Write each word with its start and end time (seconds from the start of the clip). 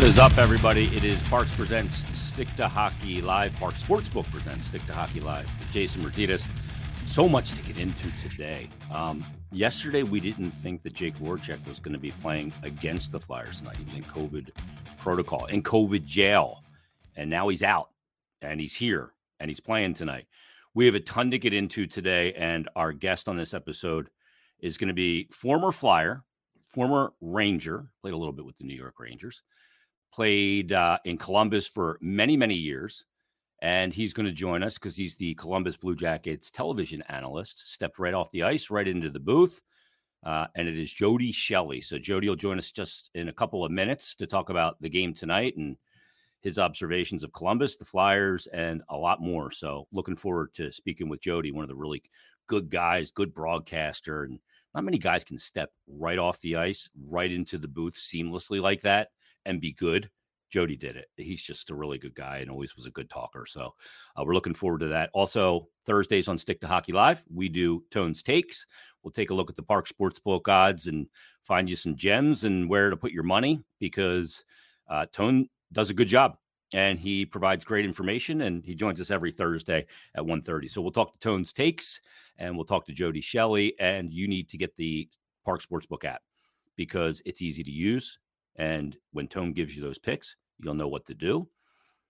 What 0.00 0.08
is 0.08 0.18
up, 0.18 0.38
everybody? 0.38 0.96
It 0.96 1.04
is 1.04 1.22
Parx 1.24 1.54
Presents 1.58 2.06
Stick 2.18 2.48
to 2.56 2.66
Hockey 2.66 3.20
Live. 3.20 3.52
Parx 3.56 3.84
Sportsbook 3.84 4.24
presents 4.30 4.64
Stick 4.64 4.82
to 4.86 4.94
Hockey 4.94 5.20
Live 5.20 5.46
with 5.58 5.70
Jason 5.72 6.02
Myrtetus. 6.02 6.48
So 7.04 7.28
much 7.28 7.50
to 7.50 7.60
get 7.60 7.78
into 7.78 8.10
today. 8.12 8.70
Um, 8.90 9.22
yesterday, 9.52 10.02
we 10.02 10.18
didn't 10.18 10.52
think 10.52 10.80
that 10.84 10.94
Jake 10.94 11.18
Voracek 11.18 11.68
was 11.68 11.80
going 11.80 11.92
to 11.92 11.98
be 11.98 12.12
playing 12.22 12.50
against 12.62 13.12
the 13.12 13.20
Flyers 13.20 13.58
tonight. 13.58 13.76
He 13.76 13.84
was 13.84 13.94
in 13.94 14.04
COVID 14.04 14.48
protocol, 14.96 15.44
in 15.44 15.62
COVID 15.62 16.06
jail, 16.06 16.64
and 17.16 17.28
now 17.28 17.48
he's 17.48 17.62
out 17.62 17.90
and 18.40 18.58
he's 18.58 18.74
here 18.74 19.12
and 19.38 19.50
he's 19.50 19.60
playing 19.60 19.92
tonight. 19.92 20.24
We 20.72 20.86
have 20.86 20.94
a 20.94 21.00
ton 21.00 21.30
to 21.32 21.38
get 21.38 21.52
into 21.52 21.86
today, 21.86 22.32
and 22.32 22.70
our 22.74 22.94
guest 22.94 23.28
on 23.28 23.36
this 23.36 23.52
episode 23.52 24.08
is 24.60 24.78
going 24.78 24.88
to 24.88 24.94
be 24.94 25.28
former 25.30 25.70
Flyer, 25.70 26.24
former 26.64 27.12
Ranger, 27.20 27.90
played 28.00 28.14
a 28.14 28.16
little 28.16 28.32
bit 28.32 28.46
with 28.46 28.56
the 28.56 28.64
New 28.64 28.76
York 28.76 28.98
Rangers 28.98 29.42
played 30.12 30.72
uh, 30.72 30.98
in 31.04 31.16
Columbus 31.16 31.68
for 31.68 31.98
many, 32.00 32.36
many 32.36 32.54
years. 32.54 33.04
And 33.62 33.92
he's 33.92 34.14
going 34.14 34.26
to 34.26 34.32
join 34.32 34.62
us 34.62 34.74
because 34.74 34.96
he's 34.96 35.16
the 35.16 35.34
Columbus 35.34 35.76
Blue 35.76 35.94
Jackets 35.94 36.50
television 36.50 37.02
analyst. 37.08 37.70
Stepped 37.70 37.98
right 37.98 38.14
off 38.14 38.30
the 38.30 38.44
ice, 38.44 38.70
right 38.70 38.88
into 38.88 39.10
the 39.10 39.20
booth. 39.20 39.60
Uh, 40.24 40.46
and 40.54 40.66
it 40.66 40.78
is 40.78 40.92
Jody 40.92 41.32
Shelley. 41.32 41.80
So 41.80 41.98
Jody 41.98 42.28
will 42.28 42.36
join 42.36 42.58
us 42.58 42.70
just 42.70 43.10
in 43.14 43.28
a 43.28 43.32
couple 43.32 43.64
of 43.64 43.72
minutes 43.72 44.14
to 44.16 44.26
talk 44.26 44.48
about 44.50 44.80
the 44.80 44.88
game 44.88 45.14
tonight 45.14 45.56
and 45.56 45.76
his 46.42 46.58
observations 46.58 47.22
of 47.22 47.32
Columbus, 47.32 47.76
the 47.76 47.84
Flyers, 47.84 48.46
and 48.46 48.82
a 48.88 48.96
lot 48.96 49.20
more. 49.20 49.50
So 49.50 49.86
looking 49.92 50.16
forward 50.16 50.54
to 50.54 50.72
speaking 50.72 51.08
with 51.08 51.20
Jody, 51.20 51.52
one 51.52 51.64
of 51.64 51.68
the 51.68 51.74
really 51.76 52.02
good 52.46 52.70
guys, 52.70 53.10
good 53.10 53.34
broadcaster, 53.34 54.24
and 54.24 54.38
not 54.74 54.84
many 54.84 54.98
guys 54.98 55.24
can 55.24 55.38
step 55.38 55.70
right 55.86 56.18
off 56.18 56.40
the 56.40 56.56
ice, 56.56 56.88
right 57.08 57.30
into 57.30 57.58
the 57.58 57.68
booth 57.68 57.94
seamlessly 57.94 58.60
like 58.60 58.82
that 58.82 59.08
and 59.46 59.60
be 59.60 59.72
good. 59.72 60.10
Jody 60.50 60.76
did 60.76 60.96
it. 60.96 61.08
He's 61.16 61.42
just 61.42 61.70
a 61.70 61.74
really 61.74 61.98
good 61.98 62.14
guy 62.14 62.38
and 62.38 62.50
always 62.50 62.76
was 62.76 62.86
a 62.86 62.90
good 62.90 63.08
talker. 63.08 63.46
So 63.46 63.74
uh, 64.16 64.24
we're 64.24 64.34
looking 64.34 64.54
forward 64.54 64.80
to 64.80 64.88
that. 64.88 65.10
Also, 65.14 65.68
Thursdays 65.86 66.28
on 66.28 66.38
Stick 66.38 66.60
to 66.60 66.66
Hockey 66.66 66.92
Live, 66.92 67.24
we 67.32 67.48
do 67.48 67.84
Tones 67.90 68.22
Takes. 68.22 68.66
We'll 69.02 69.12
take 69.12 69.30
a 69.30 69.34
look 69.34 69.48
at 69.48 69.56
the 69.56 69.62
Parx 69.62 69.92
Sportsbook 69.92 70.48
odds 70.48 70.86
and 70.86 71.06
find 71.42 71.70
you 71.70 71.76
some 71.76 71.96
gems 71.96 72.44
and 72.44 72.68
where 72.68 72.90
to 72.90 72.96
put 72.96 73.12
your 73.12 73.22
money 73.22 73.62
because 73.78 74.44
uh, 74.88 75.06
Tone 75.12 75.48
does 75.72 75.88
a 75.88 75.94
good 75.94 76.08
job 76.08 76.36
and 76.74 76.98
he 76.98 77.24
provides 77.24 77.64
great 77.64 77.84
information 77.84 78.42
and 78.42 78.64
he 78.64 78.74
joins 78.74 79.00
us 79.00 79.10
every 79.10 79.32
Thursday 79.32 79.86
at 80.14 80.24
1.30. 80.24 80.68
So 80.68 80.82
we'll 80.82 80.90
talk 80.90 81.12
to 81.12 81.18
Tones 81.18 81.52
Takes 81.52 82.00
and 82.38 82.56
we'll 82.56 82.66
talk 82.66 82.86
to 82.86 82.92
Jody 82.92 83.20
Shelley 83.20 83.74
and 83.78 84.12
you 84.12 84.28
need 84.28 84.48
to 84.50 84.58
get 84.58 84.76
the 84.76 85.08
Parx 85.46 85.66
Sportsbook 85.66 86.04
app 86.04 86.22
because 86.76 87.22
it's 87.24 87.42
easy 87.42 87.62
to 87.62 87.70
use. 87.70 88.18
And 88.60 88.94
when 89.12 89.26
Tone 89.26 89.54
gives 89.54 89.74
you 89.74 89.82
those 89.82 89.98
picks, 89.98 90.36
you'll 90.62 90.74
know 90.74 90.86
what 90.86 91.06
to 91.06 91.14
do. 91.14 91.48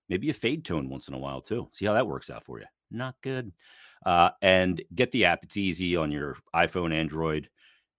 Maybe 0.09 0.31
a 0.31 0.35
fade 0.35 0.65
Tone 0.65 0.89
once 0.89 1.07
in 1.07 1.15
a 1.15 1.19
while 1.19 1.41
too. 1.41 1.69
See 1.71 1.87
how 1.87 1.93
that 1.93 2.09
works 2.09 2.29
out 2.29 2.43
for 2.43 2.59
you. 2.59 2.67
Not 2.91 3.15
good. 3.23 3.53
Uh, 4.05 4.31
and 4.43 4.83
get 4.93 5.13
the 5.13 5.27
app. 5.27 5.45
It's 5.45 5.57
easy 5.57 5.95
on 5.95 6.11
your 6.11 6.37
iPhone, 6.53 6.93
Android, 6.93 7.49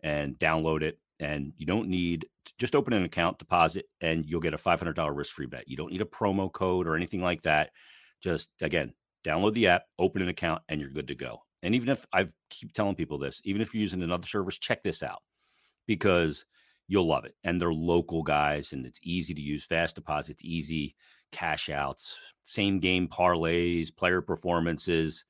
and 0.03 0.38
download 0.38 0.81
it. 0.81 0.99
And 1.22 1.53
you 1.55 1.66
don't 1.66 1.88
need 1.88 2.27
just 2.57 2.75
open 2.75 2.91
an 2.91 3.05
account, 3.05 3.39
deposit, 3.39 3.85
and 4.02 4.25
you'll 4.25 4.41
get 4.41 4.53
a 4.53 4.57
$500 4.57 5.16
risk 5.16 5.33
free 5.33 5.45
bet. 5.45 5.69
You 5.69 5.77
don't 5.77 5.91
need 5.91 6.02
a 6.02 6.05
promo 6.05 6.52
code 6.52 6.88
or 6.88 6.97
anything 6.97 7.22
like 7.22 7.44
that. 7.44 7.69
Just 8.22 8.49
again, 8.59 8.91
download 9.23 9.53
the 9.53 9.67
app, 9.67 9.83
open 9.97 10.22
an 10.22 10.27
account, 10.27 10.61
and 10.67 10.81
you're 10.81 10.89
good 10.89 11.07
to 11.07 11.16
go. 11.16 11.39
And 11.63 11.73
even 11.73 11.88
if 11.88 12.05
I 12.11 12.27
keep 12.49 12.73
telling 12.73 12.95
people 12.95 13.17
this, 13.17 13.39
even 13.45 13.61
if 13.61 13.73
you're 13.73 13.81
using 13.81 14.03
another 14.03 14.27
service, 14.27 14.57
check 14.57 14.83
this 14.83 15.02
out 15.03 15.22
because 15.88 16.44
you'll 16.92 17.08
love 17.08 17.23
it. 17.23 17.36
And 17.45 17.59
they're 17.59 17.73
local 17.73 18.22
guys, 18.22 18.73
and 18.73 18.86
it's 18.86 19.00
easy 19.02 19.34
to 19.34 19.39
use. 19.39 19.64
Fast 19.64 19.95
deposits, 19.95 20.44
easy 20.44 20.94
cash 21.31 21.69
outs, 21.69 22.19
same 22.46 22.81
game 22.81 23.07
parlays, 23.07 23.96
player 23.96 24.19
performances. 24.19 25.24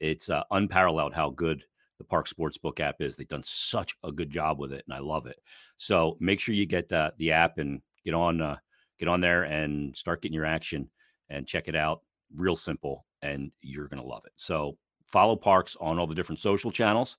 It's 0.00 0.28
uh, 0.28 0.42
unparalleled 0.50 1.14
how 1.14 1.30
good 1.30 1.62
the 1.98 2.04
Parx 2.04 2.34
Sportsbook 2.34 2.80
app 2.80 2.96
is. 3.00 3.14
They've 3.14 3.28
done 3.28 3.44
such 3.44 3.94
a 4.02 4.10
good 4.10 4.30
job 4.30 4.58
with 4.58 4.72
it, 4.72 4.82
and 4.84 4.92
I 4.92 4.98
love 4.98 5.26
it. 5.26 5.40
So 5.76 6.16
make 6.18 6.40
sure 6.40 6.56
you 6.56 6.66
get 6.66 6.92
uh, 6.92 7.12
the 7.18 7.30
app 7.30 7.58
and 7.58 7.82
get 8.04 8.14
on 8.14 8.42
uh, 8.42 8.56
get 8.98 9.06
on 9.06 9.20
there 9.20 9.44
and 9.44 9.96
start 9.96 10.22
getting 10.22 10.34
your 10.34 10.44
action 10.44 10.90
and 11.30 11.46
check 11.46 11.68
it 11.68 11.76
out. 11.76 12.00
Real 12.34 12.56
simple, 12.56 13.06
and 13.22 13.52
you're 13.62 13.86
gonna 13.86 14.04
love 14.04 14.24
it. 14.26 14.32
So 14.34 14.76
follow 15.06 15.36
Parx 15.36 15.76
on 15.80 16.00
all 16.00 16.08
the 16.08 16.16
different 16.16 16.40
social 16.40 16.72
channels 16.72 17.16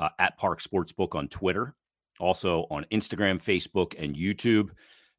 uh, 0.00 0.08
at 0.18 0.40
Parx 0.40 0.66
Sportsbook 0.66 1.14
on 1.14 1.28
Twitter 1.28 1.76
also 2.20 2.66
on 2.70 2.86
Instagram, 2.92 3.42
Facebook, 3.42 3.94
and 4.02 4.14
YouTube. 4.14 4.70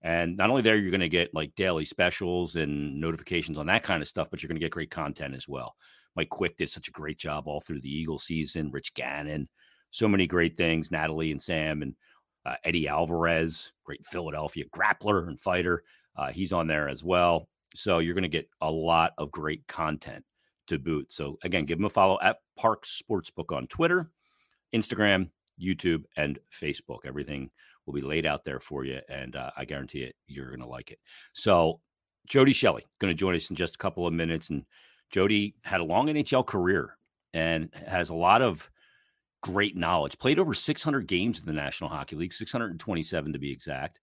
And 0.02 0.36
not 0.36 0.50
only 0.50 0.62
there, 0.62 0.76
you're 0.76 0.92
going 0.92 1.02
to 1.02 1.10
get 1.10 1.34
like 1.34 1.56
daily 1.56 1.86
specials 1.86 2.56
and 2.56 3.00
notifications 3.00 3.58
on 3.58 3.68
that 3.68 3.84
kind 3.84 4.02
of 4.02 4.08
stuff, 4.08 4.28
but 4.30 4.44
you're 4.44 4.50
going 4.50 4.60
to 4.60 4.64
get 4.66 4.72
great 4.72 4.92
content 4.92 5.34
as 5.34 5.48
well. 5.48 5.76
Mike 6.16 6.30
Quick 6.30 6.58
did 6.58 6.70
such 6.70 6.88
a 6.88 6.92
great 6.92 7.18
job 7.18 7.48
all 7.48 7.62
through 7.62 7.82
the 7.82 7.90
Eagle 7.90 8.20
season. 8.20 8.70
Rich 8.72 8.94
Gannon, 8.94 9.48
so 9.92 10.08
many 10.08 10.28
great 10.28 10.58
things. 10.58 10.92
Natalie 10.92 11.32
and 11.32 11.42
Sam 11.42 11.82
and 11.82 11.96
uh, 12.46 12.56
Eddie 12.64 12.88
Alvarez, 12.88 13.72
great 13.86 14.06
Philadelphia 14.06 14.66
grappler 14.76 15.28
and 15.28 15.40
fighter. 15.40 15.84
Uh, 16.16 16.32
he's 16.32 16.52
on 16.52 16.68
there 16.68 16.90
as 16.90 17.04
well. 17.04 17.48
So 17.76 18.00
you're 18.00 18.14
going 18.14 18.24
to 18.24 18.30
get 18.30 18.50
a 18.62 18.70
lot 18.70 19.14
of 19.18 19.32
great 19.32 19.66
content 19.68 20.24
to 20.68 20.78
boot. 20.78 21.12
So 21.12 21.38
again, 21.44 21.66
give 21.66 21.78
them 21.78 21.86
a 21.86 21.90
follow 21.90 22.20
at 22.22 22.38
Parx 22.60 23.02
Sportsbook 23.02 23.56
on 23.56 23.68
Twitter, 23.68 24.12
Instagram, 24.76 25.30
YouTube, 25.62 26.04
and 26.18 26.40
Facebook. 26.52 27.00
Everything 27.06 27.50
will 27.86 27.94
be 27.94 28.02
laid 28.02 28.26
out 28.26 28.44
there 28.44 28.60
for 28.60 28.86
you, 28.86 29.00
and 29.10 29.36
uh, 29.36 29.52
I 29.58 29.66
guarantee 29.66 30.04
it, 30.04 30.16
you're 30.28 30.50
going 30.50 30.60
to 30.60 30.68
like 30.68 30.92
it. 30.92 31.00
So, 31.34 31.82
Jody 32.28 32.54
Shelley 32.54 32.86
going 33.00 33.14
to 33.14 33.20
join 33.20 33.36
us 33.36 33.50
in 33.50 33.56
just 33.56 33.76
a 33.76 33.80
couple 33.80 34.08
of 34.08 34.14
minutes, 34.14 34.50
and 34.50 34.66
Jody 35.10 35.56
had 35.64 35.82
a 35.82 35.86
long 35.86 36.08
NHL 36.08 36.46
career 36.46 36.98
and 37.34 37.70
has 37.86 38.10
a 38.10 38.16
lot 38.16 38.42
of 38.42 38.70
great 39.42 39.76
knowledge. 39.76 40.18
Played 40.18 40.40
over 40.40 40.54
600 40.54 41.06
games 41.06 41.40
in 41.40 41.46
the 41.46 41.54
National 41.54 41.90
Hockey 41.90 42.16
League, 42.16 42.34
627 42.34 43.34
to 43.34 43.40
be 43.40 43.52
exact. 43.52 44.00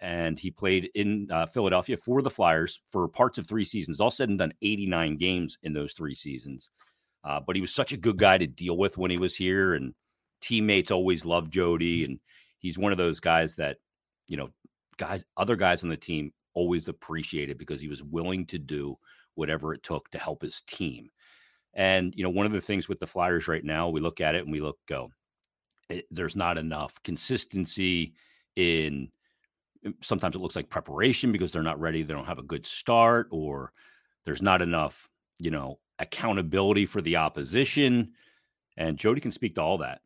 And 0.00 0.38
he 0.38 0.50
played 0.50 0.90
in 0.94 1.28
uh, 1.30 1.46
Philadelphia 1.46 1.96
for 1.96 2.22
the 2.22 2.30
Flyers 2.30 2.80
for 2.86 3.08
parts 3.08 3.38
of 3.38 3.46
three 3.46 3.64
seasons. 3.64 4.00
All 4.00 4.10
said 4.10 4.28
and 4.28 4.38
done, 4.38 4.52
89 4.62 5.16
games 5.16 5.58
in 5.62 5.72
those 5.72 5.92
three 5.92 6.14
seasons. 6.14 6.70
Uh, 7.24 7.40
but 7.40 7.56
he 7.56 7.60
was 7.62 7.74
such 7.74 7.92
a 7.92 7.96
good 7.96 8.18
guy 8.18 8.36
to 8.36 8.46
deal 8.46 8.76
with 8.76 8.98
when 8.98 9.10
he 9.10 9.16
was 9.16 9.34
here, 9.34 9.74
and 9.74 9.94
teammates 10.42 10.90
always 10.90 11.24
love 11.24 11.48
Jody, 11.48 12.04
and 12.04 12.20
he's 12.58 12.78
one 12.78 12.92
of 12.92 12.98
those 12.98 13.20
guys 13.20 13.56
that 13.56 13.78
you 14.26 14.36
know 14.36 14.50
guys 14.98 15.24
other 15.36 15.56
guys 15.56 15.82
on 15.82 15.88
the 15.88 15.96
team 15.96 16.32
always 16.54 16.88
appreciated 16.88 17.56
because 17.56 17.80
he 17.80 17.88
was 17.88 18.02
willing 18.02 18.44
to 18.46 18.58
do 18.58 18.98
whatever 19.34 19.72
it 19.72 19.82
took 19.82 20.10
to 20.10 20.18
help 20.18 20.42
his 20.42 20.60
team. 20.62 21.08
And 21.74 22.12
you 22.16 22.22
know, 22.22 22.30
one 22.30 22.46
of 22.46 22.52
the 22.52 22.60
things 22.60 22.88
with 22.88 23.00
the 23.00 23.06
Flyers 23.06 23.48
right 23.48 23.64
now, 23.64 23.88
we 23.88 24.00
look 24.00 24.20
at 24.20 24.34
it 24.34 24.42
and 24.42 24.52
we 24.52 24.60
look 24.60 24.78
go, 24.86 25.10
it, 25.88 26.06
there's 26.10 26.36
not 26.36 26.58
enough 26.58 27.02
consistency 27.02 28.14
in. 28.56 29.08
Eh, 29.84 29.90
sometimes 30.02 30.36
it 30.36 30.40
looks 30.40 30.56
like 30.56 30.68
preparation 30.68 31.32
because 31.32 31.50
they're 31.50 31.62
not 31.62 31.80
ready, 31.80 32.02
they 32.02 32.14
don't 32.14 32.26
have 32.26 32.38
a 32.38 32.42
good 32.42 32.66
start, 32.66 33.28
or 33.30 33.72
there's 34.24 34.42
not 34.42 34.62
enough, 34.62 35.08
you 35.38 35.50
know, 35.50 35.78
accountability 35.98 36.86
for 36.86 37.00
the 37.00 37.16
opposition. 37.16 38.12
And 38.76 38.98
Jody 38.98 39.20
can 39.20 39.32
speak 39.32 39.54
to 39.54 39.62
all 39.62 39.78
that 39.78 40.02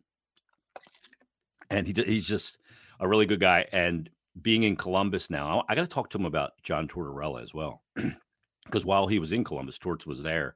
and 1.70 1.86
he 1.86 1.92
he's 2.04 2.26
just 2.26 2.58
a 3.00 3.08
really 3.08 3.26
good 3.26 3.40
guy. 3.40 3.66
And 3.72 4.10
being 4.40 4.62
in 4.62 4.76
Columbus 4.76 5.30
now, 5.30 5.64
I 5.68 5.74
got 5.74 5.82
to 5.82 5.86
talk 5.86 6.10
to 6.10 6.18
him 6.18 6.26
about 6.26 6.52
John 6.62 6.88
Tortorella 6.88 7.42
as 7.42 7.54
well, 7.54 7.82
because 8.64 8.84
while 8.84 9.06
he 9.06 9.18
was 9.18 9.32
in 9.32 9.44
Columbus, 9.44 9.78
Torts 9.78 10.06
was 10.06 10.22
there, 10.22 10.54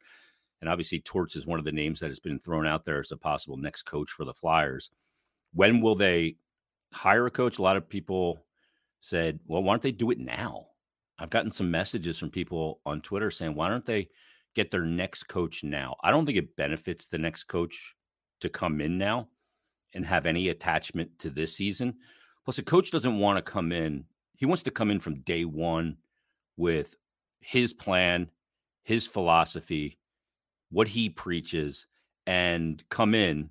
and 0.60 0.68
obviously 0.68 1.00
Torts 1.00 1.36
is 1.36 1.46
one 1.46 1.58
of 1.58 1.64
the 1.64 1.72
names 1.72 2.00
that 2.00 2.10
has 2.10 2.20
been 2.20 2.38
thrown 2.38 2.66
out 2.66 2.84
there 2.84 2.98
as 2.98 3.12
a 3.12 3.16
possible 3.16 3.56
next 3.56 3.82
coach 3.82 4.10
for 4.10 4.24
the 4.24 4.34
Flyers. 4.34 4.90
When 5.54 5.80
will 5.80 5.96
they 5.96 6.36
hire 6.92 7.26
a 7.26 7.30
coach? 7.30 7.58
A 7.58 7.62
lot 7.62 7.76
of 7.76 7.88
people 7.88 8.38
said, 9.00 9.40
"Well, 9.46 9.62
why 9.62 9.72
don't 9.72 9.82
they 9.82 9.92
do 9.92 10.10
it 10.10 10.18
now?" 10.18 10.66
I've 11.18 11.30
gotten 11.30 11.50
some 11.50 11.70
messages 11.70 12.18
from 12.18 12.30
people 12.30 12.80
on 12.86 13.00
Twitter 13.00 13.30
saying, 13.30 13.54
"Why 13.54 13.68
don't 13.68 13.86
they 13.86 14.08
get 14.54 14.70
their 14.70 14.84
next 14.84 15.24
coach 15.24 15.64
now?" 15.64 15.96
I 16.02 16.10
don't 16.10 16.26
think 16.26 16.38
it 16.38 16.56
benefits 16.56 17.06
the 17.06 17.18
next 17.18 17.44
coach 17.44 17.94
to 18.40 18.48
come 18.48 18.80
in 18.80 18.98
now 18.98 19.28
and 19.94 20.04
have 20.04 20.26
any 20.26 20.48
attachment 20.48 21.18
to 21.18 21.30
this 21.30 21.54
season. 21.54 21.94
Plus, 22.44 22.58
a 22.58 22.62
coach 22.62 22.90
doesn't 22.90 23.18
want 23.18 23.44
to 23.44 23.52
come 23.52 23.72
in. 23.72 24.04
He 24.36 24.46
wants 24.46 24.62
to 24.64 24.70
come 24.70 24.90
in 24.90 25.00
from 25.00 25.20
day 25.20 25.44
one 25.44 25.96
with 26.56 26.96
his 27.40 27.72
plan, 27.72 28.30
his 28.82 29.06
philosophy, 29.06 29.98
what 30.70 30.88
he 30.88 31.08
preaches, 31.08 31.86
and 32.26 32.82
come 32.88 33.14
in 33.14 33.50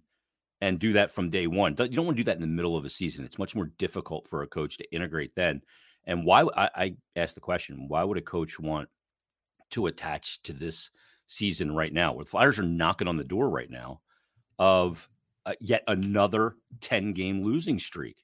and 0.62 0.80
do 0.80 0.94
that 0.94 1.12
from 1.12 1.30
day 1.30 1.48
one. 1.48 1.76
You 1.78 1.90
don't 1.90 2.06
want 2.06 2.18
to 2.18 2.24
do 2.24 2.28
that 2.30 2.36
in 2.36 2.42
the 2.42 2.48
middle 2.48 2.76
of 2.76 2.86
a 2.86 2.90
season. 2.90 3.26
It's 3.26 3.40
much 3.40 3.56
more 3.56 3.72
difficult 3.78 4.28
for 4.28 4.44
a 4.44 4.48
coach 4.48 4.78
to 4.78 4.92
integrate 4.94 5.36
then. 5.36 5.62
And 6.06 6.26
why 6.26 6.44
I, 6.56 6.70
I 6.76 6.96
asked 7.16 7.36
the 7.36 7.42
question: 7.42 7.88
Why 7.88 8.04
would 8.04 8.18
a 8.18 8.22
coach 8.22 8.60
want 8.60 8.90
to 9.72 9.88
attach 9.88 10.42
to 10.44 10.54
this 10.54 10.90
season 11.28 11.76
right 11.76 11.94
now? 11.94 12.14
Where 12.14 12.24
the 12.24 12.30
Flyers 12.30 12.60
are 12.60 12.64
knocking 12.64 13.08
on 13.08 13.18
the 13.18 13.24
door 13.24 13.50
right 13.50 13.70
now 13.70 14.02
of 14.58 15.10
uh, 15.46 15.54
yet 15.60 15.84
another 15.88 16.56
10 16.82 17.14
game 17.14 17.44
losing 17.44 17.80
streak. 17.80 18.18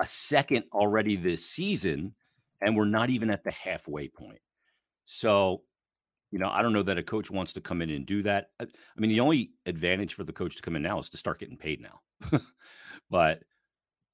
A 0.00 0.06
second 0.06 0.64
already 0.72 1.16
this 1.16 1.44
season. 1.44 2.14
and 2.62 2.76
we're 2.76 2.84
not 2.84 3.10
even 3.10 3.30
at 3.30 3.42
the 3.42 3.50
halfway 3.50 4.08
point. 4.08 4.40
So, 5.06 5.62
you 6.30 6.38
know, 6.38 6.48
I 6.48 6.62
don't 6.62 6.72
know 6.72 6.82
that 6.82 6.98
a 6.98 7.02
coach 7.02 7.30
wants 7.30 7.54
to 7.54 7.60
come 7.60 7.82
in 7.82 7.90
and 7.90 8.06
do 8.06 8.22
that. 8.22 8.50
Uh, 8.60 8.66
I 8.96 9.00
mean, 9.00 9.10
the 9.10 9.20
only 9.20 9.52
advantage 9.66 10.14
for 10.14 10.24
the 10.24 10.32
coach 10.32 10.56
to 10.56 10.62
come 10.62 10.76
in 10.76 10.82
now 10.82 10.98
is 10.98 11.08
to 11.10 11.16
start 11.16 11.40
getting 11.40 11.56
paid 11.56 11.80
now. 11.80 12.40
but, 13.10 13.42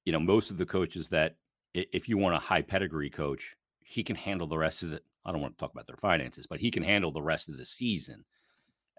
you 0.05 0.13
know, 0.13 0.19
most 0.19 0.49
of 0.49 0.57
the 0.57 0.65
coaches 0.65 1.09
that, 1.09 1.35
if 1.73 2.09
you 2.09 2.17
want 2.17 2.35
a 2.35 2.39
high 2.39 2.61
pedigree 2.61 3.09
coach, 3.09 3.55
he 3.81 4.03
can 4.03 4.15
handle 4.15 4.47
the 4.47 4.57
rest 4.57 4.83
of 4.83 4.91
the, 4.91 5.01
I 5.25 5.31
don't 5.31 5.41
want 5.41 5.57
to 5.57 5.61
talk 5.61 5.73
about 5.73 5.85
their 5.87 5.97
finances, 5.97 6.47
but 6.47 6.59
he 6.59 6.71
can 6.71 6.83
handle 6.83 7.11
the 7.11 7.21
rest 7.21 7.49
of 7.49 7.57
the 7.57 7.65
season 7.65 8.23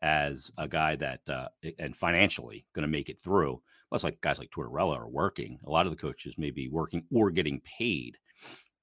as 0.03 0.51
a 0.59 0.69
guy 0.69 0.97
that, 0.97 1.21
uh, 1.29 1.49
and 1.79 1.97
financially 1.97 2.67
going 2.75 2.83
to 2.83 2.89
make 2.89 3.09
it 3.09 3.19
through. 3.19 3.61
Plus, 3.89 4.05
like 4.05 4.21
guys 4.21 4.39
like 4.39 4.51
Tortorella 4.51 4.99
are 4.99 5.09
working. 5.09 5.59
A 5.67 5.71
lot 5.71 5.87
of 5.87 5.93
the 5.93 6.01
coaches 6.01 6.37
may 6.37 6.51
be 6.51 6.69
working 6.69 7.05
or 7.13 7.31
getting 7.31 7.61
paid. 7.61 8.19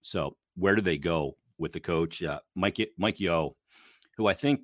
So, 0.01 0.35
where 0.56 0.75
do 0.75 0.81
they 0.81 0.97
go 0.97 1.38
with 1.57 1.73
the 1.73 1.79
coach? 1.79 2.23
Uh, 2.23 2.39
Mike 2.56 2.79
Mike 2.97 3.19
Yeo, 3.19 3.56
who 4.17 4.27
I 4.27 4.33
think 4.33 4.62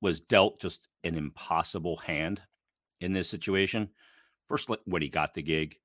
was 0.00 0.20
dealt 0.20 0.60
just 0.60 0.88
an 1.04 1.16
impossible 1.16 1.96
hand 1.96 2.40
in 3.00 3.12
this 3.12 3.28
situation. 3.28 3.88
First, 4.48 4.68
when 4.84 5.02
he 5.02 5.08
got 5.08 5.34
the 5.34 5.42
gig, 5.42 5.76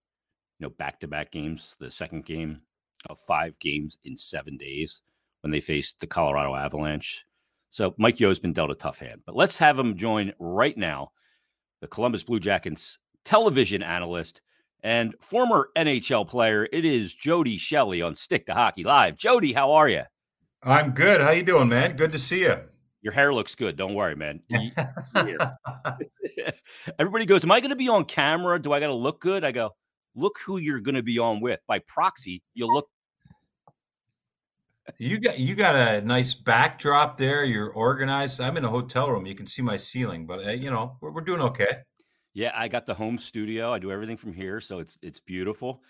you 0.60 0.68
know, 0.68 0.74
back 0.78 1.00
to 1.02 1.08
back 1.08 1.32
games. 1.32 1.76
The 1.80 1.92
second 1.92 2.26
game 2.26 2.62
of 3.10 3.20
five 3.20 3.58
games 3.60 3.98
in 4.04 4.18
seven 4.18 4.58
days 4.58 5.02
when 5.42 5.52
they 5.52 5.60
faced 5.60 6.00
the 6.00 6.08
Colorado 6.08 6.56
Avalanche. 6.56 7.26
So 7.74 7.96
Mike 7.98 8.20
Yeo 8.20 8.30
has 8.30 8.38
been 8.38 8.54
dealt 8.54 8.70
a 8.70 8.76
tough 8.76 9.00
hand. 9.00 9.22
But 9.26 9.36
let's 9.36 9.58
have 9.58 9.80
him 9.80 9.98
join 9.98 10.32
right 10.38 10.78
now 10.78 11.10
the 11.82 11.88
Columbus 11.88 12.24
Blue 12.24 12.40
Jackets 12.40 13.00
television 13.26 13.82
analyst 13.82 14.42
and 14.84 15.16
former 15.20 15.70
NHL 15.76 16.28
player. 16.28 16.68
It 16.72 16.86
is 16.86 17.16
Jody 17.16 17.58
Shelley 17.58 18.04
on 18.04 18.14
Stick 18.14 18.46
to 18.46 18.54
Hockey 18.54 18.84
Live. 18.84 19.18
Jody, 19.18 19.54
how 19.54 19.72
are 19.72 19.90
you? 19.90 20.04
I'm 20.62 20.92
good. 20.92 21.20
How 21.20 21.32
you 21.32 21.42
doing, 21.42 21.68
man? 21.68 21.96
Good 21.96 22.12
to 22.12 22.20
see 22.20 22.42
you. 22.42 22.58
Your 23.02 23.14
hair 23.14 23.34
looks 23.34 23.56
good. 23.56 23.76
Don't 23.76 23.96
worry, 23.96 24.16
man. 24.16 24.42
Everybody 27.00 27.26
goes, 27.26 27.44
"Am 27.44 27.52
I 27.52 27.60
going 27.60 27.72
to 27.72 27.76
be 27.76 27.90
on 27.90 28.06
camera? 28.06 28.62
Do 28.62 28.72
I 28.72 28.80
got 28.80 28.88
to 28.88 28.94
look 28.94 29.20
good?" 29.20 29.44
I 29.44 29.52
go, 29.52 29.72
"Look 30.14 30.38
who 30.46 30.58
you're 30.58 30.80
going 30.80 30.94
to 30.94 31.02
be 31.02 31.18
on 31.18 31.42
with. 31.42 31.60
By 31.68 31.80
proxy, 31.80 32.44
you'll 32.54 32.72
look 32.72 32.88
you 34.98 35.20
got 35.20 35.40
you 35.40 35.56
got 35.56 35.76
a 35.76 36.02
nice 36.02 36.34
backdrop 36.34 37.18
there. 37.18 37.44
You're 37.44 37.72
organized. 37.72 38.42
I'm 38.42 38.58
in 38.58 38.66
a 38.66 38.70
hotel 38.70 39.10
room. 39.10 39.26
You 39.26 39.36
can 39.36 39.48
see 39.48 39.62
my 39.62 39.78
ceiling, 39.78 40.26
but 40.26 40.46
uh, 40.46 40.52
you 40.52 40.70
know 40.70 40.98
we're, 41.02 41.12
we're 41.12 41.22
doing 41.22 41.42
okay. 41.42 41.78
Yeah, 42.34 42.52
I 42.56 42.68
got 42.68 42.86
the 42.86 42.94
home 42.94 43.18
studio. 43.18 43.72
I 43.72 43.80
do 43.80 43.92
everything 43.92 44.18
from 44.18 44.34
here, 44.34 44.60
so 44.60 44.80
it's 44.80 44.98
it's 45.02 45.20
beautiful. 45.20 45.82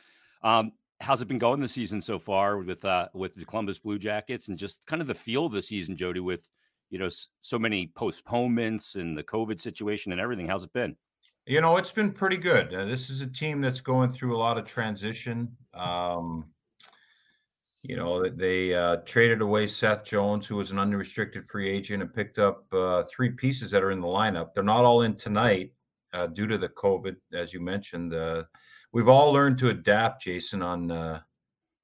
Um, 0.44 0.74
how's 1.00 1.22
it 1.22 1.28
been 1.28 1.40
going 1.40 1.60
this 1.60 1.72
season 1.72 2.02
so 2.02 2.20
far 2.20 2.58
with 2.58 2.84
uh, 2.86 3.08
with 3.14 3.36
the 3.36 3.46
Columbus 3.46 3.80
Blue 3.80 3.98
Jackets 3.98 4.48
and 4.48 4.58
just 4.58 4.86
kind 4.86 5.02
of 5.02 5.08
the 5.08 5.14
feel 5.14 5.46
of 5.46 5.54
the 5.54 5.62
season, 5.62 5.96
Jody? 5.96 6.20
With 6.20 6.48
you 6.90 7.00
know 7.00 7.10
so 7.42 7.58
many 7.58 7.88
postponements 7.96 8.96
and 8.96 9.18
the 9.18 9.24
COVID 9.24 9.62
situation 9.62 10.12
and 10.12 10.22
everything. 10.22 10.48
How's 10.48 10.66
it 10.66 10.74
been? 10.74 10.96
You 11.46 11.60
know, 11.60 11.76
it's 11.76 11.92
been 11.92 12.12
pretty 12.12 12.38
good. 12.38 12.74
Uh, 12.74 12.86
this 12.86 13.10
is 13.10 13.20
a 13.20 13.28
team 13.28 13.60
that's 13.60 13.82
going 13.82 14.14
through 14.14 14.36
a 14.36 14.40
lot 14.40 14.58
of 14.58 14.66
transition. 14.66 15.50
Um, 15.74 16.46
you 17.84 17.98
know, 17.98 18.28
they 18.28 18.74
uh, 18.74 18.98
traded 19.06 19.42
away 19.42 19.68
Seth 19.68 20.06
Jones, 20.06 20.48
who 20.48 20.56
was 20.56 20.72
an 20.72 20.80
unrestricted 20.80 21.46
free 21.46 21.70
agent, 21.70 22.02
and 22.02 22.14
picked 22.14 22.40
up 22.40 22.66
uh, 22.74 23.04
three 23.14 23.30
pieces 23.30 23.70
that 23.72 23.84
are 23.84 23.92
in 23.92 24.00
the 24.00 24.08
lineup. 24.08 24.54
They're 24.54 24.64
not 24.64 24.86
all 24.86 25.02
in 25.02 25.16
tonight 25.16 25.74
uh, 26.14 26.28
due 26.28 26.48
to 26.48 26.58
the 26.58 26.70
COVID, 26.70 27.18
as 27.34 27.54
you 27.54 27.60
mentioned. 27.60 28.14
Uh, 28.14 28.44
we've 28.94 29.10
all 29.10 29.34
learned 29.34 29.58
to 29.60 29.70
adapt, 29.70 30.24
Jason. 30.24 30.62
On 30.62 30.90
uh, 30.90 31.20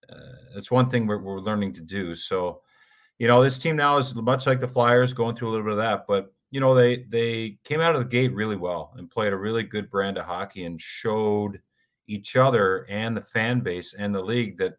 uh, 0.09 0.15
that's 0.55 0.71
one 0.71 0.89
thing 0.89 1.05
we're, 1.05 1.21
we're 1.21 1.39
learning 1.39 1.73
to 1.73 1.81
do. 1.81 2.15
So, 2.15 2.61
you 3.17 3.27
know, 3.27 3.43
this 3.43 3.59
team 3.59 3.75
now 3.75 3.97
is 3.97 4.15
much 4.15 4.47
like 4.47 4.61
the 4.61 4.69
Flyers, 4.69 5.11
going 5.13 5.35
through 5.35 5.49
a 5.49 5.51
little 5.51 5.65
bit 5.65 5.73
of 5.73 5.79
that. 5.79 6.05
But 6.07 6.33
you 6.49 6.61
know, 6.61 6.73
they 6.73 7.03
they 7.09 7.57
came 7.65 7.81
out 7.81 7.95
of 7.95 8.01
the 8.01 8.07
gate 8.07 8.33
really 8.33 8.55
well 8.55 8.93
and 8.95 9.11
played 9.11 9.33
a 9.33 9.37
really 9.37 9.63
good 9.63 9.89
brand 9.89 10.17
of 10.17 10.23
hockey 10.23 10.63
and 10.63 10.79
showed 10.79 11.59
each 12.07 12.37
other 12.37 12.85
and 12.89 13.17
the 13.17 13.21
fan 13.21 13.59
base 13.59 13.93
and 13.93 14.15
the 14.15 14.21
league 14.21 14.57
that 14.59 14.75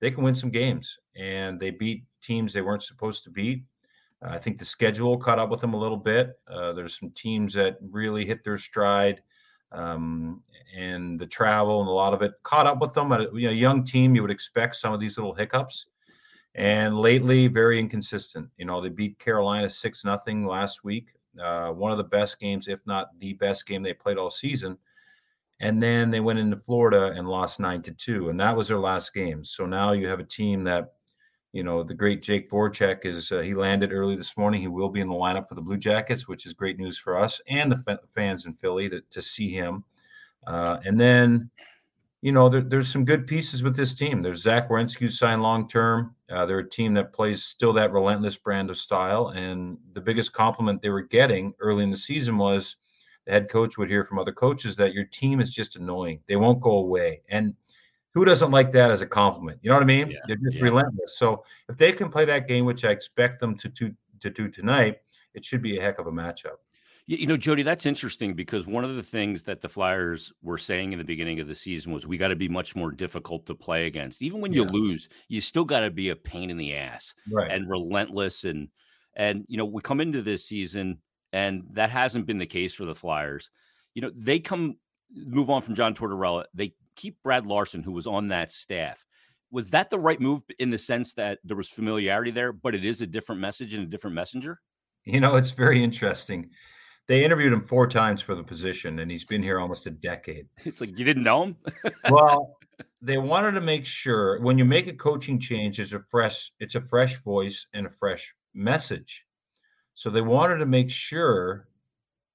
they 0.00 0.10
can 0.10 0.24
win 0.24 0.34
some 0.34 0.50
games. 0.50 0.98
And 1.16 1.58
they 1.58 1.70
beat 1.70 2.04
teams 2.22 2.52
they 2.52 2.62
weren't 2.62 2.82
supposed 2.82 3.24
to 3.24 3.30
beat. 3.30 3.64
Uh, 4.22 4.30
I 4.30 4.38
think 4.38 4.58
the 4.58 4.64
schedule 4.64 5.16
caught 5.16 5.38
up 5.38 5.50
with 5.50 5.60
them 5.60 5.74
a 5.74 5.78
little 5.78 5.96
bit. 5.96 6.38
Uh, 6.48 6.72
there's 6.72 6.98
some 6.98 7.10
teams 7.10 7.54
that 7.54 7.78
really 7.80 8.24
hit 8.24 8.42
their 8.42 8.58
stride, 8.58 9.22
um, 9.70 10.42
and 10.76 11.18
the 11.20 11.26
travel 11.26 11.80
and 11.80 11.88
a 11.88 11.92
lot 11.92 12.14
of 12.14 12.22
it 12.22 12.32
caught 12.42 12.66
up 12.66 12.80
with 12.80 12.94
them. 12.94 13.12
A, 13.12 13.22
you 13.34 13.46
know, 13.46 13.52
young 13.52 13.84
team, 13.84 14.14
you 14.14 14.22
would 14.22 14.30
expect 14.30 14.76
some 14.76 14.92
of 14.92 15.00
these 15.00 15.16
little 15.16 15.34
hiccups. 15.34 15.86
And 16.54 16.98
lately, 16.98 17.46
very 17.46 17.78
inconsistent. 17.78 18.48
You 18.56 18.64
know, 18.64 18.80
they 18.80 18.88
beat 18.88 19.18
Carolina 19.20 19.70
six 19.70 20.04
nothing 20.04 20.44
last 20.44 20.82
week. 20.82 21.10
Uh, 21.40 21.68
one 21.68 21.92
of 21.92 21.98
the 21.98 22.04
best 22.04 22.40
games, 22.40 22.66
if 22.66 22.80
not 22.86 23.16
the 23.20 23.34
best 23.34 23.66
game 23.66 23.82
they 23.82 23.92
played 23.92 24.18
all 24.18 24.30
season 24.30 24.76
and 25.60 25.82
then 25.82 26.10
they 26.10 26.20
went 26.20 26.38
into 26.38 26.56
Florida 26.56 27.12
and 27.16 27.28
lost 27.28 27.60
nine 27.60 27.82
to 27.82 27.92
two, 27.92 28.28
and 28.28 28.38
that 28.40 28.56
was 28.56 28.68
their 28.68 28.78
last 28.78 29.12
game. 29.12 29.44
So 29.44 29.66
now 29.66 29.92
you 29.92 30.08
have 30.08 30.20
a 30.20 30.24
team 30.24 30.64
that, 30.64 30.92
you 31.52 31.62
know, 31.62 31.82
the 31.82 31.94
great 31.94 32.22
Jake 32.22 32.50
Voracek 32.50 33.04
is 33.04 33.32
uh, 33.32 33.40
he 33.40 33.54
landed 33.54 33.92
early 33.92 34.16
this 34.16 34.36
morning. 34.36 34.60
He 34.60 34.68
will 34.68 34.90
be 34.90 35.00
in 35.00 35.08
the 35.08 35.14
lineup 35.14 35.48
for 35.48 35.54
the 35.54 35.62
Blue 35.62 35.78
Jackets, 35.78 36.28
which 36.28 36.46
is 36.46 36.52
great 36.52 36.78
news 36.78 36.98
for 36.98 37.18
us 37.18 37.40
and 37.48 37.72
the 37.72 37.82
f- 37.88 37.98
fans 38.14 38.46
in 38.46 38.54
Philly 38.54 38.88
to, 38.90 39.00
to 39.10 39.22
see 39.22 39.50
him. 39.50 39.82
Uh, 40.46 40.78
and 40.84 41.00
then, 41.00 41.50
you 42.20 42.32
know, 42.32 42.48
there, 42.48 42.60
there's 42.60 42.88
some 42.88 43.04
good 43.04 43.26
pieces 43.26 43.62
with 43.62 43.74
this 43.74 43.94
team. 43.94 44.22
There's 44.22 44.42
Zach 44.42 44.68
Werenski 44.68 45.10
signed 45.10 45.42
long 45.42 45.68
term. 45.68 46.14
Uh, 46.30 46.46
they're 46.46 46.58
a 46.58 46.68
team 46.68 46.94
that 46.94 47.12
plays 47.12 47.44
still 47.44 47.72
that 47.72 47.92
relentless 47.92 48.36
brand 48.36 48.70
of 48.70 48.78
style. 48.78 49.28
And 49.28 49.78
the 49.94 50.00
biggest 50.00 50.32
compliment 50.32 50.82
they 50.82 50.90
were 50.90 51.02
getting 51.02 51.54
early 51.60 51.82
in 51.82 51.90
the 51.90 51.96
season 51.96 52.36
was 52.36 52.76
the 53.28 53.34
head 53.34 53.50
coach 53.50 53.76
would 53.76 53.90
hear 53.90 54.04
from 54.04 54.18
other 54.18 54.32
coaches 54.32 54.74
that 54.76 54.94
your 54.94 55.04
team 55.04 55.38
is 55.40 55.50
just 55.50 55.76
annoying. 55.76 56.18
They 56.26 56.36
won't 56.36 56.62
go 56.62 56.78
away. 56.78 57.20
And 57.28 57.54
who 58.14 58.24
doesn't 58.24 58.50
like 58.50 58.72
that 58.72 58.90
as 58.90 59.02
a 59.02 59.06
compliment? 59.06 59.58
You 59.60 59.68
know 59.68 59.76
what 59.76 59.82
I 59.82 59.86
mean? 59.86 60.10
Yeah, 60.10 60.18
They're 60.26 60.36
just 60.36 60.56
yeah. 60.56 60.62
relentless. 60.62 61.18
So 61.18 61.44
if 61.68 61.76
they 61.76 61.92
can 61.92 62.08
play 62.08 62.24
that 62.24 62.48
game, 62.48 62.64
which 62.64 62.86
I 62.86 62.88
expect 62.88 63.38
them 63.38 63.54
to, 63.58 63.68
to, 63.68 63.94
to 64.20 64.30
do 64.30 64.48
tonight, 64.48 65.02
it 65.34 65.44
should 65.44 65.60
be 65.60 65.76
a 65.76 65.82
heck 65.82 65.98
of 65.98 66.06
a 66.06 66.10
matchup. 66.10 66.56
You 67.06 67.26
know, 67.26 67.36
Jody, 67.36 67.62
that's 67.62 67.84
interesting 67.84 68.32
because 68.32 68.66
one 68.66 68.84
of 68.84 68.96
the 68.96 69.02
things 69.02 69.42
that 69.42 69.60
the 69.60 69.68
Flyers 69.68 70.32
were 70.42 70.58
saying 70.58 70.92
in 70.92 70.98
the 70.98 71.04
beginning 71.04 71.38
of 71.38 71.48
the 71.48 71.54
season 71.54 71.92
was 71.92 72.06
we 72.06 72.16
got 72.16 72.28
to 72.28 72.36
be 72.36 72.48
much 72.48 72.76
more 72.76 72.90
difficult 72.90 73.44
to 73.46 73.54
play 73.54 73.86
against. 73.86 74.22
Even 74.22 74.40
when 74.40 74.54
you 74.54 74.64
yeah. 74.64 74.70
lose, 74.70 75.08
you 75.28 75.40
still 75.42 75.64
got 75.64 75.80
to 75.80 75.90
be 75.90 76.10
a 76.10 76.16
pain 76.16 76.50
in 76.50 76.56
the 76.56 76.74
ass 76.74 77.14
right. 77.30 77.50
and 77.50 77.68
relentless. 77.68 78.44
And 78.44 78.68
and 79.16 79.44
you 79.48 79.56
know, 79.56 79.64
we 79.64 79.80
come 79.80 80.00
into 80.00 80.20
this 80.20 80.46
season 80.46 80.98
and 81.32 81.64
that 81.72 81.90
hasn't 81.90 82.26
been 82.26 82.38
the 82.38 82.46
case 82.46 82.74
for 82.74 82.84
the 82.84 82.94
Flyers. 82.94 83.50
You 83.94 84.02
know, 84.02 84.10
they 84.14 84.38
come 84.38 84.76
move 85.14 85.50
on 85.50 85.62
from 85.62 85.74
John 85.74 85.94
Tortorella. 85.94 86.44
They 86.54 86.74
keep 86.96 87.16
Brad 87.22 87.46
Larsen, 87.46 87.82
who 87.82 87.92
was 87.92 88.06
on 88.06 88.28
that 88.28 88.52
staff. 88.52 89.04
Was 89.50 89.70
that 89.70 89.88
the 89.88 89.98
right 89.98 90.20
move 90.20 90.42
in 90.58 90.70
the 90.70 90.78
sense 90.78 91.14
that 91.14 91.38
there 91.44 91.56
was 91.56 91.70
familiarity 91.70 92.30
there, 92.30 92.52
but 92.52 92.74
it 92.74 92.84
is 92.84 93.00
a 93.00 93.06
different 93.06 93.40
message 93.40 93.72
and 93.72 93.84
a 93.84 93.86
different 93.86 94.14
messenger? 94.14 94.60
You 95.04 95.20
know, 95.20 95.36
it's 95.36 95.52
very 95.52 95.82
interesting. 95.82 96.50
They 97.06 97.24
interviewed 97.24 97.54
him 97.54 97.62
four 97.62 97.86
times 97.86 98.20
for 98.20 98.34
the 98.34 98.42
position, 98.42 98.98
and 98.98 99.10
he's 99.10 99.24
been 99.24 99.42
here 99.42 99.58
almost 99.58 99.86
a 99.86 99.90
decade. 99.90 100.46
It's 100.64 100.82
like 100.82 100.98
you 100.98 101.04
didn't 101.04 101.22
know 101.22 101.44
him. 101.44 101.56
well, 102.10 102.58
they 103.00 103.16
wanted 103.16 103.52
to 103.52 103.62
make 103.62 103.86
sure 103.86 104.38
when 104.42 104.58
you 104.58 104.66
make 104.66 104.86
a 104.86 104.92
coaching 104.92 105.40
change, 105.40 105.80
it's 105.80 105.94
a 105.94 106.00
fresh, 106.10 106.52
it's 106.60 106.74
a 106.74 106.82
fresh 106.82 107.16
voice 107.22 107.66
and 107.72 107.86
a 107.86 107.90
fresh 107.90 108.34
message. 108.52 109.24
So 109.98 110.10
they 110.10 110.20
wanted 110.20 110.58
to 110.58 110.66
make 110.66 110.92
sure 110.92 111.66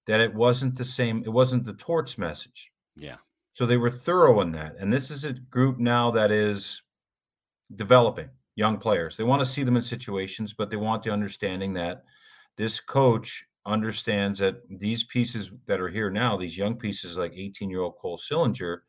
that 0.05 0.19
it 0.19 0.35
wasn't 0.35 0.77
the 0.77 0.83
same, 0.83 1.23
it 1.25 1.29
wasn't 1.29 1.63
the 1.63 1.71
torts 1.75 2.17
message. 2.17 2.69
Yeah. 2.97 3.15
So 3.53 3.65
they 3.65 3.77
were 3.77 3.89
thorough 3.89 4.41
in 4.41 4.51
that. 4.51 4.75
And 4.79 4.91
this 4.91 5.09
is 5.09 5.23
a 5.23 5.31
group 5.31 5.79
now 5.79 6.11
that 6.11 6.29
is 6.29 6.81
developing 7.77 8.27
young 8.55 8.79
players. 8.79 9.15
They 9.15 9.23
want 9.23 9.39
to 9.41 9.45
see 9.45 9.63
them 9.63 9.77
in 9.77 9.81
situations, 9.81 10.51
but 10.51 10.69
they 10.69 10.75
want 10.75 11.03
the 11.03 11.11
understanding 11.11 11.71
that 11.75 12.03
this 12.57 12.81
coach 12.81 13.45
understands 13.65 14.39
that 14.39 14.57
these 14.69 15.05
pieces 15.05 15.49
that 15.65 15.79
are 15.79 15.87
here 15.87 16.09
now, 16.09 16.35
these 16.35 16.57
young 16.57 16.75
pieces 16.75 17.15
like 17.15 17.31
18 17.33 17.69
year 17.69 17.79
old 17.79 17.95
Cole 17.95 18.19
Sillinger, 18.19 18.79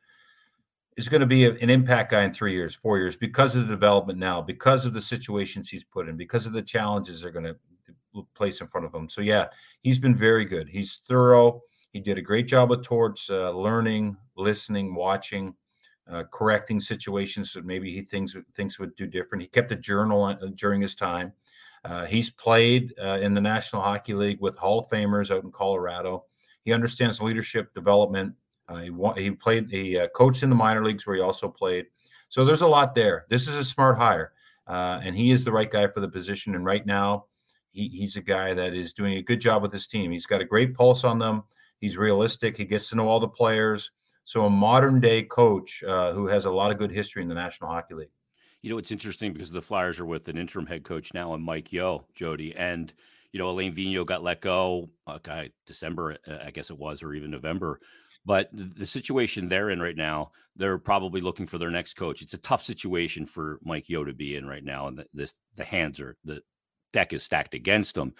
is 0.96 1.06
going 1.06 1.20
to 1.20 1.28
be 1.28 1.44
an 1.44 1.70
impact 1.70 2.10
guy 2.10 2.24
in 2.24 2.34
three 2.34 2.54
years, 2.54 2.74
four 2.74 2.98
years 2.98 3.14
because 3.14 3.54
of 3.54 3.68
the 3.68 3.72
development 3.72 4.18
now, 4.18 4.42
because 4.42 4.84
of 4.84 4.94
the 4.94 5.00
situations 5.00 5.68
he's 5.68 5.84
put 5.84 6.08
in, 6.08 6.16
because 6.16 6.44
of 6.44 6.52
the 6.52 6.62
challenges 6.62 7.20
they're 7.20 7.30
going 7.30 7.44
to 7.44 7.54
place 8.34 8.60
in 8.60 8.68
front 8.68 8.86
of 8.86 8.94
him. 8.94 9.08
So 9.08 9.20
yeah, 9.20 9.46
he's 9.82 9.98
been 9.98 10.16
very 10.16 10.44
good. 10.44 10.68
He's 10.68 11.00
thorough. 11.08 11.62
He 11.92 12.00
did 12.00 12.18
a 12.18 12.22
great 12.22 12.46
job 12.46 12.70
with 12.70 12.82
Torts 12.82 13.30
uh, 13.30 13.50
learning, 13.50 14.16
listening, 14.36 14.94
watching, 14.94 15.54
uh, 16.10 16.24
correcting 16.32 16.80
situations 16.80 17.52
that 17.52 17.64
maybe 17.64 17.92
he 17.92 18.02
thinks 18.02 18.36
thinks 18.56 18.78
would 18.78 18.94
do 18.96 19.06
different. 19.06 19.42
He 19.42 19.48
kept 19.48 19.72
a 19.72 19.76
journal 19.76 20.24
uh, 20.24 20.34
during 20.56 20.80
his 20.80 20.94
time. 20.94 21.32
Uh, 21.84 22.04
he's 22.04 22.30
played 22.30 22.94
uh, 23.02 23.18
in 23.20 23.34
the 23.34 23.40
National 23.40 23.82
Hockey 23.82 24.14
League 24.14 24.40
with 24.40 24.56
Hall 24.56 24.80
of 24.80 24.88
Famers 24.88 25.30
out 25.30 25.44
in 25.44 25.52
Colorado. 25.52 26.24
He 26.64 26.72
understands 26.72 27.20
leadership 27.20 27.72
development. 27.74 28.34
Uh, 28.68 28.76
he, 28.76 28.90
he 29.22 29.30
played, 29.30 29.70
he 29.70 30.00
coached 30.14 30.42
in 30.42 30.48
the 30.48 30.56
minor 30.56 30.82
leagues 30.82 31.06
where 31.06 31.16
he 31.16 31.22
also 31.22 31.46
played. 31.46 31.84
So 32.30 32.44
there's 32.44 32.62
a 32.62 32.66
lot 32.66 32.94
there. 32.94 33.26
This 33.28 33.48
is 33.48 33.54
a 33.54 33.64
smart 33.64 33.98
hire. 33.98 34.32
and 34.66 35.14
he 35.14 35.30
is 35.30 35.44
the 35.44 35.52
right 35.52 35.70
guy 35.70 35.86
for 35.88 36.00
the 36.00 36.08
position. 36.08 36.54
And 36.54 36.64
right 36.64 36.86
now, 36.86 37.26
he, 37.74 37.88
he's 37.88 38.16
a 38.16 38.22
guy 38.22 38.54
that 38.54 38.72
is 38.72 38.92
doing 38.92 39.14
a 39.14 39.22
good 39.22 39.40
job 39.40 39.60
with 39.60 39.72
his 39.72 39.86
team. 39.86 40.12
He's 40.12 40.26
got 40.26 40.40
a 40.40 40.44
great 40.44 40.74
pulse 40.74 41.04
on 41.04 41.18
them. 41.18 41.42
He's 41.80 41.96
realistic. 41.98 42.56
He 42.56 42.64
gets 42.64 42.88
to 42.88 42.96
know 42.96 43.08
all 43.08 43.20
the 43.20 43.28
players. 43.28 43.90
So 44.24 44.46
a 44.46 44.50
modern 44.50 45.00
day 45.00 45.24
coach 45.24 45.82
uh, 45.86 46.12
who 46.12 46.26
has 46.28 46.46
a 46.46 46.50
lot 46.50 46.70
of 46.70 46.78
good 46.78 46.92
history 46.92 47.22
in 47.22 47.28
the 47.28 47.34
National 47.34 47.68
Hockey 47.68 47.94
League. 47.94 48.10
You 48.62 48.70
know, 48.70 48.78
it's 48.78 48.92
interesting 48.92 49.34
because 49.34 49.50
the 49.50 49.60
Flyers 49.60 50.00
are 50.00 50.06
with 50.06 50.28
an 50.28 50.38
interim 50.38 50.66
head 50.66 50.84
coach 50.84 51.12
now, 51.12 51.34
and 51.34 51.44
Mike 51.44 51.70
Yeo, 51.70 52.06
Jody, 52.14 52.54
and 52.56 52.90
you 53.32 53.38
know 53.38 53.50
Alain 53.50 53.74
Vigneault 53.74 54.06
got 54.06 54.22
let 54.22 54.40
go. 54.40 54.88
Guy, 55.22 55.50
December, 55.66 56.16
uh, 56.26 56.38
I 56.46 56.50
guess 56.50 56.70
it 56.70 56.78
was, 56.78 57.02
or 57.02 57.12
even 57.12 57.30
November. 57.30 57.80
But 58.24 58.48
the 58.54 58.86
situation 58.86 59.50
they're 59.50 59.68
in 59.68 59.80
right 59.80 59.96
now, 59.96 60.30
they're 60.56 60.78
probably 60.78 61.20
looking 61.20 61.46
for 61.46 61.58
their 61.58 61.70
next 61.70 61.94
coach. 61.94 62.22
It's 62.22 62.32
a 62.32 62.38
tough 62.38 62.62
situation 62.62 63.26
for 63.26 63.58
Mike 63.62 63.90
Yeo 63.90 64.04
to 64.04 64.14
be 64.14 64.36
in 64.36 64.46
right 64.46 64.64
now, 64.64 64.86
and 64.86 65.04
this 65.12 65.38
the 65.56 65.64
hands 65.64 66.00
are 66.00 66.16
the 66.24 66.40
deck 66.94 67.12
is 67.12 67.22
stacked 67.22 67.54
against 67.54 67.94
them. 67.94 68.14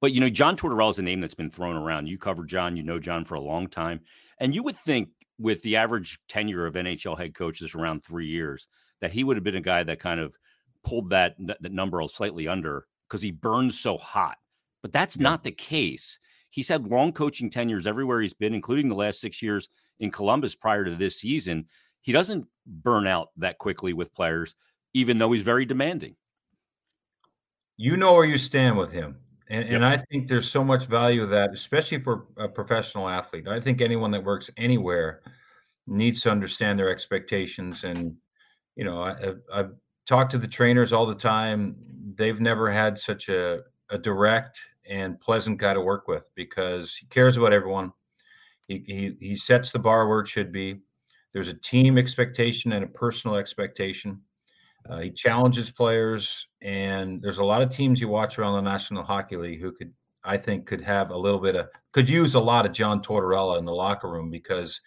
But 0.00 0.12
you 0.12 0.20
know, 0.20 0.28
John 0.28 0.56
Tortorella 0.56 0.90
is 0.90 0.98
a 0.98 1.02
name 1.02 1.20
that's 1.20 1.34
been 1.34 1.50
thrown 1.50 1.76
around. 1.76 2.08
You 2.08 2.18
covered 2.18 2.48
John, 2.48 2.76
you 2.76 2.82
know 2.82 2.98
John 2.98 3.24
for 3.24 3.36
a 3.36 3.40
long 3.40 3.68
time, 3.68 4.00
and 4.40 4.52
you 4.52 4.64
would 4.64 4.76
think 4.76 5.10
with 5.38 5.62
the 5.62 5.76
average 5.76 6.18
tenure 6.28 6.66
of 6.66 6.74
NHL 6.74 7.18
head 7.18 7.34
coaches 7.34 7.74
around 7.74 8.02
three 8.02 8.26
years 8.26 8.68
that 9.00 9.12
he 9.12 9.24
would 9.24 9.36
have 9.36 9.44
been 9.44 9.56
a 9.56 9.60
guy 9.60 9.82
that 9.82 9.98
kind 9.98 10.20
of 10.20 10.36
pulled 10.84 11.10
that, 11.10 11.34
that 11.38 11.72
number 11.72 12.02
slightly 12.08 12.46
under 12.48 12.86
because 13.08 13.22
he 13.22 13.30
burns 13.30 13.78
so 13.78 13.96
hot. 13.96 14.36
But 14.82 14.92
that's 14.92 15.16
yeah. 15.16 15.24
not 15.24 15.42
the 15.42 15.52
case. 15.52 16.18
He's 16.50 16.68
had 16.68 16.86
long 16.86 17.12
coaching 17.12 17.50
tenures 17.50 17.86
everywhere 17.86 18.20
he's 18.20 18.34
been, 18.34 18.54
including 18.54 18.88
the 18.88 18.94
last 18.94 19.20
six 19.20 19.42
years 19.42 19.68
in 19.98 20.10
Columbus 20.10 20.54
prior 20.54 20.84
to 20.84 20.94
this 20.94 21.20
season. 21.20 21.66
He 22.02 22.12
doesn't 22.12 22.46
burn 22.66 23.06
out 23.06 23.28
that 23.38 23.58
quickly 23.58 23.92
with 23.92 24.14
players, 24.14 24.54
even 24.92 25.18
though 25.18 25.32
he's 25.32 25.42
very 25.42 25.64
demanding. 25.64 26.16
You 27.76 27.96
know 27.96 28.14
where 28.14 28.24
you 28.24 28.38
stand 28.38 28.78
with 28.78 28.92
him. 28.92 29.16
And, 29.48 29.64
yep. 29.64 29.74
and 29.74 29.84
I 29.84 29.98
think 30.10 30.28
there's 30.28 30.50
so 30.50 30.64
much 30.64 30.86
value 30.86 31.22
of 31.22 31.30
that, 31.30 31.52
especially 31.52 32.00
for 32.00 32.26
a 32.36 32.48
professional 32.48 33.08
athlete. 33.08 33.46
I 33.46 33.60
think 33.60 33.80
anyone 33.80 34.10
that 34.12 34.24
works 34.24 34.50
anywhere 34.56 35.20
needs 35.86 36.22
to 36.22 36.30
understand 36.30 36.78
their 36.78 36.88
expectations 36.88 37.84
and 37.84 38.16
you 38.76 38.84
know, 38.84 39.02
I, 39.02 39.34
I've 39.52 39.72
talked 40.06 40.32
to 40.32 40.38
the 40.38 40.48
trainers 40.48 40.92
all 40.92 41.06
the 41.06 41.14
time. 41.14 41.76
They've 42.16 42.40
never 42.40 42.70
had 42.70 42.98
such 42.98 43.28
a, 43.28 43.60
a 43.90 43.98
direct 43.98 44.58
and 44.88 45.20
pleasant 45.20 45.58
guy 45.58 45.74
to 45.74 45.80
work 45.80 46.08
with 46.08 46.24
because 46.34 46.94
he 46.94 47.06
cares 47.06 47.36
about 47.36 47.52
everyone. 47.52 47.92
He, 48.68 48.82
he, 48.86 49.16
he 49.20 49.36
sets 49.36 49.70
the 49.70 49.78
bar 49.78 50.08
where 50.08 50.20
it 50.20 50.28
should 50.28 50.52
be. 50.52 50.80
There's 51.32 51.48
a 51.48 51.54
team 51.54 51.98
expectation 51.98 52.72
and 52.72 52.84
a 52.84 52.88
personal 52.88 53.36
expectation. 53.36 54.20
Uh, 54.88 55.00
he 55.00 55.10
challenges 55.10 55.70
players, 55.70 56.46
and 56.60 57.22
there's 57.22 57.38
a 57.38 57.44
lot 57.44 57.62
of 57.62 57.70
teams 57.70 58.00
you 58.00 58.08
watch 58.08 58.38
around 58.38 58.54
the 58.54 58.70
National 58.70 59.02
Hockey 59.02 59.36
League 59.36 59.60
who 59.60 59.72
could, 59.72 59.92
I 60.24 60.36
think, 60.36 60.66
could 60.66 60.82
have 60.82 61.10
a 61.10 61.16
little 61.16 61.40
bit 61.40 61.56
of, 61.56 61.68
could 61.92 62.08
use 62.08 62.34
a 62.34 62.40
lot 62.40 62.66
of 62.66 62.72
John 62.72 63.02
Tortorella 63.02 63.58
in 63.58 63.64
the 63.64 63.72
locker 63.72 64.10
room 64.10 64.30
because, 64.30 64.80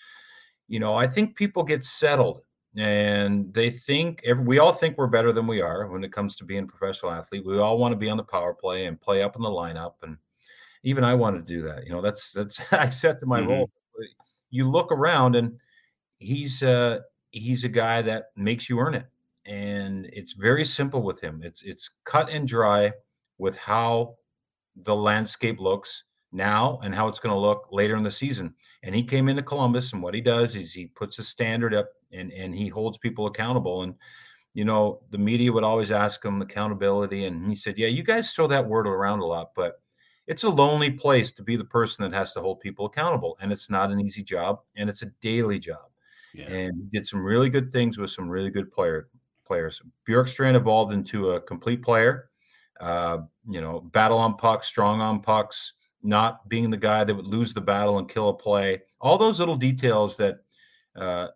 you 0.68 0.80
know, 0.80 0.94
I 0.94 1.08
think 1.08 1.36
people 1.36 1.64
get 1.64 1.84
settled 1.84 2.42
and 2.78 3.52
they 3.54 3.72
think 3.72 4.22
every, 4.24 4.44
we 4.44 4.60
all 4.60 4.72
think 4.72 4.98
we're 4.98 5.08
better 5.08 5.32
than 5.32 5.48
we 5.48 5.62
are 5.62 5.88
when 5.88 6.04
it 6.04 6.14
comes 6.14 6.36
to 6.36 6.46
being 6.46 6.66
a 6.66 6.68
professional 6.68 7.12
athlete. 7.12 7.44
We 7.46 7.58
all 7.58 7.80
want 7.80 7.94
to 7.94 7.98
be 7.98 8.10
on 8.10 8.18
the 8.18 8.24
power 8.24 8.54
play 8.54 8.86
and 8.86 9.02
play 9.02 9.24
up 9.24 9.36
in 9.36 9.42
the 9.42 9.50
lineup, 9.50 9.94
and 10.04 10.18
even 10.84 11.04
I 11.04 11.16
want 11.16 11.36
to 11.36 11.42
do 11.42 11.64
that. 11.64 11.86
You 11.86 11.92
know, 11.92 12.02
that's 12.02 12.32
that's 12.32 12.60
I 12.72 12.90
set 12.90 13.20
to 13.22 13.26
my 13.26 13.40
mm-hmm. 13.40 13.50
role. 13.50 13.70
You 14.52 14.70
look 14.70 14.92
around, 14.92 15.36
and 15.36 15.58
he's 16.20 16.62
uh, 16.62 17.00
he's 17.32 17.64
a 17.64 17.70
guy 17.70 18.04
that 18.04 18.26
makes 18.36 18.70
you 18.70 18.80
earn 18.80 18.94
it, 18.94 19.08
and 19.48 20.08
it's 20.12 20.34
very 20.34 20.66
simple 20.66 21.02
with 21.02 21.22
him. 21.22 21.42
It's 21.44 21.64
it's 21.64 21.90
cut 22.04 22.30
and 22.30 22.48
dry 22.48 22.92
with 23.38 23.56
how 23.56 24.16
the 24.76 24.96
landscape 24.96 25.60
looks 25.60 26.04
now 26.32 26.80
and 26.84 26.94
how 26.94 27.08
it's 27.08 27.20
going 27.20 27.34
to 27.34 27.40
look 27.40 27.70
later 27.72 27.96
in 27.96 28.04
the 28.04 28.12
season. 28.12 28.54
And 28.84 28.94
he 28.94 29.04
came 29.04 29.30
into 29.30 29.42
Columbus, 29.42 29.94
and 29.94 30.04
what 30.04 30.14
he 30.14 30.22
does 30.22 30.56
is 30.56 30.74
he 30.74 30.88
puts 30.88 31.18
a 31.20 31.24
standard 31.24 31.74
up 31.74 31.90
and 32.12 32.32
and 32.32 32.54
he 32.54 32.68
holds 32.68 32.98
people 32.98 33.28
accountable. 33.28 33.84
And 33.84 33.96
you 34.54 34.66
know, 34.66 35.02
the 35.12 35.18
media 35.18 35.52
would 35.52 35.64
always 35.64 35.92
ask 35.92 36.24
him 36.24 36.42
accountability, 36.42 37.26
and 37.26 37.48
he 37.48 37.56
said, 37.56 37.78
"Yeah, 37.78 37.88
you 37.88 38.04
guys 38.04 38.32
throw 38.32 38.48
that 38.48 38.68
word 38.68 38.88
around 38.88 39.20
a 39.20 39.26
lot, 39.26 39.52
but." 39.56 39.82
It's 40.30 40.44
a 40.44 40.50
lonely 40.50 40.92
place 40.92 41.32
to 41.32 41.42
be 41.42 41.56
the 41.56 41.64
person 41.64 42.04
that 42.04 42.14
has 42.14 42.34
to 42.34 42.42
hold 42.42 42.60
people 42.60 42.86
accountable, 42.86 43.38
and 43.40 43.50
it's 43.50 43.70
not 43.70 43.92
an 43.92 44.02
easy 44.02 44.22
job, 44.22 44.60
and 44.76 44.90
it's 44.90 45.02
a 45.02 45.14
daily 45.22 45.58
job. 45.58 45.88
Yeah. 46.34 46.52
And 46.52 46.78
he 46.78 46.90
did 46.92 47.08
some 47.08 47.24
really 47.24 47.50
good 47.50 47.72
things 47.72 47.98
with 47.98 48.12
some 48.12 48.28
really 48.28 48.50
good 48.50 48.70
player 48.70 49.08
players. 49.48 49.82
Bjorkstrand 50.08 50.56
evolved 50.56 50.94
into 50.94 51.32
a 51.32 51.42
complete 51.42 51.82
player. 51.82 52.30
Uh, 52.80 53.20
you 53.50 53.62
know, 53.62 53.80
battle 53.80 54.18
on 54.18 54.36
pucks, 54.36 54.68
strong 54.68 55.02
on 55.02 55.20
pucks, 55.22 55.74
not 56.04 56.48
being 56.48 56.70
the 56.70 56.78
guy 56.78 57.04
that 57.04 57.16
would 57.16 57.26
lose 57.26 57.54
the 57.54 57.62
battle 57.62 57.98
and 57.98 58.10
kill 58.10 58.30
a 58.30 58.34
play. 58.34 58.82
All 59.02 59.18
those 59.18 59.40
little 59.40 59.56
details 59.56 60.16
that 60.18 60.40
uh, 60.96 61.30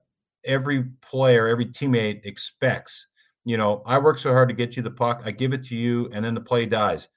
every 0.46 0.84
player, 1.02 1.48
every 1.48 1.66
teammate 1.66 2.26
expects. 2.26 3.08
You 3.44 3.58
know, 3.58 3.82
I 3.86 3.98
work 3.98 4.20
so 4.20 4.32
hard 4.32 4.50
to 4.50 4.56
get 4.56 4.78
you 4.78 4.84
the 4.84 4.92
puck, 4.92 5.24
I 5.26 5.32
give 5.32 5.54
it 5.54 5.64
to 5.66 5.76
you, 5.76 6.10
and 6.14 6.24
then 6.24 6.36
the 6.36 6.42
play 6.42 6.66
dies. 6.66 7.08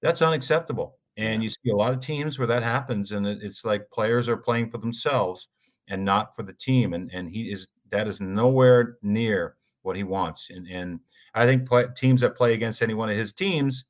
That's 0.00 0.22
unacceptable. 0.22 0.98
And 1.18 1.42
you 1.42 1.50
see 1.50 1.70
a 1.70 1.76
lot 1.76 1.92
of 1.92 2.00
teams 2.00 2.38
where 2.38 2.48
that 2.48 2.62
happens, 2.62 3.12
and 3.12 3.26
it's 3.26 3.64
like 3.64 3.90
players 3.90 4.28
are 4.28 4.36
playing 4.36 4.70
for 4.70 4.78
themselves 4.78 5.48
and 5.88 6.04
not 6.04 6.34
for 6.36 6.42
the 6.42 6.52
team. 6.52 6.92
And 6.92 7.10
and 7.12 7.28
he 7.30 7.50
is 7.50 7.66
that 7.90 8.06
is 8.08 8.20
nowhere 8.20 8.98
near 9.02 9.56
what 9.86 9.96
he 9.96 10.04
wants. 10.04 10.50
And 10.50 10.66
and 10.68 11.00
I 11.34 11.46
think 11.46 11.66
play, 11.66 11.86
teams 11.96 12.20
that 12.20 12.36
play 12.36 12.54
against 12.54 12.82
any 12.82 12.94
one 12.94 13.08
of 13.08 13.16
his 13.16 13.32
teams 13.32 13.84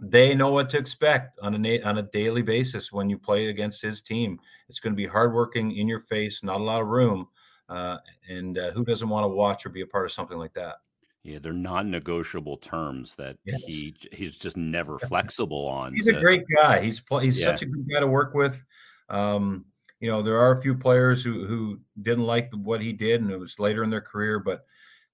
they 0.00 0.34
know 0.34 0.50
what 0.50 0.70
to 0.70 0.78
expect 0.78 1.38
on 1.42 1.64
a 1.66 1.82
on 1.82 1.98
a 1.98 2.02
daily 2.02 2.42
basis 2.42 2.92
when 2.92 3.10
you 3.10 3.18
play 3.18 3.48
against 3.48 3.82
his 3.82 4.00
team. 4.00 4.38
It's 4.68 4.80
going 4.80 4.92
to 4.92 4.96
be 4.96 5.06
hardworking, 5.06 5.76
in 5.76 5.88
your 5.88 6.00
face, 6.00 6.42
not 6.42 6.60
a 6.60 6.64
lot 6.64 6.80
of 6.80 6.88
room, 6.88 7.28
uh, 7.68 7.98
and 8.28 8.56
uh, 8.58 8.70
who 8.72 8.84
doesn't 8.84 9.08
want 9.08 9.24
to 9.24 9.28
watch 9.28 9.66
or 9.66 9.70
be 9.70 9.82
a 9.82 9.86
part 9.86 10.06
of 10.06 10.12
something 10.12 10.38
like 10.38 10.54
that? 10.54 10.76
Yeah, 11.22 11.38
they're 11.38 11.52
non-negotiable 11.52 12.56
terms 12.58 13.14
that 13.16 13.36
yes. 13.44 13.60
he 13.66 13.94
he's 14.12 14.36
just 14.36 14.56
never 14.56 14.98
flexible 14.98 15.66
on. 15.66 15.92
He's 15.92 16.08
a 16.08 16.14
great 16.14 16.44
guy. 16.62 16.80
He's 16.80 17.02
he's 17.20 17.38
yeah. 17.38 17.46
such 17.46 17.62
a 17.62 17.66
good 17.66 17.86
guy 17.92 18.00
to 18.00 18.06
work 18.06 18.32
with. 18.32 18.62
Um, 19.10 19.66
you 20.00 20.10
know, 20.10 20.22
there 20.22 20.38
are 20.38 20.56
a 20.56 20.62
few 20.62 20.74
players 20.74 21.22
who 21.22 21.46
who 21.46 21.78
didn't 22.02 22.24
like 22.24 22.50
what 22.54 22.80
he 22.80 22.94
did, 22.94 23.20
and 23.20 23.30
it 23.30 23.38
was 23.38 23.58
later 23.58 23.82
in 23.84 23.90
their 23.90 24.00
career. 24.00 24.38
But 24.38 24.64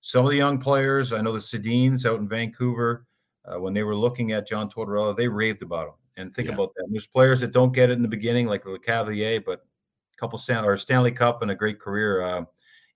some 0.07 0.25
of 0.25 0.31
the 0.31 0.37
young 0.37 0.61
players, 0.61 1.13
I 1.13 1.21
know 1.21 1.33
the 1.33 1.41
Sedins 1.41 2.07
out 2.07 2.21
in 2.21 2.29
Vancouver 2.29 3.09
uh, 3.45 3.59
when 3.59 3.75
they 3.75 3.83
were 3.83 3.97
looking 3.97 4.31
at 4.31 4.47
John 4.47 4.71
Tortorella, 4.71 5.17
they 5.17 5.27
raved 5.27 5.63
about 5.63 5.89
him. 5.89 5.95
And 6.17 6.33
think 6.33 6.47
yeah. 6.47 6.55
about 6.55 6.73
that. 6.77 6.85
And 6.85 6.95
there's 6.95 7.09
players 7.09 7.41
that 7.41 7.51
don't 7.51 7.73
get 7.73 7.91
it 7.91 7.95
in 7.95 8.03
the 8.03 8.09
beginning, 8.09 8.47
like 8.47 8.63
Lecavalier, 8.63 9.45
but 9.45 9.65
a 9.65 10.17
couple 10.17 10.39
Stan- 10.39 10.65
or 10.65 10.77
Stanley 10.77 11.11
Cup 11.11 11.43
and 11.43 11.51
a 11.51 11.57
great 11.57 11.81
career. 11.81 12.23
Uh, 12.23 12.45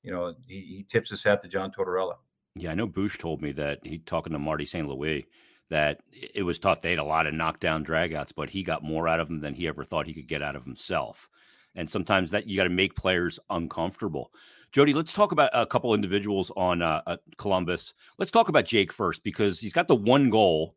you 0.05 0.13
know, 0.13 0.37
he, 0.47 0.61
he, 0.61 0.83
tips 0.85 1.11
his 1.11 1.25
hat 1.25 1.43
to 1.43 1.49
John 1.49 1.73
Tortorella. 1.73 2.15
Yeah, 2.55 2.71
I 2.71 2.75
know 2.75 2.87
Bush 2.87 3.19
told 3.19 3.43
me 3.43 3.51
that 3.53 3.81
he 3.83 3.99
talking 3.99 4.33
to 4.33 4.39
Marty 4.39 4.65
St. 4.65 4.87
Louis 4.87 5.27
that 5.69 6.03
it 6.13 6.45
was 6.45 6.61
tough. 6.61 6.81
They 6.81 6.91
had 6.91 7.01
a 7.01 7.05
lot 7.05 7.27
of 7.27 7.35
knockdown 7.35 7.85
dragouts, 7.85 8.33
but 8.37 8.51
he 8.51 8.63
got 8.63 8.85
more 8.85 9.09
out 9.09 9.19
of 9.19 9.27
them 9.27 9.41
than 9.41 9.55
he 9.55 9.67
ever 9.67 9.83
thought 9.83 10.07
he 10.07 10.15
could 10.15 10.29
get 10.29 10.43
out 10.43 10.55
of 10.55 10.63
himself. 10.63 11.29
And 11.75 11.91
sometimes 11.91 12.31
that 12.31 12.47
you 12.47 12.57
got 12.57 12.65
to 12.65 12.71
make 12.71 12.95
players 12.95 13.41
uncomfortable. 13.51 14.31
Jody, 14.73 14.95
let's 14.95 15.13
talk 15.13 15.33
about 15.33 15.51
a 15.53 15.67
couple 15.67 15.95
individuals 15.95 16.53
on 16.57 16.81
uh, 16.81 17.03
uh, 17.07 17.17
Columbus. 17.39 17.93
Let's 18.19 18.31
talk 18.31 18.49
about 18.49 18.65
Jake 18.65 18.93
first 18.93 19.25
because 19.25 19.59
he's 19.59 19.73
got 19.73 19.89
the 19.89 19.97
one 19.97 20.31
goal, 20.31 20.77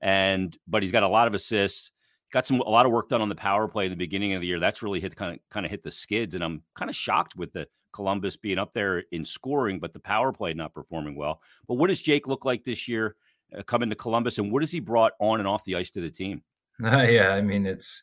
and 0.00 0.56
but 0.68 0.82
he's 0.82 0.92
got 0.92 1.02
a 1.02 1.08
lot 1.08 1.26
of 1.26 1.34
assists. 1.34 1.90
Got 2.32 2.46
some 2.46 2.60
a 2.60 2.70
lot 2.70 2.86
of 2.86 2.92
work 2.92 3.08
done 3.08 3.20
on 3.20 3.28
the 3.28 3.34
power 3.34 3.66
play 3.66 3.86
in 3.86 3.90
the 3.90 3.96
beginning 3.96 4.34
of 4.34 4.40
the 4.40 4.46
year. 4.46 4.60
That's 4.60 4.82
really 4.82 5.00
hit 5.00 5.16
kind 5.16 5.34
of 5.34 5.40
kind 5.50 5.66
of 5.66 5.70
hit 5.70 5.82
the 5.82 5.90
skids, 5.90 6.34
and 6.34 6.44
I'm 6.44 6.62
kind 6.74 6.88
of 6.88 6.94
shocked 6.94 7.34
with 7.34 7.52
the 7.52 7.66
Columbus 7.92 8.36
being 8.36 8.58
up 8.58 8.72
there 8.72 9.04
in 9.10 9.24
scoring, 9.24 9.80
but 9.80 9.92
the 9.92 9.98
power 9.98 10.32
play 10.32 10.54
not 10.54 10.72
performing 10.72 11.16
well. 11.16 11.40
But 11.66 11.74
what 11.74 11.88
does 11.88 12.00
Jake 12.00 12.28
look 12.28 12.44
like 12.44 12.64
this 12.64 12.86
year 12.86 13.16
uh, 13.56 13.62
coming 13.64 13.90
to 13.90 13.96
Columbus, 13.96 14.38
and 14.38 14.52
what 14.52 14.62
has 14.62 14.70
he 14.70 14.80
brought 14.80 15.12
on 15.18 15.40
and 15.40 15.48
off 15.48 15.64
the 15.64 15.74
ice 15.74 15.90
to 15.90 16.00
the 16.00 16.10
team? 16.10 16.42
Uh, 16.82 16.98
yeah, 17.08 17.30
I 17.30 17.42
mean 17.42 17.66
it's 17.66 18.02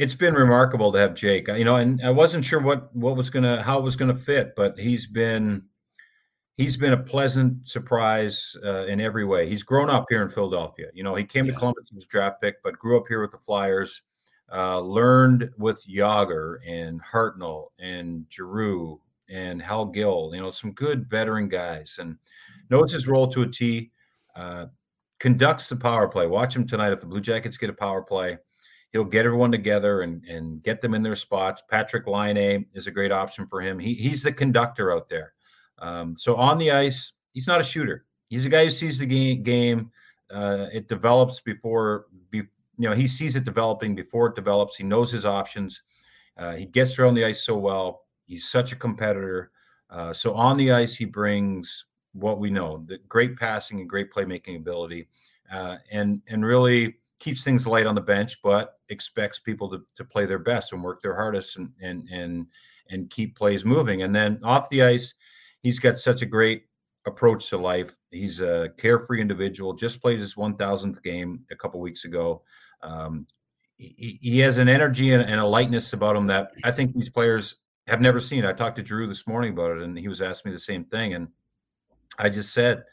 it's 0.00 0.14
been 0.14 0.32
remarkable 0.32 0.90
to 0.92 0.98
have 0.98 1.14
Jake. 1.14 1.46
You 1.46 1.64
know, 1.64 1.76
and 1.76 2.00
I 2.02 2.08
wasn't 2.08 2.42
sure 2.42 2.58
what 2.58 2.94
what 2.96 3.16
was 3.16 3.28
gonna 3.28 3.62
how 3.62 3.78
it 3.78 3.82
was 3.82 3.96
gonna 3.96 4.14
fit, 4.14 4.54
but 4.56 4.78
he's 4.78 5.06
been 5.06 5.64
he's 6.56 6.78
been 6.78 6.94
a 6.94 7.02
pleasant 7.02 7.68
surprise 7.68 8.56
uh, 8.64 8.86
in 8.86 8.98
every 8.98 9.26
way. 9.26 9.46
He's 9.46 9.62
grown 9.62 9.90
up 9.90 10.06
here 10.08 10.22
in 10.22 10.30
Philadelphia. 10.30 10.86
You 10.94 11.04
know, 11.04 11.14
he 11.16 11.24
came 11.24 11.44
yeah. 11.44 11.52
to 11.52 11.58
Columbus 11.58 11.92
as 11.94 12.06
draft 12.06 12.40
pick, 12.40 12.62
but 12.64 12.78
grew 12.78 12.98
up 12.98 13.04
here 13.08 13.20
with 13.20 13.30
the 13.30 13.38
Flyers. 13.38 14.00
Uh, 14.50 14.80
learned 14.80 15.50
with 15.58 15.86
Jagr 15.86 16.56
and 16.66 17.00
Hartnell 17.02 17.66
and 17.78 18.24
Giroux 18.32 19.00
and 19.28 19.60
Hal 19.60 19.84
Gill. 19.84 20.30
You 20.34 20.40
know, 20.40 20.50
some 20.50 20.72
good 20.72 21.10
veteran 21.10 21.48
guys, 21.48 21.96
and 22.00 22.16
knows 22.70 22.90
his 22.90 23.06
role 23.06 23.28
to 23.28 23.42
a 23.42 23.46
T. 23.46 23.90
Uh, 24.34 24.66
conducts 25.18 25.68
the 25.68 25.76
power 25.76 26.08
play. 26.08 26.26
Watch 26.26 26.56
him 26.56 26.66
tonight. 26.66 26.94
If 26.94 27.00
the 27.00 27.06
Blue 27.06 27.20
Jackets 27.20 27.58
get 27.58 27.68
a 27.68 27.74
power 27.74 28.00
play, 28.00 28.38
he'll 28.92 29.04
get 29.04 29.26
everyone 29.26 29.52
together 29.52 30.02
and 30.02 30.24
and 30.24 30.62
get 30.62 30.80
them 30.80 30.94
in 30.94 31.02
their 31.02 31.16
spots. 31.16 31.62
Patrick 31.68 32.06
Laine 32.06 32.66
is 32.74 32.86
a 32.86 32.90
great 32.90 33.12
option 33.12 33.46
for 33.46 33.60
him. 33.60 33.78
He 33.78 33.94
he's 33.94 34.22
the 34.22 34.32
conductor 34.32 34.92
out 34.92 35.08
there. 35.08 35.32
Um, 35.78 36.16
so 36.16 36.36
on 36.36 36.58
the 36.58 36.70
ice, 36.70 37.12
he's 37.32 37.46
not 37.46 37.60
a 37.60 37.64
shooter. 37.64 38.04
He's 38.28 38.44
a 38.44 38.50
guy 38.50 38.64
who 38.64 38.70
sees 38.70 38.98
the 38.98 39.06
game. 39.06 39.42
game 39.42 39.90
uh, 40.30 40.66
it 40.72 40.88
develops 40.88 41.40
before, 41.40 42.06
be, 42.30 42.38
you 42.38 42.88
know, 42.88 42.94
he 42.94 43.08
sees 43.08 43.36
it 43.36 43.44
developing 43.44 43.94
before 43.94 44.28
it 44.28 44.36
develops. 44.36 44.76
He 44.76 44.84
knows 44.84 45.10
his 45.10 45.26
options. 45.26 45.82
Uh, 46.36 46.52
he 46.52 46.66
gets 46.66 46.98
around 46.98 47.14
the 47.14 47.24
ice 47.24 47.44
so 47.44 47.56
well. 47.56 48.02
He's 48.26 48.48
such 48.48 48.72
a 48.72 48.76
competitor. 48.76 49.50
Uh, 49.90 50.12
so 50.12 50.34
on 50.34 50.56
the 50.56 50.70
ice, 50.70 50.94
he 50.94 51.04
brings 51.04 51.86
what 52.12 52.38
we 52.38 52.48
know: 52.48 52.84
the 52.86 52.98
great 53.08 53.36
passing 53.36 53.80
and 53.80 53.90
great 53.90 54.12
playmaking 54.12 54.56
ability, 54.56 55.08
uh, 55.52 55.76
and 55.90 56.22
and 56.28 56.46
really 56.46 56.96
keeps 57.20 57.44
things 57.44 57.66
light 57.66 57.86
on 57.86 57.94
the 57.94 58.00
bench, 58.00 58.38
but 58.42 58.78
expects 58.88 59.38
people 59.38 59.68
to, 59.70 59.82
to 59.96 60.04
play 60.04 60.26
their 60.26 60.38
best 60.38 60.72
and 60.72 60.82
work 60.82 61.00
their 61.00 61.14
hardest 61.14 61.56
and 61.56 61.70
and 61.80 62.08
and 62.10 62.46
and 62.90 63.10
keep 63.10 63.36
plays 63.36 63.64
moving. 63.64 64.02
And 64.02 64.14
then 64.14 64.40
off 64.42 64.68
the 64.70 64.82
ice, 64.82 65.14
he's 65.62 65.78
got 65.78 65.98
such 65.98 66.22
a 66.22 66.26
great 66.26 66.64
approach 67.06 67.48
to 67.50 67.56
life. 67.56 67.96
He's 68.10 68.40
a 68.40 68.70
carefree 68.78 69.20
individual. 69.20 69.72
Just 69.74 70.00
played 70.02 70.18
his 70.18 70.34
1,000th 70.34 71.02
game 71.02 71.44
a 71.50 71.56
couple 71.56 71.80
weeks 71.80 72.04
ago. 72.04 72.42
Um, 72.82 73.26
he, 73.78 74.18
he, 74.20 74.38
has 74.40 74.58
an 74.58 74.68
energy 74.68 75.12
and, 75.12 75.22
and, 75.22 75.40
a 75.40 75.46
lightness 75.46 75.92
about 75.92 76.16
him 76.16 76.26
that 76.26 76.50
I 76.64 76.70
think 76.70 76.94
these 76.94 77.08
players 77.08 77.56
have 77.86 78.00
never 78.00 78.20
seen. 78.20 78.44
I 78.44 78.52
talked 78.52 78.76
to 78.76 78.84
Giroux 78.84 79.06
this 79.06 79.26
morning 79.26 79.52
about 79.52 79.76
it, 79.76 79.82
and 79.82 79.96
he 79.96 80.08
was 80.08 80.20
asking 80.20 80.50
me 80.50 80.56
the 80.56 80.60
same 80.60 80.84
thing. 80.84 81.14
And 81.14 81.28
I 82.18 82.28
just 82.28 82.52
said, 82.52 82.84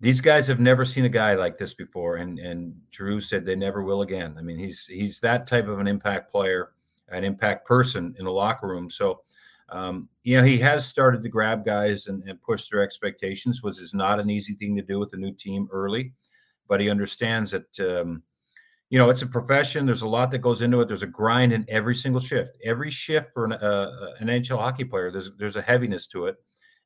these 0.00 0.20
guys 0.20 0.46
have 0.46 0.60
never 0.60 0.84
seen 0.84 1.04
a 1.04 1.08
guy 1.10 1.34
like 1.34 1.58
this 1.58 1.74
before. 1.74 2.16
And 2.16 2.38
and 2.38 2.74
Giroux 2.94 3.20
said 3.20 3.44
they 3.44 3.56
never 3.56 3.82
will 3.82 4.02
again. 4.02 4.36
I 4.38 4.42
mean, 4.42 4.58
he's 4.58 4.86
he's 4.86 5.20
that 5.20 5.46
type 5.46 5.68
of 5.68 5.78
an 5.78 5.86
impact 5.86 6.30
player, 6.30 6.72
an 7.08 7.24
impact 7.24 7.66
person 7.66 8.14
in 8.18 8.24
the 8.24 8.32
locker 8.32 8.68
room. 8.68 8.90
So 8.90 9.20
um, 9.70 10.08
you 10.22 10.36
know, 10.36 10.44
he 10.44 10.58
has 10.58 10.86
started 10.86 11.22
to 11.22 11.28
grab 11.28 11.64
guys 11.64 12.06
and, 12.06 12.22
and 12.28 12.40
push 12.42 12.68
their 12.68 12.82
expectations, 12.82 13.62
which 13.62 13.80
is 13.80 13.94
not 13.94 14.20
an 14.20 14.30
easy 14.30 14.54
thing 14.54 14.76
to 14.76 14.82
do 14.82 14.98
with 14.98 15.12
a 15.14 15.16
new 15.16 15.32
team 15.32 15.68
early. 15.72 16.12
But 16.68 16.80
he 16.80 16.90
understands 16.90 17.50
that, 17.50 18.00
um, 18.00 18.22
you 18.90 18.98
know, 18.98 19.10
it's 19.10 19.22
a 19.22 19.26
profession. 19.26 19.86
There's 19.86 20.02
a 20.02 20.08
lot 20.08 20.30
that 20.30 20.38
goes 20.38 20.62
into 20.62 20.80
it. 20.80 20.88
There's 20.88 21.02
a 21.02 21.08
grind 21.08 21.52
in 21.52 21.64
every 21.68 21.94
single 21.94 22.20
shift. 22.20 22.52
Every 22.64 22.90
shift 22.90 23.32
for 23.32 23.44
an, 23.44 23.54
uh, 23.54 24.14
an 24.20 24.28
NHL 24.28 24.58
hockey 24.58 24.84
player, 24.84 25.10
there's 25.10 25.30
there's 25.38 25.56
a 25.56 25.62
heaviness 25.62 26.06
to 26.08 26.26
it, 26.26 26.36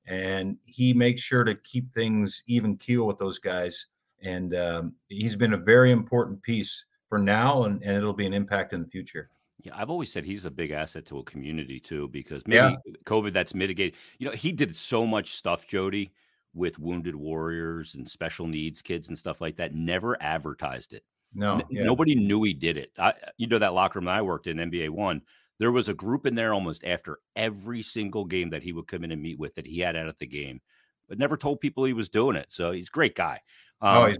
and 0.07 0.57
he 0.65 0.93
makes 0.93 1.23
sure 1.23 1.45
to 1.45 1.55
keep 1.55 1.93
things 1.93 2.43
even 2.47 2.77
keel 2.77 3.07
with 3.07 3.19
those 3.19 3.39
guys. 3.39 3.87
And 4.23 4.55
um, 4.55 4.95
he's 5.09 5.37
been 5.37 5.53
a 5.53 5.59
very 5.59 5.93
important 5.93 6.43
piece 6.43 6.85
for 7.09 7.19
now, 7.19 7.65
and, 7.65 7.83
and 7.83 7.97
it'll 7.97 8.13
be 8.13 8.27
an 8.27 8.35
impact 8.35 8.73
in 8.73 8.83
the 8.83 8.89
future. 8.89 9.31
Yeah, 9.63 9.73
I've 9.77 9.91
always 9.91 10.13
said 10.13 10.25
he's 10.25 10.45
a 10.45 10.51
big 10.51 10.71
asset 10.71 11.05
to 11.07 11.19
a 11.19 11.25
community 11.25 11.81
too, 11.81 12.09
because 12.09 12.43
maybe 12.47 12.77
yeah. 12.87 12.93
COVID 13.05 13.33
that's 13.33 13.55
mitigated. 13.55 13.95
You 14.19 14.29
know, 14.29 14.35
he 14.35 14.53
did 14.53 14.77
so 14.77 15.05
much 15.05 15.35
stuff, 15.35 15.67
Jody, 15.67 16.13
with 16.55 16.79
wounded 16.79 17.17
warriors 17.17 17.95
and 17.95 18.09
special 18.09 18.47
needs 18.47 18.83
kids 18.83 19.09
and 19.09 19.19
stuff 19.19 19.41
like 19.41 19.57
that. 19.57 19.75
Never 19.75 20.21
advertised 20.23 20.93
it. 20.93 21.05
No, 21.35 21.57
N- 21.57 21.63
yeah. 21.71 21.83
nobody 21.83 22.15
knew 22.15 22.43
he 22.45 22.55
did 22.55 22.77
it. 22.77 22.93
I, 22.99 23.15
you 23.37 23.47
know, 23.47 23.59
that 23.59 23.75
locker 23.75 23.99
room 23.99 24.07
that 24.07 24.15
I 24.15 24.23
worked 24.23 24.47
in, 24.47 24.59
NBA 24.59 24.91
One, 24.91 25.23
there 25.59 25.73
was 25.73 25.89
a 25.89 25.95
group 25.95 26.27
in 26.27 26.35
there 26.35 26.55
almost 26.55 26.85
after 26.85 27.19
every 27.35 27.83
single 27.83 28.25
game 28.25 28.51
that 28.51 28.63
he 28.63 28.73
would 28.73 28.87
come 28.87 29.05
in 29.05 29.13
and 29.13 29.23
meet 29.23 29.39
with 29.39 29.55
that 29.55 29.67
he 29.67 29.81
had 29.81 29.97
out 29.97 30.09
at 30.09 30.19
the 30.19 30.27
game, 30.27 30.61
but 31.09 31.19
never 31.19 31.37
told 31.37 31.61
people 31.61 31.85
he 31.85 31.93
was 31.93 32.09
doing 32.09 32.37
it. 32.37 32.47
So 32.51 32.73
he's 32.73 32.89
a 32.89 32.93
great 32.93 33.17
guy. 33.17 33.41
Oh, 33.81 33.89
um, 33.89 33.97
oh, 33.97 34.07
he's 34.07 34.19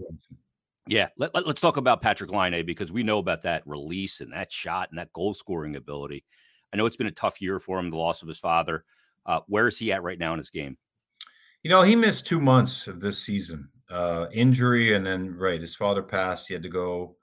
yeah, 0.89 1.09
let, 1.17 1.35
us 1.35 1.43
let, 1.45 1.55
talk 1.57 1.77
about 1.77 2.01
Patrick 2.01 2.31
Laine 2.31 2.65
because 2.65 2.91
we 2.91 3.03
know 3.03 3.19
about 3.19 3.43
that 3.43 3.61
release 3.67 4.21
and 4.21 4.33
that 4.33 4.51
shot 4.51 4.89
and 4.89 4.97
that 4.97 5.13
goal 5.13 5.35
scoring 5.35 5.75
ability. 5.75 6.25
I 6.73 6.77
know 6.77 6.87
it's 6.87 6.95
been 6.95 7.05
a 7.05 7.11
tough 7.11 7.41
year 7.43 7.59
for 7.59 7.77
him, 7.77 7.91
the 7.91 7.97
loss 7.97 8.23
of 8.23 8.27
his 8.27 8.39
father. 8.39 8.85
Uh, 9.23 9.41
where 9.47 9.67
is 9.67 9.77
he 9.77 9.91
at 9.91 10.01
right 10.01 10.17
now 10.17 10.33
in 10.33 10.39
his 10.39 10.49
game? 10.49 10.77
You 11.61 11.69
know, 11.69 11.83
he 11.83 11.95
missed 11.95 12.25
two 12.25 12.39
months 12.39 12.87
of 12.87 12.99
this 12.99 13.19
season, 13.19 13.69
uh, 13.91 14.27
injury, 14.33 14.95
and 14.95 15.05
then 15.05 15.35
right, 15.35 15.61
his 15.61 15.75
father 15.75 16.01
passed. 16.01 16.47
He 16.47 16.55
had 16.55 16.63
to 16.63 16.69
go 16.69 17.17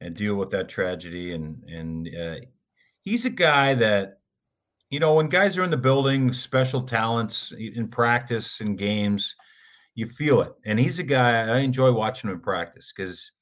and 0.00 0.14
deal 0.14 0.36
with 0.36 0.50
that 0.50 0.68
tragedy, 0.68 1.32
and 1.32 1.64
and 1.64 2.08
uh, 2.14 2.36
he's 3.08 3.24
a 3.24 3.30
guy 3.30 3.74
that, 3.74 4.20
you 4.90 5.00
know, 5.00 5.14
when 5.14 5.28
guys 5.28 5.56
are 5.56 5.64
in 5.64 5.70
the 5.70 5.76
building, 5.76 6.32
special 6.32 6.82
talents 6.82 7.52
in 7.58 7.88
practice 7.88 8.60
and 8.60 8.78
games 8.78 9.34
you 9.94 10.06
feel 10.06 10.42
it. 10.42 10.52
And 10.64 10.78
he's 10.78 10.98
a 10.98 11.04
guy 11.04 11.42
I 11.48 11.58
enjoy 11.58 11.90
watching 11.90 12.30
him 12.30 12.40
practice 12.40 12.92
because 12.94 13.32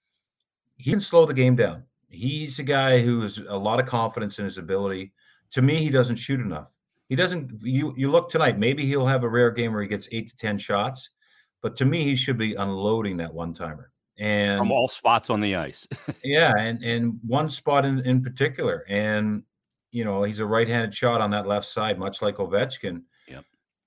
he 0.76 0.90
can 0.90 1.00
slow 1.00 1.26
the 1.26 1.35
game 1.35 1.57
down. 1.57 1.83
He's 2.09 2.59
a 2.59 2.62
guy 2.62 3.02
who 3.02 3.20
has 3.20 3.38
a 3.38 3.57
lot 3.57 3.81
of 3.81 3.87
confidence 3.87 4.38
in 4.38 4.44
his 4.44 4.57
ability. 4.57 5.12
To 5.52 5.62
me, 5.62 5.76
he 5.76 5.90
doesn't 5.90 6.16
shoot 6.16 6.40
enough. 6.40 6.74
He 7.09 7.16
doesn't. 7.16 7.62
You 7.62 7.94
you 7.96 8.11
look 8.11 8.31
tonight. 8.31 8.59
Maybe 8.59 8.87
he'll 8.87 9.07
have 9.07 9.22
a 9.22 9.29
rare 9.29 9.50
game 9.50 9.72
where 9.72 9.83
he 9.83 9.88
gets 9.88 10.09
eight 10.12 10.29
to 10.31 10.37
ten 10.37 10.59
shots, 10.59 11.11
but 11.62 11.76
to 11.76 11.85
me, 11.85 12.05
he 12.05 12.16
should 12.16 12.38
be 12.38 12.55
unloading 12.55 13.18
that 13.18 13.33
one 13.33 13.52
timer 13.52 13.92
and 14.18 14.59
from 14.59 14.72
all 14.72 14.88
spots 14.88 15.31
on 15.31 15.40
the 15.40 15.57
ice. 15.57 15.87
yeah, 16.24 16.55
and 16.59 16.83
and 16.83 17.18
one 17.26 17.48
spot 17.48 17.85
in 17.85 18.00
in 18.00 18.22
particular, 18.22 18.85
and 18.88 19.42
you 19.96 20.04
know 20.04 20.22
he's 20.22 20.40
a 20.40 20.46
right-handed 20.46 20.94
shot 20.94 21.20
on 21.20 21.30
that 21.30 21.46
left 21.46 21.66
side, 21.66 21.98
much 21.98 22.20
like 22.20 22.37
Ovechkin. 22.37 23.02
Yep. 23.28 23.44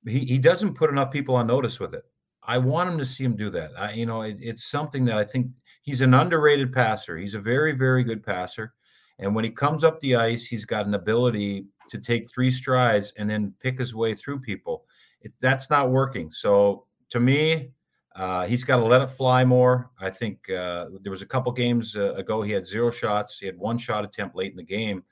He 0.08 0.20
he 0.20 0.38
doesn't 0.40 0.74
put 0.74 0.90
enough 0.90 1.12
people 1.12 1.36
on 1.36 1.46
notice 1.48 1.80
with 1.80 1.94
it. 1.94 2.04
I 2.44 2.58
want 2.58 2.90
him 2.90 2.98
to 2.98 3.06
see 3.06 3.24
him 3.24 3.36
do 3.36 3.50
that. 3.52 3.72
I, 3.78 3.92
you 3.92 4.08
know, 4.08 4.24
it, 4.24 4.38
it's 4.40 4.66
something 4.66 5.06
that 5.06 5.18
I 5.18 5.24
think 5.24 5.48
he's 5.84 6.02
an 6.02 6.16
underrated 6.16 6.74
passer. 6.74 7.16
He's 7.18 7.36
a 7.36 7.40
very, 7.40 7.74
very 7.74 8.04
good 8.04 8.24
passer. 8.24 8.74
And 9.20 9.36
when 9.36 9.44
he 9.44 9.52
comes 9.52 9.84
up 9.84 10.00
the 10.00 10.16
ice, 10.16 10.46
he's 10.46 10.66
got 10.66 10.88
an 10.88 10.96
ability 10.96 11.66
to 11.90 12.00
take 12.00 12.32
three 12.32 12.50
strides 12.50 13.14
and 13.18 13.30
then 13.30 13.54
pick 13.62 13.78
his 13.78 13.94
way 13.94 14.16
through 14.16 14.40
people. 14.40 14.86
It, 15.22 15.34
that's 15.42 15.70
not 15.70 15.92
working. 15.92 16.32
So 16.32 16.86
to 17.10 17.20
me, 17.20 17.72
uh, 18.16 18.46
he's 18.48 18.64
got 18.64 18.78
to 18.78 18.86
let 18.86 19.02
it 19.02 19.10
fly 19.10 19.46
more. 19.46 19.92
I 20.00 20.10
think 20.10 20.50
uh, 20.50 20.86
there 21.02 21.12
was 21.12 21.22
a 21.22 21.28
couple 21.28 21.52
games 21.52 21.96
uh, 21.96 22.14
ago 22.16 22.42
he 22.42 22.52
had 22.52 22.66
zero 22.66 22.90
shots. 22.90 23.38
He 23.38 23.46
had 23.46 23.58
one 23.58 23.78
shot 23.78 24.04
attempt 24.04 24.36
late 24.36 24.52
in 24.52 24.58
the 24.58 24.64
game, 24.64 25.04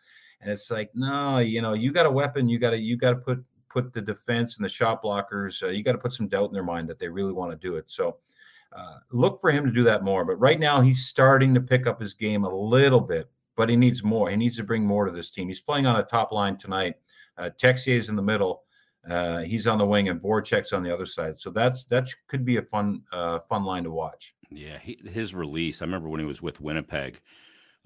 and 0.41 0.52
it's 0.52 0.69
like, 0.69 0.91
no, 0.93 1.39
you 1.39 1.62
know, 1.62 1.73
you 1.73 1.91
got 1.91 2.06
a 2.06 2.12
weapon. 2.12 2.47
You 2.47 2.60
got 2.60 2.71
to 2.71 2.78
you 2.78 2.97
got 2.97 3.12
to 3.12 3.15
put 3.17 3.43
put 3.69 3.93
the 3.93 4.02
defense 4.02 4.58
and 4.58 4.65
the 4.65 4.69
shot 4.69 5.04
blockers, 5.04 5.62
uh, 5.62 5.67
you 5.67 5.84
got 5.84 5.91
to 5.91 5.97
put 5.97 6.13
some 6.13 6.28
doubt 6.28 6.47
in 6.47 6.54
their 6.54 6.63
mind 6.63 6.89
that 6.89 7.00
they 7.00 7.08
really 7.08 7.34
want 7.34 7.52
to 7.52 7.67
do 7.67 7.76
it. 7.76 7.86
So 7.88 8.17
uh, 8.76 8.95
look 9.12 9.39
for 9.39 9.52
him 9.52 9.65
to 9.65 9.71
do 9.71 9.84
that 9.84 10.04
more. 10.04 10.26
But 10.26 10.38
right 10.38 10.60
now, 10.60 10.82
he's 10.82 11.06
starting 11.06 11.54
to 11.54 11.62
pick 11.62 11.88
up 11.88 12.02
his 12.02 12.13
game 12.13 12.43
a 12.43 12.50
little 12.50 13.00
bit, 13.00 13.30
but 13.56 13.69
he 13.69 13.76
needs 13.76 14.04
more. 14.04 14.30
He 14.30 14.36
needs 14.36 14.58
to 14.58 14.63
bring 14.63 14.86
more 14.86 15.06
to 15.06 15.12
this 15.12 15.30
team. 15.30 15.47
He's 15.47 15.62
playing 15.62 15.86
on 15.86 15.97
a 15.97 16.04
top 16.04 16.32
line 16.32 16.58
tonight. 16.58 16.95
Uh, 17.38 17.50
Texier's 17.58 18.10
in 18.10 18.15
the 18.15 18.21
middle. 18.21 18.63
Uh, 19.08 19.39
he's 19.39 19.67
on 19.67 19.78
the 19.78 19.86
wing, 19.86 20.10
and 20.10 20.21
Voracek's 20.21 20.73
on 20.73 20.84
the 20.84 20.93
other 20.93 21.06
side. 21.06 21.39
So 21.39 21.50
that's 21.50 21.86
that 21.86 22.10
could 22.28 22.43
be 22.43 22.58
a 22.58 22.62
fun 22.62 23.04
uh, 23.12 23.39
fun 23.39 23.63
line 23.63 23.84
to 23.84 23.91
watch. 23.91 24.36
Yeah, 24.50 24.80
he, 24.80 25.00
his 25.06 25.34
release. 25.34 25.82
I 25.82 25.86
remember 25.86 26.10
when 26.10 26.19
he 26.19 26.26
was 26.26 26.41
with 26.41 26.60
Winnipeg 26.60 27.21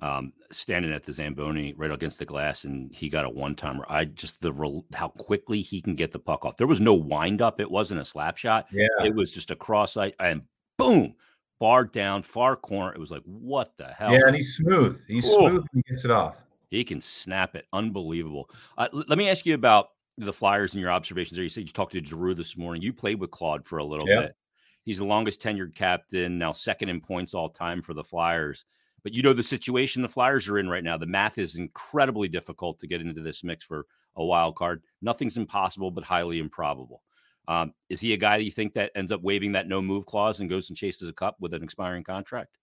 um, 0.02 0.34
standing 0.52 0.92
at 0.92 1.04
the 1.04 1.14
Zamboni 1.14 1.74
right 1.74 1.92
against 1.92 2.20
the 2.20 2.26
glass, 2.26 2.64
and 2.64 2.94
he 2.94 3.08
got 3.08 3.26
a 3.26 3.30
one 3.30 3.56
timer. 3.56 3.86
I 3.88 4.06
just 4.06 4.42
the 4.42 4.84
how 4.94 5.10
quickly 5.10 5.62
he 5.62 5.82
can 5.82 5.96
get 5.96 6.12
the 6.12 6.20
puck 6.20 6.46
off. 6.46 6.58
There 6.58 6.68
was 6.68 6.82
no 6.82 6.94
wind 6.94 7.42
up. 7.42 7.60
It 7.60 7.70
wasn't 7.70 8.02
a 8.02 8.06
slap 8.06 8.38
shot. 8.38 8.68
Yeah, 8.72 8.88
it 9.04 9.14
was 9.14 9.32
just 9.32 9.52
a 9.52 9.56
cross 9.56 9.98
eye 9.98 10.14
and 10.20 10.42
boom, 10.78 11.14
barred 11.60 11.92
down 11.92 12.24
far 12.24 12.56
corner. 12.56 12.94
It 12.94 13.00
was 13.00 13.12
like 13.12 13.24
what 13.26 13.78
the 13.78 13.88
hell? 13.88 14.14
Yeah, 14.14 14.28
and 14.28 14.36
he's 14.36 14.56
smooth. 14.56 15.00
He's 15.08 15.28
Ooh. 15.28 15.38
smooth. 15.38 15.66
he 15.74 15.82
gets 15.84 16.06
it 16.06 16.12
off. 16.12 16.42
He 16.70 16.84
can 16.84 17.02
snap 17.02 17.56
it. 17.56 17.66
Unbelievable. 17.74 18.50
Uh, 18.78 18.88
l- 18.94 19.04
let 19.08 19.18
me 19.18 19.30
ask 19.30 19.46
you 19.46 19.54
about 19.54 19.90
the 20.18 20.34
Flyers 20.34 20.74
and 20.74 20.82
your 20.82 20.92
observations 20.92 21.36
there. 21.36 21.44
You 21.44 21.50
said 21.50 21.64
you 21.64 21.70
talked 21.70 21.94
to 21.94 22.04
Giroux 22.04 22.34
this 22.34 22.58
morning. 22.58 22.82
You 22.82 22.94
played 22.94 23.20
with 23.20 23.30
Claude 23.30 23.66
for 23.66 23.78
a 23.78 23.84
little 23.84 24.08
yeah. 24.08 24.22
bit. 24.22 24.36
He's 24.84 24.98
the 24.98 25.06
longest 25.06 25.42
tenured 25.42 25.76
captain, 25.76 26.40
now 26.40 26.54
second 26.54 26.90
in 26.90 27.02
points 27.02 27.36
all 27.36 27.50
time 27.50 27.84
for 27.84 27.94
the 27.94 28.04
Flyers. 28.04 28.66
But 29.04 29.14
you 29.14 29.24
know 29.24 29.34
the 29.34 29.44
situation 29.44 30.02
the 30.02 30.10
Flyers 30.10 30.48
are 30.48 30.60
in 30.60 30.70
right 30.70 30.84
now. 30.84 30.98
The 30.98 31.06
math 31.08 31.38
is 31.38 31.56
incredibly 31.56 32.28
difficult 32.28 32.80
to 32.80 32.88
get 32.88 33.02
into 33.02 33.22
this 33.22 33.44
mix 33.44 33.66
for 33.66 33.86
a 34.16 34.24
wild 34.24 34.56
card. 34.56 34.84
Nothing's 35.02 35.38
impossible, 35.38 35.92
but 35.92 36.04
highly 36.04 36.40
improbable. 36.40 37.02
Um, 37.48 37.74
is 37.90 38.00
he 38.00 38.14
a 38.14 38.18
guy 38.18 38.38
that 38.38 38.44
you 38.44 38.52
think 38.52 38.74
that 38.74 38.92
ends 38.96 39.12
up 39.12 39.22
waiving 39.22 39.54
that 39.54 39.68
no 39.68 39.82
move 39.82 40.06
clause 40.06 40.40
and 40.40 40.50
goes 40.50 40.70
and 40.70 40.78
chases 40.78 41.10
a 41.10 41.14
cup 41.14 41.38
with 41.40 41.54
an 41.54 41.64
expiring 41.64 42.04
contract? 42.04 42.58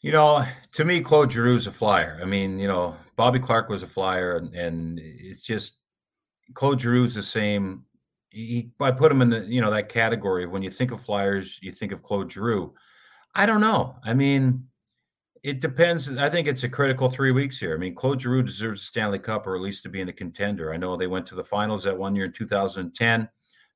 You 0.00 0.10
know, 0.10 0.44
to 0.72 0.84
me, 0.84 1.00
Claude 1.00 1.30
Giroux 1.30 1.54
is 1.56 1.68
a 1.68 1.70
flyer. 1.70 2.18
I 2.20 2.24
mean, 2.24 2.58
you 2.58 2.66
know, 2.66 2.96
Bobby 3.14 3.38
Clarke 3.38 3.68
was 3.68 3.84
a 3.84 3.86
flyer, 3.86 4.36
and, 4.36 4.52
and 4.52 4.98
it's 5.00 5.42
just 5.42 5.74
Claude 6.54 6.80
Giroux 6.80 7.04
is 7.04 7.14
the 7.14 7.22
same. 7.22 7.84
He, 8.30 8.72
I 8.80 8.90
put 8.90 9.12
him 9.12 9.22
in 9.22 9.30
the 9.30 9.40
you 9.40 9.60
know 9.60 9.70
that 9.70 9.88
category. 9.88 10.46
When 10.46 10.62
you 10.62 10.70
think 10.70 10.90
of 10.90 11.00
flyers, 11.00 11.58
you 11.62 11.70
think 11.70 11.92
of 11.92 12.02
Claude 12.02 12.32
Giroux. 12.32 12.74
I 13.36 13.46
don't 13.46 13.60
know. 13.60 13.94
I 14.04 14.12
mean, 14.12 14.66
it 15.42 15.60
depends. 15.60 16.08
I 16.16 16.30
think 16.30 16.46
it's 16.46 16.64
a 16.64 16.68
critical 16.68 17.10
three 17.10 17.32
weeks 17.32 17.58
here. 17.58 17.74
I 17.74 17.78
mean, 17.78 17.94
Claude 17.94 18.20
Giroux 18.20 18.42
deserves 18.42 18.82
a 18.82 18.86
Stanley 18.86 19.18
Cup 19.18 19.46
or 19.46 19.56
at 19.56 19.62
least 19.62 19.82
to 19.82 19.88
be 19.88 20.00
in 20.00 20.08
a 20.08 20.12
contender. 20.12 20.72
I 20.72 20.76
know 20.76 20.96
they 20.96 21.08
went 21.08 21.26
to 21.26 21.34
the 21.34 21.44
finals 21.44 21.84
that 21.84 21.96
one 21.96 22.14
year 22.14 22.26
in 22.26 22.32
2010, 22.32 23.28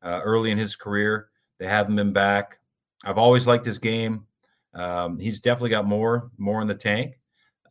uh, 0.03 0.21
early 0.23 0.51
in 0.51 0.59
his 0.59 0.77
career. 0.77 1.29
They 1.59 1.67
haven't 1.67 1.97
been 1.97 2.13
back. 2.13 2.59
I've 3.05 3.19
always 3.19 3.47
liked 3.47 3.67
his 3.67 3.79
game. 3.79 4.27
Um, 4.75 5.19
he's 5.19 5.41
definitely 5.41 5.71
got 5.71 5.87
more, 5.87 6.31
more 6.39 6.61
in 6.63 6.69
the 6.69 6.75
tank. 6.75 7.19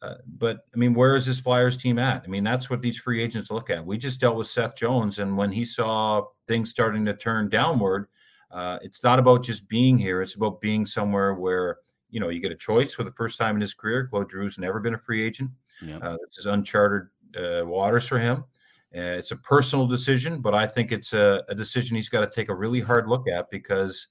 Uh, 0.01 0.15
but 0.37 0.65
I 0.73 0.77
mean, 0.77 0.93
where 0.93 1.15
is 1.15 1.25
this 1.25 1.39
Flyers 1.39 1.77
team 1.77 1.97
at? 1.97 2.23
I 2.23 2.27
mean, 2.27 2.43
that's 2.43 2.69
what 2.69 2.81
these 2.81 2.97
free 2.97 3.23
agents 3.23 3.49
look 3.49 3.69
at. 3.69 3.85
We 3.85 3.97
just 3.97 4.19
dealt 4.19 4.35
with 4.35 4.47
Seth 4.47 4.75
Jones, 4.75 5.19
and 5.19 5.37
when 5.37 5.51
he 5.51 5.63
saw 5.63 6.25
things 6.47 6.69
starting 6.69 7.05
to 7.05 7.13
turn 7.13 7.49
downward, 7.49 8.07
Uh, 8.51 8.77
it's 8.83 9.03
not 9.03 9.19
about 9.19 9.43
just 9.43 9.67
being 9.67 9.97
here. 9.97 10.21
It's 10.21 10.35
about 10.35 10.61
being 10.61 10.85
somewhere 10.85 11.33
where 11.33 11.79
you 12.15 12.21
know 12.21 12.29
you 12.29 12.39
get 12.39 12.53
a 12.53 12.55
choice 12.55 12.93
for 12.93 13.03
the 13.03 13.11
first 13.11 13.37
time 13.37 13.55
in 13.55 13.61
his 13.61 13.73
career. 13.73 14.07
Claude 14.07 14.31
Giroux's 14.31 14.57
never 14.57 14.79
been 14.79 14.93
a 14.93 14.97
free 14.97 15.21
agent. 15.21 15.51
Yeah. 15.81 15.97
Uh, 15.97 16.15
this 16.25 16.37
is 16.37 16.45
uncharted 16.45 17.09
uh, 17.37 17.65
waters 17.65 18.07
for 18.07 18.17
him. 18.17 18.45
Uh, 18.95 19.19
it's 19.19 19.31
a 19.31 19.35
personal 19.35 19.85
decision, 19.85 20.39
but 20.39 20.55
I 20.55 20.65
think 20.65 20.93
it's 20.93 21.11
a, 21.11 21.43
a 21.49 21.53
decision 21.53 21.97
he's 21.97 22.07
got 22.07 22.21
to 22.21 22.33
take 22.33 22.47
a 22.47 22.55
really 22.55 22.79
hard 22.79 23.09
look 23.09 23.27
at 23.27 23.49
because 23.49 24.07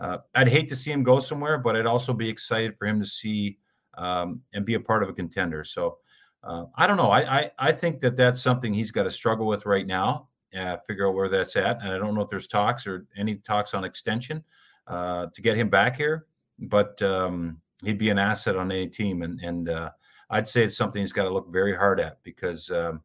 uh, 0.00 0.18
I'd 0.34 0.48
hate 0.48 0.68
to 0.70 0.74
see 0.74 0.90
him 0.90 1.04
go 1.04 1.20
somewhere, 1.20 1.56
but 1.56 1.76
I'd 1.76 1.86
also 1.86 2.12
be 2.12 2.28
excited 2.28 2.76
for 2.76 2.88
him 2.88 2.98
to 2.98 3.06
see 3.06 3.56
um, 3.96 4.40
and 4.52 4.66
be 4.66 4.74
a 4.74 4.80
part 4.80 5.04
of 5.04 5.08
a 5.08 5.12
contender. 5.12 5.62
So 5.62 5.98
uh, 6.42 6.64
I 6.76 6.88
don't 6.88 6.96
know. 6.96 7.12
I, 7.12 7.38
I, 7.38 7.50
I 7.60 7.70
think 7.70 8.00
that 8.00 8.16
that's 8.16 8.42
something 8.42 8.74
he's 8.74 8.90
got 8.90 9.04
to 9.04 9.12
struggle 9.12 9.46
with 9.46 9.64
right 9.64 9.86
now. 9.86 10.28
Uh, 10.58 10.76
figure 10.88 11.08
out 11.08 11.14
where 11.14 11.28
that's 11.28 11.54
at, 11.54 11.80
and 11.82 11.92
I 11.92 11.98
don't 11.98 12.16
know 12.16 12.22
if 12.22 12.28
there's 12.28 12.48
talks 12.48 12.84
or 12.84 13.06
any 13.16 13.36
talks 13.36 13.74
on 13.74 13.84
extension 13.84 14.42
uh, 14.88 15.26
to 15.32 15.42
get 15.42 15.56
him 15.56 15.68
back 15.68 15.96
here. 15.96 16.26
But 16.58 17.00
um, 17.02 17.60
he'd 17.84 17.98
be 17.98 18.10
an 18.10 18.18
asset 18.18 18.56
on 18.56 18.70
any 18.70 18.88
team, 18.88 19.22
and 19.22 19.40
and 19.40 19.68
uh, 19.68 19.90
I'd 20.30 20.48
say 20.48 20.64
it's 20.64 20.76
something 20.76 21.00
he's 21.00 21.12
got 21.12 21.24
to 21.24 21.32
look 21.32 21.52
very 21.52 21.74
hard 21.76 22.00
at 22.00 22.22
because 22.22 22.70
um, 22.70 23.02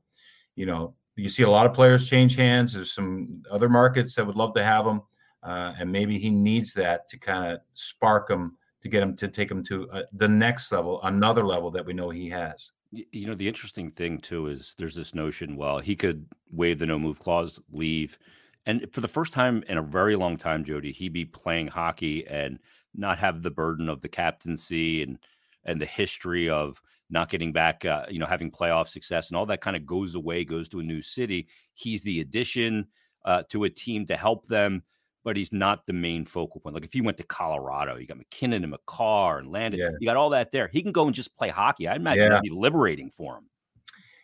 you 0.55 0.65
know 0.65 0.93
you 1.15 1.29
see 1.29 1.43
a 1.43 1.49
lot 1.49 1.65
of 1.65 1.73
players 1.73 2.09
change 2.09 2.35
hands. 2.35 2.73
There's 2.73 2.93
some 2.93 3.43
other 3.51 3.69
markets 3.69 4.15
that 4.15 4.25
would 4.25 4.35
love 4.35 4.53
to 4.55 4.63
have 4.63 4.85
him, 4.85 5.01
uh, 5.43 5.73
and 5.79 5.91
maybe 5.91 6.17
he 6.19 6.29
needs 6.29 6.73
that 6.73 7.09
to 7.09 7.17
kind 7.17 7.53
of 7.53 7.59
spark 7.73 8.29
him 8.29 8.57
to 8.81 8.89
get 8.89 9.03
him 9.03 9.15
to 9.17 9.27
take 9.27 9.51
him 9.51 9.63
to 9.65 9.89
uh, 9.91 10.03
the 10.13 10.27
next 10.27 10.71
level, 10.71 11.01
another 11.03 11.45
level 11.45 11.69
that 11.71 11.85
we 11.85 11.93
know 11.93 12.09
he 12.09 12.29
has. 12.29 12.71
You 12.91 13.27
know, 13.27 13.35
the 13.35 13.47
interesting 13.47 13.91
thing 13.91 14.19
too 14.19 14.47
is 14.47 14.73
there's 14.77 14.95
this 14.95 15.13
notion, 15.13 15.55
well, 15.55 15.79
he 15.79 15.95
could 15.95 16.25
waive 16.51 16.79
the 16.79 16.85
no 16.85 16.97
move 16.97 17.19
clause, 17.19 17.59
leave. 17.71 18.17
And 18.65 18.87
for 18.91 19.01
the 19.01 19.07
first 19.07 19.33
time 19.33 19.63
in 19.67 19.77
a 19.77 19.81
very 19.81 20.15
long 20.15 20.37
time, 20.37 20.63
Jody, 20.63 20.91
he'd 20.91 21.13
be 21.13 21.25
playing 21.25 21.67
hockey 21.67 22.25
and 22.27 22.57
not 22.95 23.19
have 23.19 23.41
the 23.41 23.51
burden 23.51 23.89
of 23.89 24.01
the 24.01 24.09
captaincy 24.09 25.03
and 25.03 25.19
and 25.65 25.81
the 25.81 25.85
history 25.85 26.49
of 26.49 26.81
not 27.09 27.29
getting 27.29 27.51
back, 27.51 27.85
uh, 27.85 28.05
you 28.09 28.19
know, 28.19 28.25
having 28.25 28.51
playoff 28.51 28.87
success 28.87 29.29
and 29.29 29.37
all 29.37 29.45
that 29.47 29.61
kind 29.61 29.75
of 29.75 29.85
goes 29.85 30.15
away, 30.15 30.45
goes 30.45 30.69
to 30.69 30.79
a 30.79 30.83
new 30.83 31.01
city. 31.01 31.47
He's 31.73 32.01
the 32.01 32.21
addition 32.21 32.87
uh, 33.25 33.43
to 33.49 33.63
a 33.63 33.69
team 33.69 34.05
to 34.05 34.15
help 34.15 34.45
them 34.45 34.83
but 35.23 35.35
he's 35.35 35.51
not 35.51 35.85
the 35.85 35.93
main 35.93 36.25
focal 36.25 36.61
point. 36.61 36.73
Like 36.73 36.85
if 36.85 36.93
he 36.93 37.01
went 37.01 37.17
to 37.17 37.23
Colorado, 37.23 37.97
you 37.97 38.07
got 38.07 38.17
MacKinnon 38.17 38.63
and 38.63 38.71
Makar 38.71 39.39
and 39.39 39.51
Landon, 39.51 39.79
yeah. 39.79 39.89
you 39.99 40.07
got 40.07 40.17
all 40.17 40.29
that 40.31 40.51
there. 40.51 40.69
He 40.71 40.81
can 40.81 40.91
go 40.91 41.05
and 41.05 41.13
just 41.13 41.35
play 41.37 41.49
hockey. 41.49 41.87
I 41.87 41.95
imagine 41.95 42.23
yeah. 42.23 42.29
that'd 42.29 42.43
be 42.43 42.49
liberating 42.49 43.09
for 43.09 43.37
him. 43.37 43.45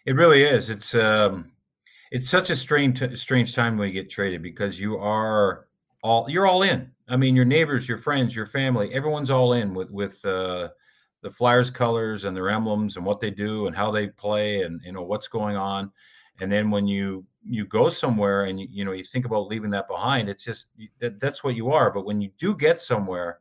It 0.05 0.15
really 0.15 0.43
is. 0.43 0.69
It's 0.69 0.95
um, 0.95 1.51
it's 2.11 2.29
such 2.29 2.49
a 2.49 2.55
strange 2.55 3.03
strange 3.19 3.53
time 3.53 3.77
when 3.77 3.87
you 3.87 3.93
get 3.93 4.09
traded 4.09 4.41
because 4.41 4.79
you 4.79 4.97
are 4.97 5.67
all 6.05 6.29
you're 6.29 6.45
all 6.45 6.61
in. 6.61 6.91
I 7.07 7.17
mean, 7.17 7.35
your 7.35 7.45
neighbors, 7.45 7.87
your 7.87 7.97
friends, 7.97 8.35
your 8.35 8.45
family, 8.45 8.93
everyone's 8.93 9.31
all 9.31 9.53
in 9.53 9.73
with 9.73 9.89
with 9.89 10.23
uh, 10.23 10.69
the 11.21 11.31
Flyers 11.31 11.71
colors 11.71 12.25
and 12.25 12.37
their 12.37 12.49
emblems 12.49 12.95
and 12.95 13.05
what 13.05 13.19
they 13.19 13.31
do 13.31 13.65
and 13.65 13.75
how 13.75 13.91
they 13.91 14.07
play 14.07 14.61
and 14.61 14.79
you 14.85 14.91
know 14.91 15.01
what's 15.01 15.27
going 15.27 15.57
on. 15.57 15.91
And 16.39 16.51
then 16.51 16.69
when 16.69 16.85
you 16.85 17.25
you 17.47 17.65
go 17.65 17.89
somewhere 17.89 18.43
and 18.43 18.59
you, 18.59 18.67
you 18.69 18.85
know 18.85 18.91
you 18.91 19.03
think 19.03 19.25
about 19.25 19.47
leaving 19.47 19.69
that 19.69 19.87
behind 19.87 20.29
it's 20.29 20.43
just 20.43 20.67
that, 20.99 21.19
that's 21.19 21.43
what 21.43 21.55
you 21.55 21.71
are 21.71 21.91
but 21.91 22.05
when 22.05 22.19
you 22.19 22.31
do 22.39 22.55
get 22.55 22.81
somewhere 22.81 23.39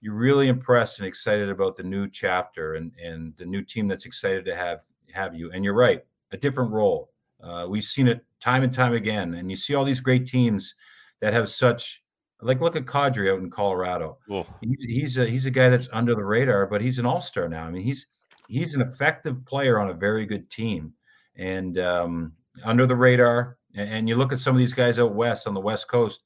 you're 0.00 0.14
really 0.14 0.46
impressed 0.48 1.00
and 1.00 1.08
excited 1.08 1.48
about 1.48 1.74
the 1.74 1.82
new 1.82 2.08
chapter 2.08 2.74
and 2.74 2.92
and 3.02 3.34
the 3.36 3.44
new 3.44 3.60
team 3.60 3.88
that's 3.88 4.06
excited 4.06 4.44
to 4.44 4.54
have 4.54 4.82
have 5.12 5.34
you 5.34 5.50
and 5.50 5.64
you're 5.64 5.74
right 5.74 6.04
a 6.30 6.36
different 6.36 6.70
role 6.70 7.10
uh, 7.42 7.66
we've 7.68 7.84
seen 7.84 8.06
it 8.06 8.24
time 8.38 8.62
and 8.62 8.72
time 8.72 8.94
again 8.94 9.34
and 9.34 9.50
you 9.50 9.56
see 9.56 9.74
all 9.74 9.84
these 9.84 10.00
great 10.00 10.26
teams 10.26 10.76
that 11.24 11.32
have 11.32 11.48
such 11.48 12.02
like 12.42 12.60
look 12.60 12.76
at 12.76 12.84
Kadri 12.84 13.32
out 13.32 13.38
in 13.38 13.50
Colorado. 13.50 14.18
He's, 14.60 14.84
he's 14.84 15.18
a 15.18 15.26
he's 15.26 15.46
a 15.46 15.50
guy 15.50 15.70
that's 15.70 15.88
under 15.90 16.14
the 16.14 16.22
radar, 16.22 16.66
but 16.66 16.82
he's 16.82 16.98
an 16.98 17.06
all 17.06 17.22
star 17.22 17.48
now. 17.48 17.64
I 17.64 17.70
mean, 17.70 17.82
he's 17.82 18.06
he's 18.46 18.74
an 18.74 18.82
effective 18.82 19.42
player 19.46 19.80
on 19.80 19.88
a 19.88 19.94
very 19.94 20.26
good 20.26 20.50
team, 20.50 20.92
and 21.36 21.78
um, 21.78 22.34
under 22.62 22.86
the 22.86 22.94
radar. 22.94 23.56
And 23.74 24.06
you 24.06 24.16
look 24.16 24.32
at 24.32 24.38
some 24.38 24.54
of 24.54 24.58
these 24.58 24.74
guys 24.74 24.98
out 24.98 25.14
west 25.14 25.48
on 25.48 25.54
the 25.54 25.60
West 25.60 25.88
Coast, 25.88 26.20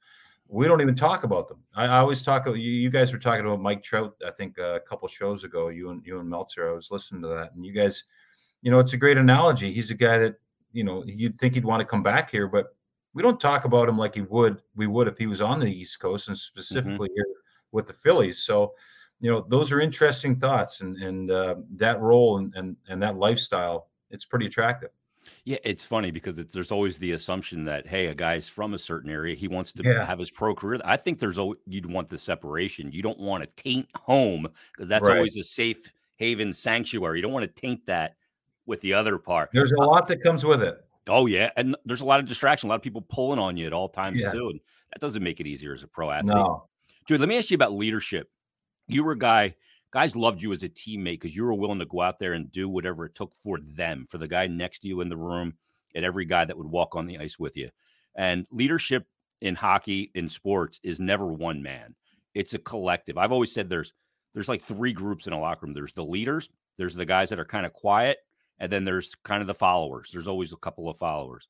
we 0.48 0.66
don't 0.66 0.82
even 0.82 0.96
talk 0.96 1.22
about 1.22 1.48
them. 1.48 1.62
I, 1.76 1.84
I 1.84 1.98
always 2.00 2.22
talk. 2.22 2.44
You, 2.46 2.54
you 2.54 2.90
guys 2.90 3.12
were 3.12 3.20
talking 3.20 3.46
about 3.46 3.60
Mike 3.60 3.84
Trout. 3.84 4.16
I 4.26 4.32
think 4.32 4.58
uh, 4.58 4.74
a 4.74 4.80
couple 4.80 5.06
shows 5.06 5.44
ago. 5.44 5.68
You 5.68 5.90
and 5.90 6.04
you 6.04 6.18
and 6.18 6.28
Meltzer. 6.28 6.68
I 6.68 6.74
was 6.74 6.90
listening 6.90 7.22
to 7.22 7.28
that, 7.28 7.54
and 7.54 7.64
you 7.64 7.72
guys, 7.72 8.02
you 8.62 8.72
know, 8.72 8.80
it's 8.80 8.94
a 8.94 8.98
great 8.98 9.16
analogy. 9.16 9.72
He's 9.72 9.92
a 9.92 9.94
guy 9.94 10.18
that 10.18 10.34
you 10.72 10.82
know 10.82 11.04
you'd 11.06 11.36
think 11.36 11.54
he'd 11.54 11.64
want 11.64 11.80
to 11.80 11.86
come 11.86 12.02
back 12.02 12.32
here, 12.32 12.48
but 12.48 12.74
we 13.14 13.22
don't 13.22 13.40
talk 13.40 13.64
about 13.64 13.88
him 13.88 13.98
like 13.98 14.14
he 14.14 14.22
would 14.22 14.62
we 14.76 14.86
would 14.86 15.08
if 15.08 15.18
he 15.18 15.26
was 15.26 15.40
on 15.40 15.58
the 15.58 15.70
East 15.70 15.98
Coast 16.00 16.28
and 16.28 16.36
mm-hmm. 16.36 16.58
specifically 16.58 17.08
mm-hmm. 17.08 17.16
here 17.16 17.26
with 17.72 17.86
the 17.86 17.92
Phillies. 17.92 18.44
So, 18.44 18.74
you 19.20 19.30
know, 19.30 19.44
those 19.48 19.72
are 19.72 19.80
interesting 19.80 20.36
thoughts, 20.36 20.80
and 20.80 20.96
and 20.98 21.30
uh, 21.30 21.56
that 21.76 22.00
role 22.00 22.38
and, 22.38 22.54
and 22.54 22.76
and 22.88 23.02
that 23.02 23.16
lifestyle. 23.16 23.88
It's 24.10 24.24
pretty 24.24 24.46
attractive. 24.46 24.90
Yeah, 25.44 25.58
it's 25.64 25.84
funny 25.84 26.10
because 26.10 26.38
it, 26.38 26.52
there's 26.52 26.72
always 26.72 26.98
the 26.98 27.12
assumption 27.12 27.64
that 27.66 27.86
hey, 27.86 28.06
a 28.06 28.14
guy's 28.14 28.48
from 28.48 28.74
a 28.74 28.78
certain 28.78 29.10
area, 29.10 29.34
he 29.34 29.48
wants 29.48 29.72
to 29.74 29.82
yeah. 29.82 30.04
have 30.04 30.18
his 30.18 30.30
pro 30.30 30.54
career. 30.54 30.80
I 30.84 30.96
think 30.96 31.18
there's 31.18 31.38
always, 31.38 31.58
you'd 31.66 31.90
want 31.90 32.08
the 32.08 32.18
separation. 32.18 32.92
You 32.92 33.02
don't 33.02 33.18
want 33.18 33.44
to 33.44 33.62
taint 33.62 33.88
home 33.94 34.48
because 34.72 34.88
that's 34.88 35.06
right. 35.06 35.16
always 35.16 35.36
a 35.36 35.44
safe 35.44 35.90
haven 36.16 36.52
sanctuary. 36.52 37.18
You 37.18 37.22
don't 37.22 37.32
want 37.32 37.44
to 37.54 37.60
taint 37.60 37.84
that 37.86 38.16
with 38.66 38.80
the 38.80 38.94
other 38.94 39.18
part. 39.18 39.50
There's 39.52 39.72
a 39.72 39.80
uh, 39.80 39.86
lot 39.86 40.06
that 40.08 40.22
comes 40.22 40.44
with 40.44 40.62
it. 40.62 40.84
Oh 41.08 41.26
yeah, 41.26 41.50
and 41.56 41.76
there's 41.84 42.00
a 42.00 42.06
lot 42.06 42.20
of 42.20 42.26
distraction, 42.26 42.68
a 42.68 42.70
lot 42.70 42.76
of 42.76 42.82
people 42.82 43.02
pulling 43.02 43.38
on 43.38 43.56
you 43.56 43.66
at 43.66 43.72
all 43.72 43.88
times 43.88 44.22
yeah. 44.22 44.30
too, 44.30 44.48
and 44.50 44.60
that 44.92 45.00
doesn't 45.00 45.22
make 45.22 45.40
it 45.40 45.46
easier 45.46 45.74
as 45.74 45.82
a 45.82 45.88
pro 45.88 46.10
athlete. 46.10 46.34
No. 46.34 46.68
Dude, 47.06 47.20
let 47.20 47.28
me 47.28 47.38
ask 47.38 47.50
you 47.50 47.54
about 47.54 47.72
leadership. 47.72 48.30
You 48.86 49.04
were 49.04 49.12
a 49.12 49.18
guy 49.18 49.54
guys 49.92 50.14
loved 50.14 50.42
you 50.42 50.52
as 50.52 50.62
a 50.62 50.68
teammate 50.68 51.20
because 51.20 51.34
you 51.34 51.44
were 51.44 51.54
willing 51.54 51.78
to 51.78 51.86
go 51.86 52.00
out 52.00 52.18
there 52.18 52.34
and 52.34 52.52
do 52.52 52.68
whatever 52.68 53.06
it 53.06 53.14
took 53.14 53.34
for 53.34 53.58
them, 53.60 54.06
for 54.08 54.18
the 54.18 54.28
guy 54.28 54.46
next 54.46 54.80
to 54.80 54.88
you 54.88 55.00
in 55.00 55.08
the 55.08 55.16
room, 55.16 55.54
and 55.94 56.04
every 56.04 56.24
guy 56.24 56.44
that 56.44 56.56
would 56.56 56.70
walk 56.70 56.94
on 56.94 57.06
the 57.06 57.18
ice 57.18 57.38
with 57.38 57.56
you. 57.56 57.70
And 58.14 58.46
leadership 58.50 59.06
in 59.40 59.54
hockey, 59.54 60.10
in 60.14 60.28
sports, 60.28 60.80
is 60.82 61.00
never 61.00 61.26
one 61.26 61.62
man. 61.62 61.94
It's 62.34 62.54
a 62.54 62.58
collective. 62.58 63.16
I've 63.16 63.32
always 63.32 63.52
said 63.52 63.68
there's 63.68 63.92
there's 64.34 64.48
like 64.48 64.62
three 64.62 64.92
groups 64.92 65.26
in 65.26 65.32
a 65.32 65.40
locker 65.40 65.66
room. 65.66 65.74
There's 65.74 65.94
the 65.94 66.04
leaders, 66.04 66.50
there's 66.76 66.94
the 66.94 67.06
guys 67.06 67.30
that 67.30 67.40
are 67.40 67.44
kind 67.44 67.66
of 67.66 67.72
quiet, 67.72 68.18
and 68.60 68.70
then 68.70 68.84
there's 68.84 69.14
kind 69.24 69.40
of 69.40 69.46
the 69.46 69.54
followers. 69.54 70.10
There's 70.12 70.28
always 70.28 70.52
a 70.52 70.56
couple 70.56 70.88
of 70.88 70.96
followers. 70.96 71.48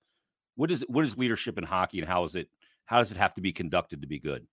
What 0.57 0.71
is 0.71 0.85
what 0.89 1.05
is 1.05 1.17
leadership 1.17 1.59
in 1.59 1.65
hockey, 1.65 2.01
and 2.01 2.09
how 2.09 2.25
is 2.25 2.35
it 2.35 2.49
how 2.85 2.99
does 2.99 3.13
it 3.13 3.19
have 3.19 3.35
to 3.35 3.41
be 3.41 3.53
conducted 3.53 4.03
to 4.03 4.09
be 4.09 4.19
good? 4.19 4.47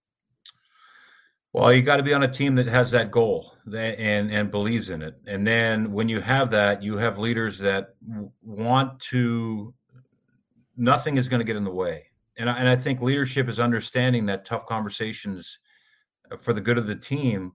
Well, 1.53 1.71
you 1.71 1.81
got 1.81 1.97
to 1.97 2.03
be 2.03 2.13
on 2.13 2.23
a 2.23 2.27
team 2.27 2.55
that 2.55 2.67
has 2.67 2.91
that 2.91 3.11
goal 3.11 3.55
and 3.65 4.31
and 4.31 4.51
believes 4.51 4.89
in 4.89 5.01
it. 5.01 5.15
And 5.25 5.47
then 5.47 5.91
when 5.91 6.09
you 6.09 6.19
have 6.21 6.49
that, 6.51 6.83
you 6.83 6.97
have 6.97 7.17
leaders 7.17 7.57
that 7.59 7.95
want 8.43 8.99
to. 9.11 9.73
Nothing 10.77 11.15
is 11.15 11.29
going 11.29 11.39
to 11.39 11.45
get 11.45 11.55
in 11.55 11.63
the 11.63 11.71
way, 11.71 12.07
and 12.37 12.49
I, 12.49 12.57
and 12.57 12.67
I 12.67 12.75
think 12.75 13.01
leadership 13.01 13.47
is 13.47 13.61
understanding 13.61 14.25
that 14.25 14.43
tough 14.43 14.65
conversations 14.65 15.59
uh, 16.29 16.35
for 16.35 16.51
the 16.51 16.59
good 16.59 16.77
of 16.77 16.87
the 16.87 16.95
team 16.95 17.53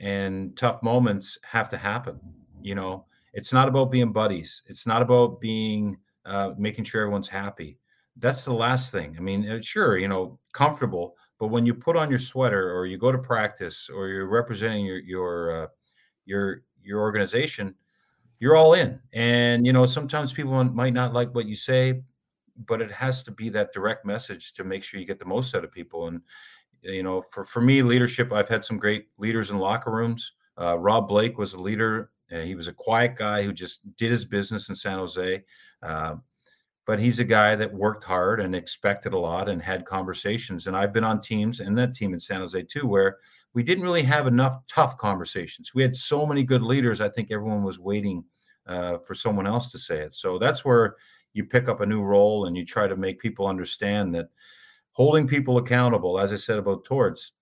and 0.00 0.56
tough 0.56 0.82
moments 0.82 1.38
have 1.42 1.68
to 1.68 1.76
happen. 1.76 2.18
You 2.62 2.74
know, 2.74 3.04
it's 3.36 3.52
not 3.52 3.68
about 3.68 3.90
being 3.90 4.12
buddies. 4.12 4.62
It's 4.66 4.86
not 4.86 5.02
about 5.02 5.40
being 5.40 5.98
uh, 6.24 6.50
making 6.58 6.84
sure 6.84 7.02
everyone's 7.02 7.28
happy. 7.28 7.78
That's 8.16 8.44
the 8.44 8.52
last 8.52 8.90
thing. 8.90 9.14
I 9.16 9.20
mean, 9.20 9.48
uh, 9.48 9.60
sure, 9.60 9.98
you 9.98 10.08
know, 10.08 10.38
comfortable 10.52 11.16
but 11.38 11.48
when 11.48 11.66
you 11.66 11.74
put 11.74 11.96
on 11.96 12.10
your 12.10 12.18
sweater 12.18 12.74
or 12.74 12.86
you 12.86 12.96
go 12.96 13.12
to 13.12 13.18
practice 13.18 13.90
or 13.92 14.08
you're 14.08 14.26
representing 14.26 14.86
your 14.86 14.98
your 14.98 15.64
uh, 15.64 15.66
your 16.24 16.62
your 16.82 17.00
organization, 17.00 17.74
you're 18.38 18.56
all 18.56 18.74
in. 18.74 18.98
And 19.12 19.66
you 19.66 19.72
know, 19.72 19.86
sometimes 19.86 20.32
people 20.32 20.64
might 20.64 20.94
not 20.94 21.12
like 21.12 21.34
what 21.34 21.46
you 21.46 21.56
say, 21.56 22.02
but 22.66 22.80
it 22.80 22.90
has 22.90 23.22
to 23.24 23.30
be 23.30 23.50
that 23.50 23.72
direct 23.72 24.06
message 24.06 24.52
to 24.54 24.64
make 24.64 24.82
sure 24.82 24.98
you 24.98 25.06
get 25.06 25.18
the 25.18 25.26
most 25.26 25.54
out 25.54 25.64
of 25.64 25.72
people. 25.72 26.08
And 26.08 26.22
you 26.80 27.02
know, 27.02 27.20
for 27.20 27.44
for 27.44 27.60
me, 27.60 27.82
leadership, 27.82 28.32
I've 28.32 28.48
had 28.48 28.64
some 28.64 28.78
great 28.78 29.08
leaders 29.18 29.50
in 29.50 29.58
locker 29.58 29.90
rooms. 29.90 30.32
Uh, 30.58 30.78
Rob 30.78 31.06
Blake 31.06 31.36
was 31.36 31.52
a 31.52 31.60
leader. 31.60 32.10
He 32.28 32.54
was 32.54 32.68
a 32.68 32.72
quiet 32.72 33.16
guy 33.16 33.42
who 33.42 33.52
just 33.52 33.80
did 33.96 34.10
his 34.10 34.24
business 34.24 34.68
in 34.68 34.76
San 34.76 34.98
Jose. 34.98 35.42
Uh, 35.82 36.16
but 36.86 37.00
he's 37.00 37.18
a 37.18 37.24
guy 37.24 37.56
that 37.56 37.72
worked 37.72 38.04
hard 38.04 38.40
and 38.40 38.54
expected 38.54 39.12
a 39.12 39.18
lot 39.18 39.48
and 39.48 39.60
had 39.60 39.84
conversations. 39.84 40.66
And 40.66 40.76
I've 40.76 40.92
been 40.92 41.04
on 41.04 41.20
teams 41.20 41.60
and 41.60 41.76
that 41.76 41.94
team 41.94 42.14
in 42.14 42.20
San 42.20 42.40
Jose 42.40 42.62
too, 42.62 42.86
where 42.86 43.18
we 43.54 43.62
didn't 43.62 43.84
really 43.84 44.04
have 44.04 44.26
enough 44.26 44.58
tough 44.68 44.96
conversations. 44.96 45.74
We 45.74 45.82
had 45.82 45.96
so 45.96 46.24
many 46.24 46.44
good 46.44 46.62
leaders. 46.62 47.00
I 47.00 47.08
think 47.08 47.30
everyone 47.30 47.64
was 47.64 47.80
waiting 47.80 48.24
uh, 48.66 48.98
for 48.98 49.14
someone 49.14 49.46
else 49.46 49.72
to 49.72 49.78
say 49.78 49.98
it. 49.98 50.14
So 50.14 50.38
that's 50.38 50.64
where 50.64 50.96
you 51.32 51.44
pick 51.44 51.68
up 51.68 51.80
a 51.80 51.86
new 51.86 52.02
role 52.02 52.46
and 52.46 52.56
you 52.56 52.64
try 52.64 52.86
to 52.86 52.96
make 52.96 53.18
people 53.18 53.46
understand 53.46 54.14
that 54.14 54.28
holding 54.92 55.26
people 55.26 55.58
accountable, 55.58 56.18
as 56.20 56.32
I 56.32 56.36
said 56.36 56.58
about 56.58 56.84
Torts, 56.84 57.32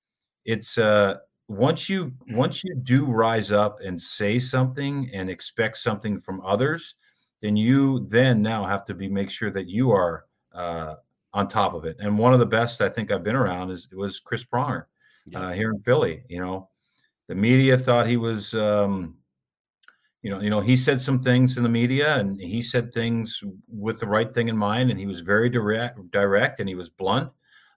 it's 0.45 0.79
uh, 0.79 1.17
once 1.49 1.89
you 1.89 2.13
once 2.29 2.65
you 2.65 2.75
do 2.75 3.05
rise 3.05 3.53
up 3.53 3.81
and 3.81 4.01
say 4.01 4.39
something 4.39 5.11
and 5.13 5.29
expect 5.29 5.77
something 5.77 6.19
from 6.19 6.41
others 6.41 6.95
then 7.45 7.57
you 7.57 8.07
then 8.09 8.41
now 8.41 8.65
have 8.65 8.87
to 8.87 8.95
be 8.95 9.07
make 9.07 9.29
sure 9.29 9.51
that 9.51 9.69
you 9.69 9.91
are 9.91 10.25
uh, 10.55 10.95
on 11.35 11.47
top 11.47 11.75
of 11.75 11.85
it. 11.85 11.97
And 11.99 12.19
one 12.19 12.33
of 12.33 12.39
the 12.39 12.47
best 12.47 12.81
I 12.81 12.89
think 12.89 13.11
I've 13.11 13.23
been 13.23 13.37
around 13.37 13.71
is 13.71 13.87
was 13.93 14.19
Chris 14.19 14.47
Pronger 14.47 14.85
yeah. 15.27 15.41
uh, 15.41 15.53
here 15.53 15.71
in 15.71 15.81
Philly. 15.83 16.23
You 16.29 16.41
know, 16.41 16.71
the 17.29 17.35
media 17.35 17.77
thought 17.77 18.07
he 18.07 18.17
was, 18.17 18.55
um, 18.55 19.17
you 20.23 20.31
know, 20.31 20.41
you 20.41 20.49
know, 20.49 20.61
he 20.61 20.75
said 20.75 21.03
some 21.03 21.21
things 21.21 21.59
in 21.59 21.63
the 21.63 21.69
media, 21.69 22.17
and 22.17 22.41
he 22.41 22.63
said 22.63 22.95
things 22.95 23.43
with 23.69 24.01
the 24.01 24.07
right 24.07 24.33
thing 24.33 24.49
in 24.49 24.57
mind, 24.57 24.91
and 24.91 24.99
he 24.99 25.07
was 25.07 25.21
very 25.21 25.51
direct, 25.51 25.99
direct, 26.13 26.61
and 26.61 26.69
he 26.69 26.75
was 26.75 26.89
blunt. 26.89 27.31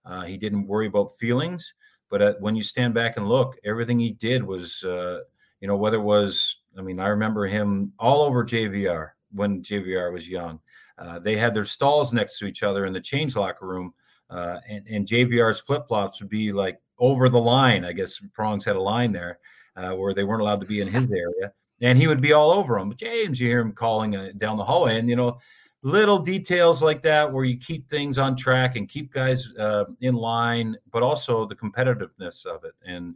Uh, 0.06 0.22
he 0.22 0.38
didn't 0.38 0.66
worry 0.66 0.86
about 0.86 1.18
feelings. 1.20 1.74
But 2.10 2.22
uh, 2.22 2.34
when 2.40 2.56
you 2.56 2.64
stand 2.64 2.94
back 2.94 3.18
and 3.18 3.28
look, 3.28 3.58
everything 3.64 4.00
he 4.00 4.12
did 4.12 4.44
was, 4.44 4.84
uh, 4.84 5.20
you 5.60 5.68
know, 5.68 5.76
whether 5.76 5.98
it 5.98 6.04
was, 6.04 6.58
I 6.78 6.82
mean, 6.82 7.00
I 7.00 7.08
remember 7.08 7.46
him 7.48 7.92
all 8.00 8.22
over 8.22 8.46
JVR 8.46 9.10
when 9.34 9.62
JVR 9.62 10.14
was 10.14 10.28
young. 10.28 10.60
Uh, 10.98 11.20
they 11.20 11.38
had 11.38 11.54
their 11.54 11.66
stalls 11.66 12.14
next 12.14 12.40
to 12.40 12.46
each 12.46 12.64
other 12.64 12.86
in 12.86 12.94
the 12.94 13.02
change 13.02 13.36
locker 13.36 13.68
room, 13.68 13.94
uh, 14.30 14.60
and, 14.68 14.86
and 14.88 15.08
JVR's 15.08 15.60
flip 15.60 15.88
flops 15.88 16.20
would 16.20 16.30
be 16.30 16.52
like 16.52 16.80
over 16.98 17.30
the 17.30 17.40
line. 17.40 17.86
I 17.86 17.94
guess 17.94 18.20
Prongs 18.34 18.66
had 18.66 18.76
a 18.76 18.82
line 18.82 19.12
there 19.12 19.40
uh, 19.76 19.92
where 19.92 20.14
they 20.14 20.24
weren't 20.24 20.42
allowed 20.42 20.62
to 20.62 20.68
be 20.68 20.82
in 20.82 20.88
his 20.88 21.06
area, 21.12 21.52
and 21.82 22.00
he 22.00 22.08
would 22.08 22.22
be 22.22 22.34
all 22.34 22.52
over 22.52 22.78
him. 22.78 22.96
James, 22.96 23.40
you 23.40 23.48
hear 23.48 23.60
him 23.60 23.74
calling 23.74 24.16
uh, 24.16 24.32
down 24.38 24.58
the 24.58 24.64
hallway, 24.64 24.98
and 24.98 25.10
you 25.10 25.16
know, 25.16 25.40
little 25.84 26.20
details 26.20 26.82
like 26.82 27.02
that 27.04 27.32
where 27.32 27.46
you 27.46 27.58
keep 27.58 27.88
things 27.90 28.18
on 28.18 28.36
track 28.36 28.76
and 28.76 28.90
keep 28.90 29.14
guys 29.14 29.54
uh, 29.58 29.86
in 30.02 30.16
line, 30.16 30.76
but 30.92 31.04
also 31.04 31.46
the 31.46 31.56
competitiveness 31.56 32.46
of 32.46 32.64
it. 32.64 32.74
And 32.86 33.16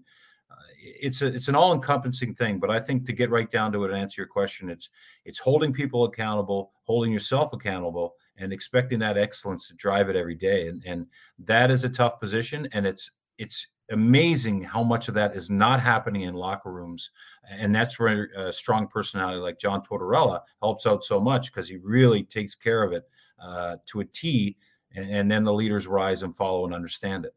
uh, 0.52 0.56
it's 0.80 1.22
a, 1.22 1.28
it's 1.28 1.48
an 1.48 1.56
all-encompassing 1.56 2.36
thing. 2.36 2.60
But 2.60 2.70
I 2.70 2.80
think 2.80 3.06
to 3.06 3.14
get 3.14 3.30
right 3.30 3.50
down 3.50 3.72
to 3.72 3.84
it 3.84 3.92
and 3.92 4.00
answer 4.00 4.22
your 4.22 4.28
question, 4.28 4.70
it's 4.70 4.90
it's 5.26 5.40
holding 5.40 5.74
people 5.74 6.06
accountable, 6.06 6.72
holding 6.84 7.12
yourself 7.12 7.54
accountable, 7.54 8.16
and 8.38 8.54
expecting 8.54 9.00
that 9.00 9.18
excellence 9.18 9.68
to 9.68 9.74
drive 9.76 10.10
it 10.10 10.16
every 10.16 10.36
day. 10.36 10.68
And 10.68 10.84
and 10.86 11.08
that 11.40 11.72
is 11.72 11.84
a 11.84 11.90
tough 11.90 12.20
position, 12.20 12.68
and 12.74 12.86
it's 12.86 13.10
it's 13.38 13.68
amazing 13.92 14.62
how 14.62 14.84
much 14.84 15.08
of 15.08 15.14
that 15.14 15.36
is 15.36 15.50
not 15.50 15.80
happening 15.80 16.24
in 16.24 16.34
locker 16.34 16.72
rooms. 16.72 17.12
And 17.50 17.74
that's 17.74 18.00
where 18.00 18.30
a 18.36 18.52
strong 18.52 18.88
personality 18.88 19.40
like 19.40 19.60
John 19.60 19.84
Tortorella 19.84 20.42
helps 20.62 20.86
out 20.86 21.04
so 21.04 21.20
much 21.20 21.52
because 21.52 21.68
he 21.68 21.78
really 21.78 22.24
takes 22.24 22.56
care 22.56 22.84
of 22.84 22.94
it 22.94 23.04
uh, 23.42 23.78
to 23.88 24.02
a 24.02 24.06
T. 24.06 24.58
And, 24.94 25.10
and, 25.10 25.32
then 25.32 25.44
the 25.44 25.54
leaders 25.54 25.88
rise 25.88 26.22
and 26.24 26.36
follow 26.36 26.66
and 26.66 26.74
understand 26.74 27.26
it. 27.26 27.34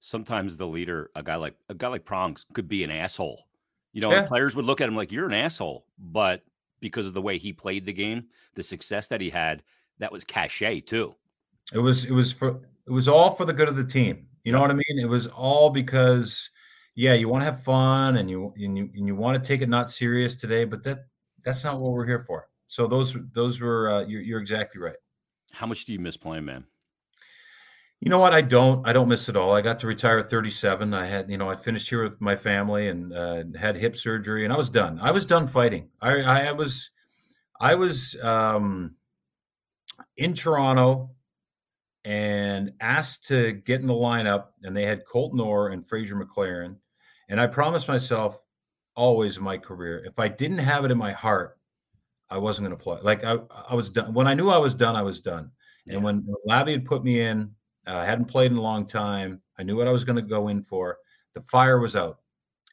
Sometimes 0.00 0.56
the 0.56 0.66
leader, 0.66 1.10
a 1.14 1.22
guy 1.22 1.36
like 1.36 1.54
a 1.68 1.74
guy 1.74 1.88
like 1.88 2.04
Prongs, 2.04 2.46
could 2.54 2.68
be 2.68 2.84
an 2.84 2.90
asshole. 2.90 3.46
You 3.92 4.00
know, 4.00 4.10
yeah. 4.10 4.22
players 4.22 4.56
would 4.56 4.64
look 4.64 4.80
at 4.80 4.88
him 4.88 4.96
like 4.96 5.12
you're 5.12 5.26
an 5.26 5.34
asshole, 5.34 5.86
but 5.98 6.42
because 6.80 7.06
of 7.06 7.14
the 7.14 7.22
way 7.22 7.38
he 7.38 7.52
played 7.52 7.86
the 7.86 7.92
game, 7.92 8.24
the 8.54 8.62
success 8.62 9.08
that 9.08 9.20
he 9.20 9.30
had, 9.30 9.62
that 9.98 10.12
was 10.12 10.24
cachet 10.24 10.80
too. 10.80 11.14
It 11.72 11.78
was 11.78 12.04
it 12.04 12.10
was 12.10 12.32
for 12.32 12.60
it 12.86 12.90
was 12.90 13.08
all 13.08 13.30
for 13.30 13.44
the 13.44 13.52
good 13.52 13.68
of 13.68 13.76
the 13.76 13.84
team. 13.84 14.26
You 14.44 14.52
know 14.52 14.60
what 14.60 14.70
I 14.70 14.74
mean? 14.74 14.98
It 14.98 15.08
was 15.08 15.26
all 15.26 15.70
because, 15.70 16.50
yeah, 16.94 17.14
you 17.14 17.28
want 17.28 17.40
to 17.40 17.46
have 17.46 17.62
fun 17.62 18.18
and 18.18 18.30
you 18.30 18.52
and 18.56 18.76
you 18.76 18.90
and 18.94 19.06
you 19.06 19.16
want 19.16 19.42
to 19.42 19.46
take 19.46 19.62
it 19.62 19.68
not 19.70 19.90
serious 19.90 20.34
today, 20.34 20.64
but 20.64 20.82
that 20.84 21.06
that's 21.44 21.64
not 21.64 21.80
what 21.80 21.92
we're 21.92 22.06
here 22.06 22.24
for. 22.26 22.48
So 22.68 22.86
those 22.86 23.16
those 23.32 23.60
were 23.60 23.90
uh, 23.90 24.04
you're, 24.06 24.20
you're 24.20 24.40
exactly 24.40 24.80
right. 24.80 24.96
How 25.50 25.66
much 25.66 25.86
do 25.86 25.94
you 25.94 25.98
miss 25.98 26.16
playing, 26.16 26.44
man? 26.44 26.64
You 28.00 28.10
know 28.10 28.18
what? 28.18 28.34
I 28.34 28.42
don't. 28.42 28.86
I 28.86 28.92
don't 28.92 29.08
miss 29.08 29.30
it 29.30 29.36
all. 29.36 29.54
I 29.54 29.62
got 29.62 29.78
to 29.78 29.86
retire 29.86 30.18
at 30.18 30.28
37. 30.28 30.92
I 30.92 31.06
had, 31.06 31.30
you 31.30 31.38
know, 31.38 31.48
I 31.48 31.56
finished 31.56 31.88
here 31.88 32.02
with 32.02 32.20
my 32.20 32.36
family 32.36 32.88
and 32.88 33.14
uh, 33.14 33.44
had 33.58 33.76
hip 33.76 33.96
surgery, 33.96 34.44
and 34.44 34.52
I 34.52 34.58
was 34.58 34.68
done. 34.68 34.98
I 35.00 35.10
was 35.10 35.24
done 35.24 35.46
fighting. 35.46 35.88
I, 36.02 36.20
I 36.20 36.52
was, 36.52 36.90
I 37.60 37.74
was 37.76 38.14
um, 38.22 38.96
in 40.18 40.34
Toronto 40.34 41.10
and 42.04 42.72
asked 42.80 43.26
to 43.28 43.52
get 43.52 43.80
in 43.80 43.86
the 43.86 43.94
lineup, 43.94 44.46
and 44.62 44.76
they 44.76 44.84
had 44.84 45.06
Colton 45.06 45.40
Orr 45.40 45.68
and 45.68 45.86
Fraser 45.86 46.16
McLaren. 46.16 46.76
And 47.28 47.40
I 47.40 47.46
promised 47.46 47.88
myself 47.88 48.38
always 48.96 49.36
in 49.36 49.42
my 49.42 49.58
career, 49.58 50.04
if 50.04 50.18
I 50.18 50.28
didn't 50.28 50.58
have 50.58 50.84
it 50.84 50.90
in 50.90 50.98
my 50.98 51.12
heart, 51.12 51.58
I 52.30 52.38
wasn't 52.38 52.68
going 52.68 52.78
to 52.78 52.82
play. 52.82 52.98
Like 53.02 53.24
I, 53.24 53.38
I 53.68 53.74
was 53.74 53.90
done. 53.90 54.12
When 54.14 54.26
I 54.26 54.34
knew 54.34 54.50
I 54.50 54.58
was 54.58 54.74
done, 54.74 54.96
I 54.96 55.02
was 55.02 55.20
done. 55.20 55.50
And 55.86 56.02
when, 56.02 56.26
Lavi 56.48 56.72
had 56.72 56.86
put 56.86 57.04
me 57.04 57.20
in, 57.20 57.50
uh, 57.86 57.96
I 57.96 58.04
hadn't 58.06 58.24
played 58.26 58.50
in 58.50 58.56
a 58.56 58.62
long 58.62 58.86
time. 58.86 59.42
I 59.58 59.62
knew 59.62 59.76
what 59.76 59.88
I 59.88 59.92
was 59.92 60.04
going 60.04 60.16
to 60.16 60.22
go 60.22 60.48
in 60.48 60.62
for. 60.62 60.98
The 61.34 61.42
fire 61.42 61.78
was 61.78 61.94
out, 61.94 62.20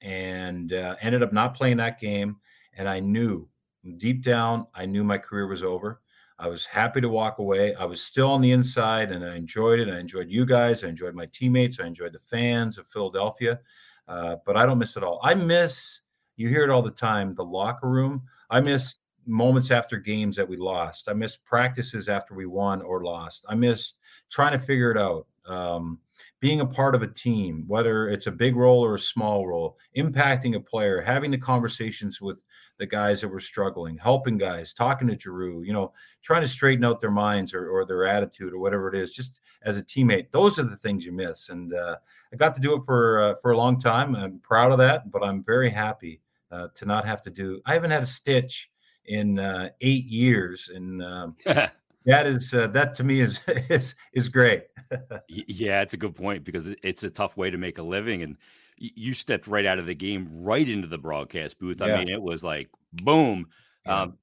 and 0.02 0.72
uh, 0.72 0.96
ended 1.02 1.24
up 1.24 1.34
not 1.34 1.56
playing 1.56 1.78
that 1.78 2.00
game. 2.00 2.38
And 2.74 2.88
I 2.88 3.00
knew 3.00 3.50
deep 3.98 4.24
down, 4.24 4.68
I 4.74 4.86
knew 4.86 5.04
my 5.04 5.18
career 5.18 5.48
was 5.48 5.64
over. 5.64 6.01
I 6.42 6.48
was 6.48 6.66
happy 6.66 7.02
to 7.02 7.08
walk 7.08 7.38
away. 7.38 7.76
I 7.76 7.86
was 7.86 8.02
still 8.02 8.32
on 8.32 8.42
the 8.42 8.52
inside 8.52 9.12
and 9.12 9.24
I 9.24 9.36
enjoyed 9.36 9.80
it. 9.80 9.90
I 9.90 10.00
enjoyed 10.00 10.28
you 10.28 10.44
guys. 10.44 10.84
I 10.84 10.88
enjoyed 10.88 11.14
my 11.14 11.28
teammates. 11.28 11.80
I 11.80 11.86
enjoyed 11.86 12.14
the 12.14 12.20
fans 12.20 12.80
of 12.80 12.88
Philadelphia. 12.88 13.60
Uh, 14.08 14.38
but 14.44 14.58
I 14.58 14.66
don't 14.66 14.80
miss 14.80 14.98
it 14.98 15.04
all. 15.04 15.20
I 15.24 15.36
miss, 15.36 16.02
you 16.38 16.50
hear 16.50 16.64
it 16.64 16.72
all 16.72 16.82
the 16.82 16.90
time, 16.90 17.36
the 17.36 17.46
locker 17.46 17.88
room. 17.88 18.24
I 18.50 18.60
miss 18.60 18.96
moments 19.28 19.70
after 19.70 19.98
games 19.98 20.36
that 20.36 20.50
we 20.50 20.58
lost. 20.58 21.08
I 21.08 21.14
miss 21.14 21.38
practices 21.38 22.10
after 22.10 22.34
we 22.34 22.48
won 22.48 22.82
or 22.82 23.04
lost. 23.04 23.46
I 23.48 23.54
miss 23.54 23.94
trying 24.32 24.54
to 24.54 24.60
figure 24.60 24.90
it 24.90 24.98
out. 24.98 25.28
Um, 25.46 26.00
being 26.40 26.62
a 26.62 26.66
part 26.66 26.96
of 26.96 27.04
a 27.04 27.08
team, 27.08 27.66
whether 27.68 28.10
it's 28.10 28.26
a 28.26 28.32
big 28.32 28.56
role 28.56 28.84
or 28.84 28.96
a 28.96 29.00
small 29.00 29.46
role, 29.46 29.78
impacting 29.96 30.56
a 30.56 30.60
player, 30.60 31.02
having 31.02 31.30
the 31.30 31.38
conversations 31.38 32.20
with 32.20 32.40
the 32.82 32.88
guys 32.88 33.22
that 33.22 33.28
were 33.28 33.40
struggling, 33.40 33.96
helping 33.96 34.40
guys, 34.40 34.74
talking 34.74 35.08
to 35.08 35.18
Giroux, 35.18 35.62
you 35.62 35.72
know, 35.72 35.94
trying 36.24 36.42
to 36.42 36.48
straighten 36.48 36.84
out 36.84 37.00
their 37.00 37.12
minds 37.12 37.54
or, 37.54 37.70
or 37.70 37.86
their 37.86 38.06
attitude 38.06 38.54
or 38.54 38.58
whatever 38.58 38.92
it 38.92 39.00
is, 39.00 39.14
just 39.14 39.40
as 39.62 39.78
a 39.78 39.84
teammate. 39.84 40.32
Those 40.32 40.58
are 40.58 40.64
the 40.64 40.76
things 40.78 41.06
you 41.06 41.12
miss. 41.12 41.50
And 41.50 41.76
uh, 41.76 41.98
I 42.34 42.36
got 42.38 42.56
to 42.56 42.60
do 42.60 42.74
it 42.74 42.82
for 42.84 43.22
uh, 43.22 43.36
for 43.40 43.52
a 43.52 43.58
long 43.58 43.80
time. 43.80 44.16
I'm 44.16 44.40
proud 44.40 44.72
of 44.72 44.80
that, 44.80 45.12
but 45.12 45.24
I'm 45.24 45.44
very 45.44 45.70
happy 45.70 46.22
uh, 46.52 46.70
to 46.74 46.86
not 46.88 47.06
have 47.06 47.22
to 47.22 47.30
do. 47.30 47.62
I 47.68 47.74
haven't 47.74 47.92
had 47.92 48.02
a 48.02 48.08
stitch 48.08 48.72
in 49.06 49.38
uh, 49.38 49.70
eight 49.82 50.06
years, 50.06 50.72
and 50.74 51.04
um, 51.04 51.36
that 51.46 52.26
is 52.26 52.52
uh, 52.52 52.66
that 52.68 52.96
to 52.96 53.04
me 53.04 53.20
is 53.20 53.42
is 53.70 53.94
is 54.14 54.28
great. 54.28 54.64
yeah, 55.30 55.84
it's 55.84 55.94
a 55.94 55.98
good 55.98 56.16
point 56.16 56.44
because 56.44 56.68
it's 56.82 57.04
a 57.04 57.12
tough 57.12 57.38
way 57.38 57.52
to 57.52 57.60
make 57.60 57.78
a 57.78 57.84
living 57.84 58.24
and 58.24 58.38
you 58.78 59.14
stepped 59.14 59.48
right 59.48 59.66
out 59.66 59.80
of 59.80 59.86
the 59.86 59.96
game 59.96 60.28
right 60.44 60.68
into 60.68 60.88
the 60.88 60.98
broadcast 60.98 61.60
booth. 61.60 61.78
Yeah. 61.80 61.88
I 61.88 61.98
mean, 62.00 62.10
it 62.10 62.22
was 62.22 62.44
like 62.44 62.70
boom. 62.94 63.48
Yeah. 63.86 64.02
Um, 64.02 64.18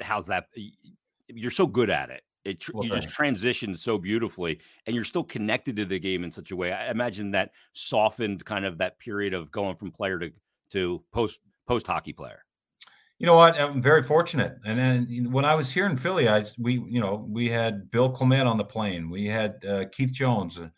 how's 0.00 0.26
that? 0.26 0.46
You're 1.28 1.50
so 1.50 1.66
good 1.66 1.90
at 1.90 2.10
it. 2.10 2.22
It 2.44 2.64
well, 2.72 2.84
you 2.84 2.90
just 2.90 3.10
transitioned 3.10 3.78
so 3.78 3.98
beautifully, 3.98 4.60
and 4.86 4.94
you're 4.94 5.04
still 5.04 5.24
connected 5.24 5.76
to 5.76 5.84
the 5.84 5.98
game 5.98 6.24
in 6.24 6.32
such 6.32 6.50
a 6.50 6.56
way. 6.56 6.72
I 6.72 6.90
imagine 6.90 7.32
that 7.32 7.50
softened 7.72 8.44
kind 8.44 8.64
of 8.64 8.78
that 8.78 8.98
period 8.98 9.34
of 9.34 9.50
going 9.50 9.76
from 9.76 9.90
player 9.90 10.18
to 10.18 10.30
to 10.70 11.02
post 11.12 11.40
post 11.66 11.86
hockey 11.86 12.12
player. 12.12 12.44
You 13.18 13.26
know 13.26 13.34
what? 13.34 13.60
I'm 13.60 13.82
very 13.82 14.02
fortunate. 14.02 14.58
And 14.64 14.78
then 14.78 15.32
when 15.32 15.44
I 15.44 15.56
was 15.56 15.70
here 15.70 15.86
in 15.86 15.96
Philly, 15.96 16.28
I 16.28 16.44
we 16.58 16.74
you 16.88 17.00
know 17.00 17.26
we 17.28 17.48
had 17.48 17.90
Bill 17.90 18.08
Clement 18.08 18.48
on 18.48 18.56
the 18.56 18.64
plane. 18.64 19.10
We 19.10 19.26
had 19.26 19.64
uh, 19.64 19.84
Keith 19.92 20.12
Jones. 20.12 20.56
Uh, 20.58 20.68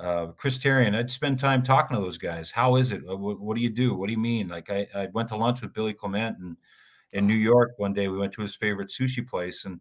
uh, 0.00 0.26
Chris 0.36 0.58
Therien, 0.58 0.96
I'd 0.96 1.10
spend 1.10 1.38
time 1.38 1.62
talking 1.62 1.96
to 1.96 2.02
those 2.02 2.18
guys. 2.18 2.50
How 2.50 2.76
is 2.76 2.90
it? 2.90 3.04
What, 3.04 3.40
what, 3.40 3.56
do 3.56 3.62
you 3.62 3.70
do? 3.70 3.94
What 3.94 4.06
do 4.06 4.12
you 4.12 4.18
mean? 4.18 4.48
Like 4.48 4.70
I, 4.70 4.86
I 4.94 5.08
went 5.12 5.28
to 5.28 5.36
lunch 5.36 5.60
with 5.60 5.74
Billy 5.74 5.92
Clement 5.92 6.38
and 6.38 6.56
in 7.12 7.26
New 7.26 7.34
York 7.34 7.72
one 7.76 7.92
day. 7.92 8.08
We 8.08 8.18
went 8.18 8.32
to 8.34 8.42
his 8.42 8.54
favorite 8.54 8.88
sushi 8.88 9.26
place, 9.26 9.64
and 9.64 9.80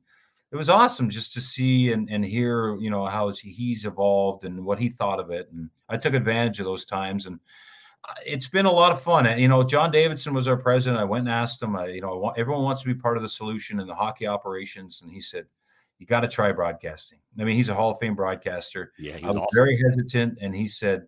it 0.51 0.55
was 0.55 0.69
awesome 0.69 1.09
just 1.09 1.31
to 1.33 1.41
see 1.41 1.91
and, 1.91 2.09
and 2.09 2.25
hear, 2.25 2.75
you 2.77 2.89
know, 2.89 3.05
how 3.05 3.31
he's 3.31 3.85
evolved 3.85 4.43
and 4.43 4.65
what 4.65 4.79
he 4.79 4.89
thought 4.89 5.19
of 5.19 5.31
it. 5.31 5.49
And 5.53 5.69
I 5.87 5.97
took 5.97 6.13
advantage 6.13 6.59
of 6.59 6.65
those 6.65 6.85
times, 6.85 7.25
and 7.25 7.39
uh, 8.07 8.13
it's 8.25 8.47
been 8.47 8.65
a 8.65 8.71
lot 8.71 8.91
of 8.91 9.01
fun. 9.01 9.39
You 9.39 9.47
know, 9.47 9.63
John 9.63 9.91
Davidson 9.91 10.33
was 10.33 10.47
our 10.47 10.57
president. 10.57 10.99
I 10.99 11.05
went 11.05 11.27
and 11.27 11.33
asked 11.33 11.61
him. 11.61 11.75
I, 11.75 11.87
you 11.87 12.01
know, 12.01 12.33
everyone 12.35 12.63
wants 12.63 12.81
to 12.81 12.87
be 12.87 12.95
part 12.95 13.15
of 13.15 13.23
the 13.23 13.29
solution 13.29 13.79
in 13.79 13.87
the 13.87 13.95
hockey 13.95 14.27
operations, 14.27 15.01
and 15.01 15.11
he 15.11 15.21
said 15.21 15.45
you 15.99 16.05
got 16.05 16.21
to 16.21 16.27
try 16.27 16.51
broadcasting. 16.51 17.19
I 17.39 17.43
mean, 17.43 17.55
he's 17.55 17.69
a 17.69 17.75
Hall 17.75 17.91
of 17.91 17.99
Fame 17.99 18.15
broadcaster. 18.15 18.93
Yeah, 18.97 19.17
I 19.21 19.27
was 19.27 19.35
awesome. 19.35 19.47
very 19.53 19.77
hesitant, 19.77 20.39
and 20.41 20.55
he 20.55 20.67
said, 20.67 21.05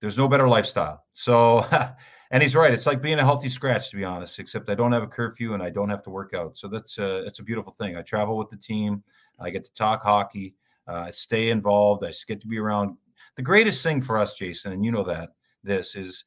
"There's 0.00 0.16
no 0.16 0.26
better 0.26 0.48
lifestyle." 0.48 1.04
So, 1.12 1.66
and 2.30 2.42
he's 2.42 2.56
right. 2.56 2.72
It's 2.72 2.86
like 2.86 3.02
being 3.02 3.18
a 3.18 3.24
healthy 3.24 3.50
scratch, 3.50 3.90
to 3.90 3.96
be 3.96 4.04
honest. 4.04 4.38
Except 4.38 4.70
I 4.70 4.74
don't 4.74 4.92
have 4.92 5.02
a 5.02 5.06
curfew 5.08 5.52
and 5.52 5.62
I 5.62 5.70
don't 5.70 5.90
have 5.90 6.02
to 6.04 6.10
work 6.10 6.32
out. 6.34 6.56
So 6.56 6.68
that's 6.68 6.98
uh, 6.98 7.22
that's 7.24 7.38
a 7.38 7.44
beautiful 7.44 7.72
thing. 7.72 7.96
I 7.96 8.02
travel 8.02 8.38
with 8.38 8.48
the 8.48 8.56
team. 8.56 9.04
I 9.38 9.50
get 9.50 9.64
to 9.66 9.74
talk 9.74 10.02
hockey. 10.02 10.54
Uh, 10.88 11.10
stay 11.12 11.50
involved. 11.50 12.04
I 12.04 12.12
get 12.26 12.40
to 12.40 12.48
be 12.48 12.58
around. 12.58 12.96
The 13.36 13.42
greatest 13.42 13.82
thing 13.82 14.00
for 14.00 14.18
us, 14.18 14.34
Jason, 14.34 14.72
and 14.72 14.84
you 14.84 14.90
know 14.90 15.04
that 15.04 15.30
this 15.62 15.96
is 15.96 16.24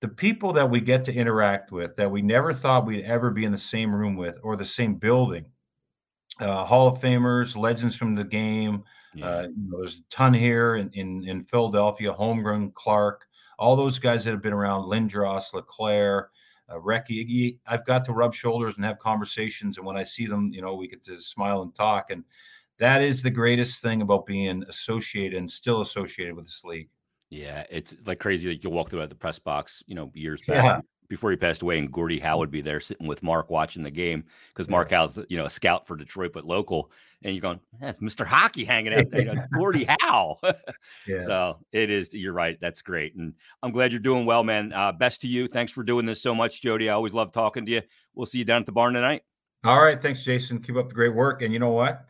the 0.00 0.08
people 0.08 0.52
that 0.52 0.68
we 0.68 0.80
get 0.80 1.04
to 1.06 1.14
interact 1.14 1.72
with 1.72 1.96
that 1.96 2.10
we 2.10 2.22
never 2.22 2.52
thought 2.52 2.86
we'd 2.86 3.04
ever 3.04 3.30
be 3.30 3.44
in 3.44 3.52
the 3.52 3.58
same 3.58 3.94
room 3.94 4.16
with 4.16 4.36
or 4.42 4.56
the 4.56 4.64
same 4.64 4.94
building 4.94 5.46
uh, 6.40 6.64
Hall 6.64 6.88
of 6.88 7.00
Famers, 7.00 7.56
legends 7.56 7.96
from 7.96 8.14
the 8.14 8.24
game. 8.24 8.82
Yeah. 9.14 9.26
Uh, 9.26 9.42
you 9.42 9.68
know, 9.68 9.78
there's 9.78 9.96
a 9.96 10.02
ton 10.10 10.34
here 10.34 10.76
in, 10.76 10.90
in, 10.94 11.28
in 11.28 11.44
Philadelphia, 11.44 12.12
Holmgren, 12.12 12.74
Clarke, 12.74 13.26
all 13.58 13.76
those 13.76 13.98
guys 13.98 14.24
that 14.24 14.32
have 14.32 14.42
been 14.42 14.52
around, 14.52 14.82
Lindros, 14.82 15.52
LeClair, 15.52 16.30
uh, 16.68 16.74
Recchi. 16.74 17.58
I've 17.66 17.86
got 17.86 18.04
to 18.06 18.12
rub 18.12 18.34
shoulders 18.34 18.74
and 18.76 18.84
have 18.84 18.98
conversations. 18.98 19.78
And 19.78 19.86
when 19.86 19.96
I 19.96 20.04
see 20.04 20.26
them, 20.26 20.50
you 20.52 20.62
know, 20.62 20.74
we 20.74 20.88
get 20.88 21.04
to 21.04 21.20
smile 21.20 21.62
and 21.62 21.74
talk. 21.74 22.10
And 22.10 22.24
that 22.78 23.02
is 23.02 23.22
the 23.22 23.30
greatest 23.30 23.80
thing 23.80 24.02
about 24.02 24.26
being 24.26 24.64
associated 24.68 25.38
and 25.38 25.50
still 25.50 25.80
associated 25.80 26.34
with 26.34 26.46
this 26.46 26.62
league. 26.64 26.88
Yeah, 27.30 27.64
it's 27.70 27.94
like 28.06 28.18
crazy. 28.18 28.48
Like 28.48 28.64
you 28.64 28.70
walk 28.70 28.90
through 28.90 29.02
at 29.02 29.08
the 29.08 29.14
press 29.14 29.38
box, 29.38 29.82
you 29.86 29.94
know, 29.94 30.10
years 30.14 30.40
back 30.46 30.64
yeah. 30.64 30.80
Before 31.14 31.30
he 31.30 31.36
passed 31.36 31.62
away, 31.62 31.78
and 31.78 31.92
Gordie 31.92 32.18
Howe 32.18 32.38
would 32.38 32.50
be 32.50 32.60
there 32.60 32.80
sitting 32.80 33.06
with 33.06 33.22
Mark 33.22 33.48
watching 33.48 33.84
the 33.84 33.90
game 33.90 34.24
because 34.48 34.68
Mark. 34.68 34.90
Howe's 34.90 35.16
you 35.28 35.36
know 35.36 35.44
a 35.44 35.50
scout 35.50 35.86
for 35.86 35.96
Detroit 35.96 36.32
but 36.34 36.44
local, 36.44 36.90
and 37.22 37.34
you're 37.34 37.40
going, 37.40 37.60
that's 37.80 37.98
Mr. 37.98 38.26
Hockey 38.26 38.64
hanging 38.64 38.92
out 38.92 39.10
there, 39.10 39.20
you 39.20 39.32
know, 39.32 39.44
Gordie 39.52 39.86
Howe. 40.00 40.38
yeah. 41.06 41.22
So 41.24 41.58
it 41.72 41.90
is. 41.90 42.12
You're 42.12 42.32
right. 42.32 42.58
That's 42.60 42.82
great, 42.82 43.14
and 43.14 43.34
I'm 43.62 43.70
glad 43.70 43.92
you're 43.92 44.00
doing 44.00 44.26
well, 44.26 44.42
man. 44.42 44.72
Uh, 44.72 44.90
best 44.90 45.20
to 45.20 45.28
you. 45.28 45.46
Thanks 45.46 45.72
for 45.72 45.84
doing 45.84 46.04
this 46.04 46.20
so 46.20 46.34
much, 46.34 46.60
Jody. 46.60 46.90
I 46.90 46.94
always 46.94 47.12
love 47.12 47.30
talking 47.30 47.64
to 47.66 47.70
you. 47.70 47.82
We'll 48.14 48.26
see 48.26 48.38
you 48.38 48.44
down 48.44 48.60
at 48.60 48.66
the 48.66 48.72
barn 48.72 48.94
tonight. 48.94 49.22
All 49.62 49.82
right, 49.82 50.02
thanks, 50.02 50.24
Jason. 50.24 50.60
Keep 50.60 50.76
up 50.76 50.88
the 50.88 50.94
great 50.94 51.14
work. 51.14 51.42
And 51.42 51.52
you 51.52 51.58
know 51.58 51.70
what? 51.70 52.06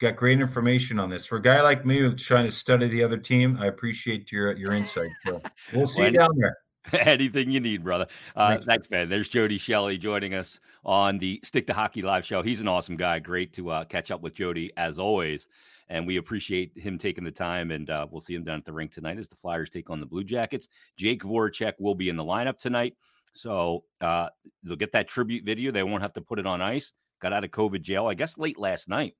got 0.00 0.16
great 0.16 0.40
information 0.40 0.98
on 0.98 1.10
this. 1.10 1.26
For 1.26 1.36
a 1.36 1.42
guy 1.42 1.60
like 1.60 1.84
me 1.84 1.98
who's 1.98 2.22
trying 2.22 2.46
to 2.46 2.52
study 2.52 2.88
the 2.88 3.02
other 3.02 3.18
team, 3.18 3.58
I 3.60 3.66
appreciate 3.66 4.32
your 4.32 4.56
your 4.56 4.72
insight. 4.72 5.10
So 5.26 5.42
we'll 5.74 5.86
see 5.86 6.04
you 6.04 6.10
down 6.10 6.30
there. 6.36 6.56
Anything 6.92 7.50
you 7.50 7.60
need, 7.60 7.84
brother. 7.84 8.06
Uh, 8.34 8.48
thanks, 8.48 8.64
thanks, 8.64 8.90
man. 8.90 9.08
There's 9.08 9.28
Jody 9.28 9.58
Shelley 9.58 9.98
joining 9.98 10.34
us 10.34 10.60
on 10.84 11.18
the 11.18 11.40
Stick 11.44 11.66
to 11.66 11.74
Hockey 11.74 12.02
live 12.02 12.24
show. 12.24 12.42
He's 12.42 12.60
an 12.60 12.68
awesome 12.68 12.96
guy. 12.96 13.18
Great 13.18 13.52
to 13.54 13.70
uh, 13.70 13.84
catch 13.84 14.10
up 14.10 14.22
with 14.22 14.34
Jody 14.34 14.72
as 14.76 14.98
always. 14.98 15.46
And 15.88 16.06
we 16.06 16.16
appreciate 16.16 16.72
him 16.76 16.98
taking 16.98 17.24
the 17.24 17.30
time. 17.30 17.70
And 17.70 17.90
uh, 17.90 18.06
we'll 18.10 18.20
see 18.20 18.34
him 18.34 18.44
down 18.44 18.58
at 18.58 18.64
the 18.64 18.72
rink 18.72 18.92
tonight 18.92 19.18
as 19.18 19.28
the 19.28 19.36
Flyers 19.36 19.70
take 19.70 19.90
on 19.90 20.00
the 20.00 20.06
Blue 20.06 20.24
Jackets. 20.24 20.68
Jake 20.96 21.22
Voracek 21.22 21.74
will 21.78 21.94
be 21.94 22.08
in 22.08 22.16
the 22.16 22.24
lineup 22.24 22.58
tonight. 22.58 22.94
So 23.34 23.84
uh, 24.00 24.28
they'll 24.62 24.76
get 24.76 24.92
that 24.92 25.08
tribute 25.08 25.44
video. 25.44 25.72
They 25.72 25.82
won't 25.82 26.02
have 26.02 26.14
to 26.14 26.20
put 26.20 26.38
it 26.38 26.46
on 26.46 26.62
ice. 26.62 26.92
Got 27.20 27.32
out 27.32 27.44
of 27.44 27.50
COVID 27.50 27.82
jail, 27.82 28.06
I 28.06 28.14
guess, 28.14 28.38
late 28.38 28.58
last 28.58 28.88
night 28.88 29.14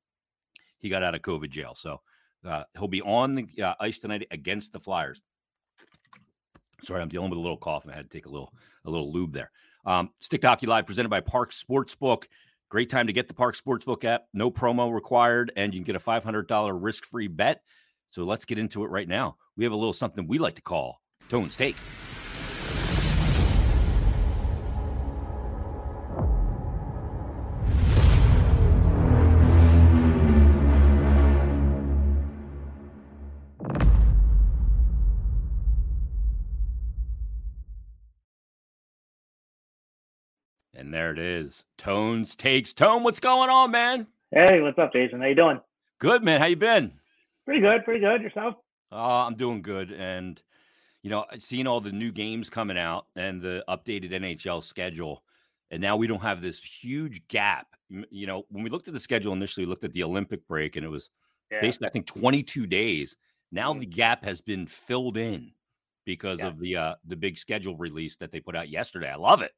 he 0.81 0.89
got 0.89 1.03
out 1.03 1.15
of 1.15 1.23
COVID 1.23 1.51
jail. 1.51 1.75
So 1.77 2.01
uh, 2.45 2.65
he'll 2.77 2.89
be 2.89 3.03
on 3.03 3.35
the 3.35 3.63
uh, 3.63 3.75
ice 3.79 3.99
tonight 3.99 4.27
against 4.31 4.73
the 4.73 4.81
Flyers. 4.81 5.21
Sorry, 6.83 7.01
I'm 7.01 7.09
dealing 7.09 7.31
with 7.31 7.39
a 7.39 7.43
little 7.43 7.57
cough 7.57 7.85
and 7.85 7.93
I 7.93 7.97
had 7.97 8.11
to 8.11 8.17
take 8.17 8.27
a 8.27 8.31
little 8.31 8.53
a 8.85 8.91
little 8.91 9.13
lube 9.13 9.33
there. 9.33 9.51
Um, 9.85 10.11
Stick 10.21 10.45
Hockey 10.45 10.67
Live 10.67 10.87
presented 10.87 11.09
by 11.09 11.21
Parx 11.21 11.63
Sportsbook. 11.63 12.25
Great 12.69 12.91
time 12.91 13.07
to 13.07 13.13
get 13.13 13.29
the 13.29 13.35
Parx 13.35 13.61
Sportsbook 13.61 14.05
app. 14.05 14.27
No 14.33 14.51
promo 14.51 14.93
required, 14.93 15.53
and 15.57 15.75
you 15.75 15.81
can 15.81 15.85
get 15.85 15.97
a 15.97 15.99
$500 15.99 16.79
risk-free 16.81 17.29
bet. 17.29 17.63
So 18.11 18.25
let's 18.25 18.45
get 18.45 18.59
into 18.59 18.85
it 18.85 18.89
right 18.89 19.09
now. 19.09 19.37
We 19.57 19.65
have 19.65 19.73
a 19.73 19.77
little 19.77 19.93
something 19.93 20.27
we 20.27 20.39
like 20.39 20.55
to 20.57 20.63
call 20.63 21.01
Tone's 21.29 21.57
Take. 21.57 21.77
And 40.91 40.97
there 40.97 41.13
it 41.13 41.21
is. 41.21 41.67
Tones 41.79 42.35
takes 42.35 42.73
Tone. 42.73 43.05
What's 43.05 43.21
going 43.21 43.49
on, 43.49 43.71
man? 43.71 44.09
Hey, 44.33 44.61
what's 44.61 44.77
up, 44.77 44.93
Jason? 44.93 45.21
How 45.21 45.29
you 45.29 45.37
doing? 45.37 45.61
Good, 46.01 46.25
man. 46.25 46.41
How 46.41 46.49
you 46.49 46.57
been? 46.57 46.95
Pretty 47.45 47.61
good. 47.61 47.85
Pretty 47.85 48.01
good. 48.01 48.21
Yourself? 48.21 48.57
Uh, 48.91 49.25
I'm 49.25 49.37
doing 49.37 49.63
good. 49.63 49.93
And 49.93 50.43
you 51.05 51.11
know, 51.11 51.27
seeing 51.39 51.69
all 51.69 51.81
the 51.81 51.93
new 51.93 52.11
games 52.11 52.51
coming 52.51 52.77
out 52.77 53.07
and 53.15 53.41
the 53.41 53.63
updated 53.69 54.11
NHL 54.11 54.65
schedule, 54.65 55.23
and 55.71 55.81
now 55.81 55.97
we 55.97 56.09
don't 56.09 56.23
have 56.23 56.43
this 56.43 56.59
huge 56.59 57.29
gap. 57.29 57.69
You 57.89 58.27
know, 58.27 58.47
when 58.51 58.65
we 58.65 58.69
looked 58.69 58.89
at 58.89 58.95
the 58.95 58.99
schedule 58.99 59.33
initially, 59.33 59.67
we 59.67 59.71
looked 59.71 59.85
at 59.85 59.93
the 59.93 60.03
Olympic 60.03 60.45
break, 60.49 60.75
and 60.75 60.85
it 60.85 60.89
was 60.89 61.09
yeah. 61.53 61.61
basically, 61.61 61.87
I 61.87 61.91
think, 61.91 62.07
22 62.07 62.67
days. 62.67 63.15
Now 63.53 63.71
mm-hmm. 63.71 63.79
the 63.79 63.87
gap 63.87 64.25
has 64.25 64.41
been 64.41 64.67
filled 64.67 65.17
in 65.17 65.53
because 66.05 66.41
yeah. 66.41 66.49
of 66.49 66.59
the 66.59 66.77
uh, 66.77 66.95
the 67.07 67.15
big 67.15 67.39
schedule 67.39 67.77
release 67.77 68.17
that 68.17 68.33
they 68.33 68.41
put 68.41 68.57
out 68.57 68.69
yesterday. 68.69 69.13
I 69.13 69.15
love 69.15 69.41
it. 69.41 69.53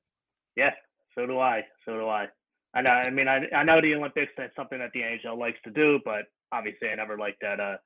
Yeah, 0.56 0.72
so 1.14 1.26
do 1.26 1.38
I. 1.38 1.62
So 1.84 1.92
do 1.92 2.08
I. 2.08 2.26
I 2.74 2.82
know. 2.82 2.90
I 2.90 3.10
mean, 3.10 3.28
I 3.28 3.40
I 3.54 3.64
know 3.64 3.80
the 3.80 3.94
Olympics. 3.94 4.32
That's 4.36 4.54
something 4.56 4.78
that 4.78 4.90
the 4.94 5.00
NHL 5.00 5.38
likes 5.38 5.58
to 5.64 5.70
do, 5.70 6.00
but 6.04 6.24
obviously, 6.52 6.88
I 6.88 6.94
never 6.94 7.18
liked 7.18 7.40
that. 7.42 7.60
Uh, 7.60 7.76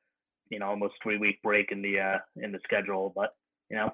you 0.51 0.59
know, 0.59 0.67
almost 0.67 0.95
three 1.03 1.19
week 1.19 1.43
break 1.43 1.73
in 1.73 1.83
the 1.83 1.99
uh 1.99 2.19
in 2.37 2.53
the 2.53 2.61
schedule. 2.65 3.13
But 3.15 3.35
you 3.71 3.77
know, 3.77 3.93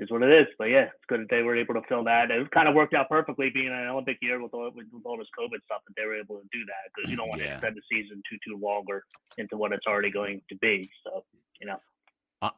is 0.00 0.10
what 0.10 0.22
it 0.22 0.32
is. 0.32 0.46
But 0.58 0.66
yeah, 0.66 0.84
it's 0.84 1.06
good 1.08 1.20
that 1.20 1.30
they 1.30 1.42
were 1.42 1.56
able 1.56 1.74
to 1.74 1.82
fill 1.88 2.04
that. 2.04 2.30
It 2.30 2.50
kind 2.50 2.68
of 2.68 2.74
worked 2.74 2.94
out 2.94 3.08
perfectly 3.08 3.50
being 3.50 3.68
an 3.68 3.88
Olympic 3.88 4.18
year 4.22 4.42
with 4.42 4.54
all 4.54 4.70
with, 4.74 4.86
all 5.04 5.18
this 5.18 5.28
COVID 5.38 5.62
stuff 5.64 5.82
that 5.86 5.94
they 5.96 6.06
were 6.06 6.18
able 6.18 6.36
to 6.36 6.48
do 6.52 6.64
that 6.66 6.90
because 6.94 7.10
you 7.10 7.16
don't 7.16 7.28
want 7.28 7.40
yeah. 7.40 7.48
to 7.48 7.52
extend 7.54 7.76
the 7.76 7.82
season 7.90 8.22
too 8.28 8.38
too 8.46 8.58
longer 8.58 9.04
into 9.38 9.56
what 9.56 9.72
it's 9.72 9.86
already 9.86 10.10
going 10.10 10.40
to 10.48 10.56
be. 10.56 10.90
So 11.04 11.24
you 11.60 11.66
know, 11.66 11.76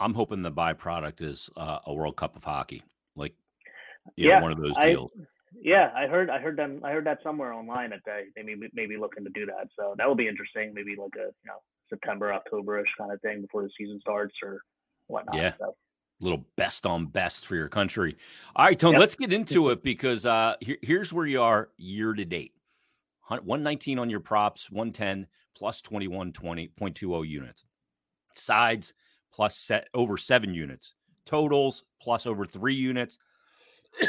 I'm 0.01 0.15
hoping 0.15 0.43
the 0.43 0.53
byproduct 0.53 1.21
is 1.21 1.51
uh, 1.57 1.81
a 1.87 1.93
World 1.93 2.17
Cup 2.17 2.37
of 2.37 2.45
hockey, 2.45 2.83
like 3.17 3.35
yeah, 4.17 4.37
know, 4.37 4.43
one 4.43 4.53
of 4.53 4.59
those 4.59 4.77
deals. 4.77 5.11
I, 5.19 5.23
yeah, 5.61 5.91
I 5.95 6.07
heard 6.07 6.31
I 6.31 6.39
heard 6.39 6.57
them 6.57 6.81
I 6.85 6.93
heard 6.93 7.07
that 7.07 7.19
somewhere 7.23 7.53
online 7.53 7.91
that 7.91 8.01
they 8.07 8.25
they 8.37 8.43
may 8.43 8.69
maybe 8.73 8.97
looking 8.97 9.25
to 9.25 9.31
do 9.31 9.47
that. 9.47 9.69
So 9.79 9.95
that 9.99 10.09
will 10.09 10.15
be 10.15 10.29
interesting. 10.29 10.73
Maybe 10.75 10.97
like 10.97 11.15
a 11.17 11.27
you 11.27 11.47
know 11.47 11.61
September 11.89 12.33
Octoberish 12.33 12.85
kind 12.99 13.13
of 13.13 13.21
thing 13.21 13.43
before 13.43 13.63
the 13.63 13.71
season 13.77 14.01
starts 14.01 14.35
or 14.43 14.63
whatnot. 15.09 15.37
Yeah. 15.37 15.53
So. 15.59 15.77
Little 16.21 16.45
best 16.57 16.87
on 16.87 17.07
best 17.07 17.47
for 17.47 17.57
your 17.57 17.69
country. 17.69 18.17
All 18.55 18.67
right, 18.67 18.79
Tone, 18.79 18.93
yep. 18.93 19.01
let's 19.01 19.17
get 19.17 19.33
into 19.33 19.71
it 19.71 19.83
because 19.83 20.25
uh, 20.25 20.55
here, 20.61 20.77
here's 20.81 21.13
where 21.13 21.27
you 21.27 21.43
are 21.43 21.71
year 21.79 22.13
to 22.13 22.25
date 22.25 22.53
119 23.29 23.99
on 23.99 24.09
your 24.09 24.21
props, 24.21 24.71
110 24.71 25.27
plus 25.57 25.83
2120.20 25.83 27.29
units. 27.29 27.65
Sides 28.37 28.95
plus 29.33 29.57
set 29.57 29.89
over 29.95 30.17
seven 30.17 30.55
units. 30.55 30.95
Totals 31.27 31.83
plus 32.01 32.25
over 32.25 32.47
three 32.47 32.75
units 32.75 33.19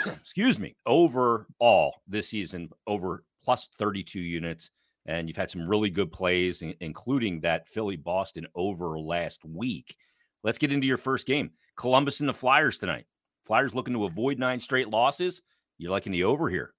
excuse 0.05 0.59
me, 0.59 0.75
overall 0.85 2.01
this 2.07 2.29
season, 2.29 2.69
over 2.87 3.23
plus 3.43 3.67
32 3.77 4.19
units. 4.19 4.69
And 5.05 5.27
you've 5.27 5.37
had 5.37 5.51
some 5.51 5.67
really 5.67 5.89
good 5.89 6.11
plays, 6.11 6.63
including 6.79 7.41
that 7.41 7.67
Philly 7.67 7.97
Boston 7.97 8.47
over 8.55 8.97
last 8.97 9.43
week. 9.43 9.97
Let's 10.43 10.57
get 10.57 10.71
into 10.71 10.87
your 10.87 10.97
first 10.97 11.27
game 11.27 11.51
Columbus 11.75 12.19
and 12.19 12.29
the 12.29 12.33
Flyers 12.33 12.77
tonight. 12.77 13.05
Flyers 13.43 13.75
looking 13.75 13.93
to 13.93 14.05
avoid 14.05 14.39
nine 14.39 14.59
straight 14.59 14.89
losses. 14.89 15.41
You're 15.77 15.91
liking 15.91 16.13
the 16.13 16.23
over 16.23 16.49
here. 16.49 16.73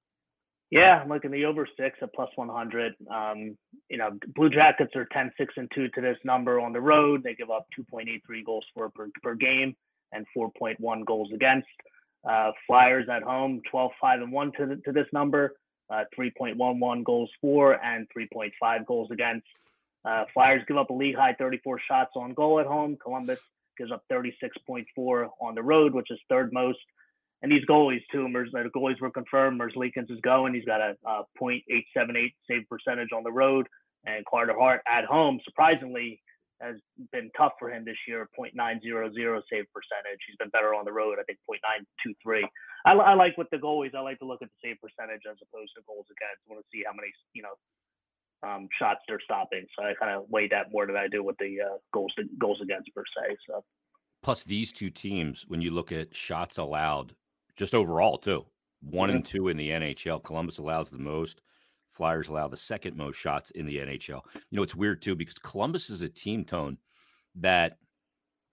Yeah, 0.70 1.00
I'm 1.02 1.08
looking 1.08 1.30
the 1.30 1.44
over 1.44 1.68
six 1.78 1.98
at 2.02 2.12
plus 2.14 2.30
100. 2.36 2.94
Um, 3.12 3.56
you 3.90 3.98
know, 3.98 4.10
Blue 4.34 4.48
Jackets 4.48 4.92
are 4.96 5.06
10, 5.12 5.30
6, 5.36 5.54
and 5.56 5.70
2 5.74 5.88
to 5.88 6.00
this 6.00 6.16
number 6.24 6.58
on 6.58 6.72
the 6.72 6.80
road. 6.80 7.22
They 7.22 7.34
give 7.34 7.50
up 7.50 7.66
2.83 7.78 8.44
goals 8.44 8.64
for 8.74 8.90
per, 8.90 9.08
per 9.22 9.34
game 9.34 9.76
and 10.12 10.26
4.1 10.36 11.04
goals 11.04 11.30
against. 11.34 11.68
Uh, 12.28 12.52
Flyers 12.66 13.06
at 13.10 13.22
home, 13.22 13.60
12, 13.70 13.90
5, 14.00 14.20
and 14.22 14.32
1 14.32 14.52
to, 14.52 14.76
to 14.76 14.92
this 14.92 15.06
number, 15.12 15.54
uh, 15.90 16.04
3.11 16.18 17.04
goals 17.04 17.30
for 17.40 17.74
and 17.84 18.06
3.5 18.16 18.86
goals 18.86 19.10
against. 19.10 19.46
Uh, 20.04 20.24
Flyers 20.32 20.62
give 20.66 20.76
up 20.76 20.90
a 20.90 20.92
league 20.92 21.16
high 21.16 21.34
34 21.34 21.80
shots 21.86 22.12
on 22.16 22.34
goal 22.34 22.60
at 22.60 22.66
home. 22.66 22.96
Columbus 23.02 23.40
gives 23.76 23.90
up 23.90 24.02
36.4 24.10 25.28
on 25.40 25.54
the 25.54 25.62
road, 25.62 25.94
which 25.94 26.10
is 26.10 26.18
third 26.28 26.52
most. 26.52 26.78
And 27.42 27.52
these 27.52 27.64
goalies, 27.68 28.00
too, 28.10 28.26
Mers, 28.28 28.50
the 28.52 28.70
goalies 28.74 29.00
were 29.00 29.10
confirmed. 29.10 29.60
Merzlikins 29.60 30.10
is 30.10 30.20
going. 30.22 30.54
He's 30.54 30.64
got 30.64 30.80
a, 30.80 30.96
a 31.06 31.24
.878 31.40 32.32
save 32.48 32.68
percentage 32.70 33.10
on 33.14 33.22
the 33.22 33.32
road. 33.32 33.66
And 34.06 34.24
Carter 34.24 34.54
Hart 34.58 34.80
at 34.86 35.04
home, 35.04 35.40
surprisingly, 35.44 36.20
has 36.64 36.76
been 37.12 37.30
tough 37.36 37.52
for 37.58 37.70
him 37.70 37.84
this 37.84 38.00
year. 38.08 38.28
.900 38.40 38.80
save 39.52 39.68
percentage. 39.68 40.20
He's 40.26 40.40
been 40.40 40.48
better 40.50 40.72
on 40.74 40.84
the 40.84 40.92
road. 40.92 41.18
I 41.20 41.24
think 41.24 41.38
.923. 41.44 42.42
I, 42.86 42.92
I 42.92 43.14
like 43.14 43.36
with 43.36 43.48
the 43.50 43.58
goalies. 43.58 43.94
I 43.94 44.00
like 44.00 44.18
to 44.20 44.26
look 44.26 44.40
at 44.42 44.48
the 44.48 44.68
save 44.68 44.80
percentage 44.80 45.22
as 45.28 45.36
opposed 45.44 45.72
to 45.76 45.82
goals 45.86 46.06
against. 46.08 46.40
I 46.48 46.52
want 46.52 46.64
to 46.64 46.68
see 46.72 46.82
how 46.86 46.96
many 46.96 47.12
you 47.36 47.44
know 47.44 47.56
um, 48.44 48.68
shots 48.78 49.00
they're 49.08 49.20
stopping. 49.24 49.66
So 49.76 49.84
I 49.84 49.94
kind 49.94 50.16
of 50.16 50.24
weigh 50.28 50.48
that 50.48 50.72
more 50.72 50.86
than 50.86 50.96
I 50.96 51.08
do 51.08 51.22
with 51.22 51.36
the 51.38 51.60
uh, 51.60 51.76
goals 51.92 52.12
goals 52.38 52.60
against 52.62 52.94
per 52.94 53.04
se. 53.04 53.36
So 53.48 53.64
plus 54.22 54.42
these 54.42 54.72
two 54.72 54.90
teams, 54.90 55.44
when 55.48 55.60
you 55.60 55.70
look 55.70 55.92
at 55.92 56.16
shots 56.16 56.58
allowed, 56.58 57.14
just 57.56 57.74
overall 57.74 58.18
too, 58.18 58.46
one 58.80 59.08
mm-hmm. 59.08 59.16
and 59.16 59.26
two 59.26 59.48
in 59.48 59.56
the 59.56 59.70
NHL. 59.70 60.22
Columbus 60.22 60.58
allows 60.58 60.90
the 60.90 60.98
most. 60.98 61.40
Flyers 61.94 62.28
allow 62.28 62.48
the 62.48 62.56
second 62.56 62.96
most 62.96 63.16
shots 63.16 63.50
in 63.52 63.66
the 63.66 63.78
NHL. 63.78 64.20
You 64.50 64.56
know, 64.56 64.62
it's 64.62 64.74
weird 64.74 65.00
too 65.00 65.14
because 65.14 65.34
Columbus 65.34 65.90
is 65.90 66.02
a 66.02 66.08
team 66.08 66.44
tone 66.44 66.78
that 67.36 67.78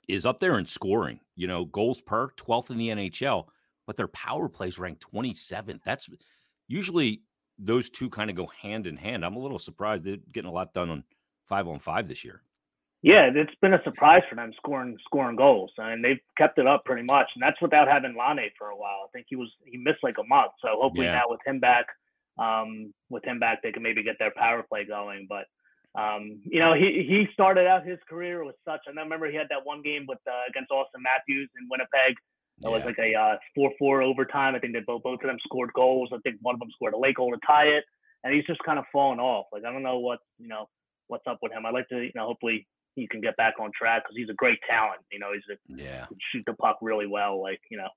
is 0.07 0.25
up 0.25 0.39
there 0.39 0.57
in 0.59 0.65
scoring. 0.65 1.19
You 1.35 1.47
know, 1.47 1.65
goals 1.65 2.01
per 2.01 2.27
12th 2.37 2.69
in 2.69 2.77
the 2.77 2.89
NHL, 2.89 3.45
but 3.87 3.97
their 3.97 4.07
power 4.07 4.47
plays 4.47 4.77
ranked 4.77 5.03
27th. 5.11 5.81
That's 5.83 6.07
usually 6.67 7.23
those 7.57 7.89
two 7.89 8.09
kind 8.09 8.29
of 8.29 8.35
go 8.35 8.49
hand 8.61 8.87
in 8.87 8.97
hand. 8.97 9.25
I'm 9.25 9.35
a 9.35 9.39
little 9.39 9.59
surprised 9.59 10.03
they're 10.03 10.17
getting 10.31 10.49
a 10.49 10.53
lot 10.53 10.73
done 10.73 10.89
on 10.89 11.03
five 11.47 11.67
on 11.67 11.79
five 11.79 12.07
this 12.07 12.23
year. 12.23 12.41
Yeah, 13.03 13.31
it's 13.33 13.55
been 13.61 13.73
a 13.73 13.81
surprise 13.83 14.21
for 14.29 14.35
them 14.35 14.51
scoring 14.57 14.95
scoring 15.05 15.35
goals, 15.35 15.71
and 15.77 16.05
they've 16.05 16.19
kept 16.37 16.59
it 16.59 16.67
up 16.67 16.85
pretty 16.85 17.01
much. 17.01 17.27
And 17.33 17.41
that's 17.41 17.59
without 17.59 17.87
having 17.87 18.15
Laine 18.15 18.51
for 18.59 18.67
a 18.67 18.77
while. 18.77 19.07
I 19.07 19.11
think 19.11 19.25
he 19.27 19.35
was 19.35 19.49
he 19.65 19.77
missed 19.77 20.03
like 20.03 20.17
a 20.19 20.27
month, 20.27 20.51
so 20.61 20.69
hopefully 20.79 21.07
yeah. 21.07 21.13
now 21.13 21.23
with 21.27 21.39
him 21.45 21.59
back, 21.59 21.87
um, 22.41 22.93
with 23.09 23.23
him 23.25 23.39
back, 23.39 23.59
they 23.61 23.71
can 23.71 23.83
maybe 23.83 24.03
get 24.03 24.15
their 24.19 24.33
power 24.35 24.63
play 24.67 24.85
going. 24.85 25.27
But 25.29 25.45
um, 25.99 26.41
you 26.45 26.59
know, 26.59 26.73
he 26.73 27.05
he 27.07 27.27
started 27.33 27.67
out 27.67 27.85
his 27.85 27.99
career 28.09 28.43
with 28.45 28.55
such. 28.65 28.81
And 28.87 28.97
I 28.97 29.03
remember 29.03 29.29
he 29.29 29.37
had 29.37 29.47
that 29.49 29.65
one 29.65 29.81
game 29.81 30.05
with 30.07 30.19
uh, 30.27 30.49
against 30.49 30.71
Austin 30.71 31.01
Matthews 31.03 31.49
in 31.59 31.67
Winnipeg. 31.69 32.15
It 32.63 32.67
yeah. 32.67 32.69
was 32.69 32.83
like 32.85 32.99
a 32.99 33.13
uh, 33.15 33.37
four-four 33.55 34.01
overtime. 34.01 34.55
I 34.55 34.59
think 34.59 34.73
that 34.73 34.85
both 34.85 35.03
both 35.03 35.21
of 35.21 35.27
them 35.27 35.37
scored 35.43 35.71
goals. 35.73 36.09
I 36.13 36.17
think 36.23 36.37
one 36.41 36.55
of 36.55 36.59
them 36.59 36.69
scored 36.73 36.93
a 36.93 36.97
late 36.97 37.15
goal 37.15 37.31
to 37.31 37.39
tie 37.45 37.65
it, 37.65 37.83
and 38.23 38.33
he's 38.33 38.45
just 38.45 38.63
kind 38.63 38.79
of 38.79 38.85
fallen 38.91 39.19
off. 39.19 39.47
Like 39.51 39.63
I 39.65 39.71
don't 39.71 39.83
know 39.83 39.99
what 39.99 40.19
you 40.39 40.47
know 40.47 40.65
what's 41.07 41.27
up 41.27 41.39
with 41.41 41.51
him. 41.51 41.65
I'd 41.65 41.73
like 41.73 41.89
to 41.89 42.01
you 42.01 42.15
know 42.15 42.25
hopefully 42.25 42.67
he 42.95 43.07
can 43.07 43.21
get 43.21 43.35
back 43.37 43.55
on 43.59 43.71
track 43.77 44.03
because 44.03 44.15
he's 44.15 44.29
a 44.29 44.35
great 44.35 44.59
talent. 44.69 45.01
You 45.11 45.19
know, 45.19 45.33
he's 45.33 45.43
a 45.51 45.57
yeah 45.81 46.05
shoot 46.31 46.43
the 46.45 46.53
puck 46.53 46.77
really 46.81 47.07
well. 47.07 47.41
Like 47.41 47.59
you 47.69 47.77
know, 47.77 47.89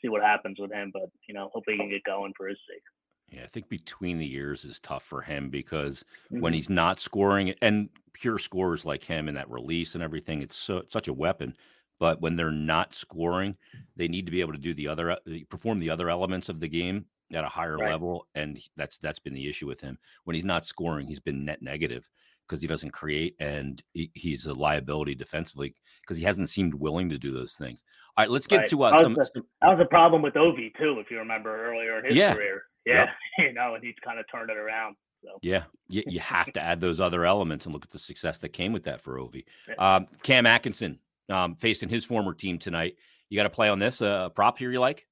see 0.00 0.08
what 0.08 0.22
happens 0.22 0.56
with 0.58 0.72
him. 0.72 0.90
But 0.92 1.10
you 1.28 1.34
know, 1.34 1.50
hopefully 1.52 1.76
he 1.76 1.82
can 1.82 1.90
get 1.90 2.04
going 2.04 2.32
for 2.36 2.48
his 2.48 2.58
sake. 2.68 2.82
Yeah, 3.30 3.42
I 3.44 3.46
think 3.46 3.68
between 3.68 4.18
the 4.18 4.26
years 4.26 4.64
is 4.64 4.78
tough 4.78 5.02
for 5.02 5.20
him 5.20 5.50
because 5.50 6.04
mm-hmm. 6.32 6.40
when 6.40 6.54
he's 6.54 6.70
not 6.70 6.98
scoring 6.98 7.54
and 7.60 7.90
pure 8.14 8.38
scorers 8.38 8.84
like 8.84 9.04
him 9.04 9.28
and 9.28 9.36
that 9.36 9.50
release 9.50 9.94
and 9.94 10.02
everything, 10.02 10.42
it's 10.42 10.56
so 10.56 10.82
such 10.88 11.08
a 11.08 11.12
weapon. 11.12 11.54
But 11.98 12.20
when 12.20 12.36
they're 12.36 12.50
not 12.50 12.94
scoring, 12.94 13.56
they 13.96 14.08
need 14.08 14.26
to 14.26 14.32
be 14.32 14.40
able 14.40 14.52
to 14.52 14.58
do 14.58 14.72
the 14.72 14.88
other 14.88 15.12
uh, 15.12 15.16
perform 15.50 15.80
the 15.80 15.90
other 15.90 16.08
elements 16.08 16.48
of 16.48 16.60
the 16.60 16.68
game 16.68 17.06
at 17.32 17.44
a 17.44 17.48
higher 17.48 17.76
right. 17.76 17.90
level, 17.90 18.26
and 18.34 18.58
that's 18.76 18.98
that's 18.98 19.18
been 19.18 19.34
the 19.34 19.48
issue 19.48 19.66
with 19.66 19.80
him. 19.80 19.98
When 20.24 20.34
he's 20.34 20.44
not 20.44 20.64
scoring, 20.64 21.06
he's 21.06 21.20
been 21.20 21.44
net 21.44 21.60
negative 21.60 22.08
because 22.48 22.62
he 22.62 22.68
doesn't 22.68 22.92
create 22.92 23.36
and 23.40 23.82
he, 23.92 24.10
he's 24.14 24.46
a 24.46 24.54
liability 24.54 25.14
defensively 25.14 25.74
because 26.00 26.16
he 26.16 26.24
hasn't 26.24 26.48
seemed 26.48 26.74
willing 26.74 27.10
to 27.10 27.18
do 27.18 27.30
those 27.30 27.54
things. 27.54 27.84
All 28.16 28.24
right, 28.24 28.30
let's 28.30 28.46
get 28.46 28.58
right. 28.58 28.68
to 28.70 28.82
uh, 28.84 28.90
that, 28.92 29.00
some, 29.02 29.14
was 29.14 29.30
a, 29.36 29.40
that 29.60 29.68
was 29.68 29.80
a 29.80 29.88
problem 29.88 30.22
with 30.22 30.34
Ovi 30.34 30.74
too, 30.78 30.96
if 30.98 31.10
you 31.10 31.18
remember 31.18 31.70
earlier 31.70 31.98
in 31.98 32.06
his 32.06 32.14
yeah. 32.14 32.34
career. 32.34 32.62
Yeah, 32.88 33.04
yep. 33.04 33.08
you 33.48 33.52
know, 33.52 33.74
and 33.74 33.84
he's 33.84 33.94
kind 34.04 34.18
of 34.18 34.24
turned 34.30 34.50
it 34.50 34.56
around. 34.56 34.96
So. 35.22 35.30
Yeah, 35.42 35.64
you, 35.88 36.02
you 36.06 36.20
have 36.20 36.52
to 36.52 36.60
add 36.60 36.80
those 36.80 37.00
other 37.00 37.24
elements 37.24 37.66
and 37.66 37.72
look 37.72 37.84
at 37.84 37.90
the 37.90 37.98
success 37.98 38.38
that 38.38 38.50
came 38.50 38.72
with 38.72 38.84
that 38.84 39.00
for 39.00 39.18
Ovi. 39.18 39.44
Um, 39.76 40.06
Cam 40.22 40.46
Atkinson 40.46 41.00
um, 41.28 41.56
facing 41.56 41.88
his 41.88 42.04
former 42.04 42.34
team 42.34 42.58
tonight. 42.58 42.96
You 43.28 43.36
got 43.36 43.42
to 43.42 43.50
play 43.50 43.68
on 43.68 43.78
this 43.78 44.00
uh, 44.00 44.28
prop 44.30 44.58
here. 44.58 44.70
You 44.70 44.80
like? 44.80 45.06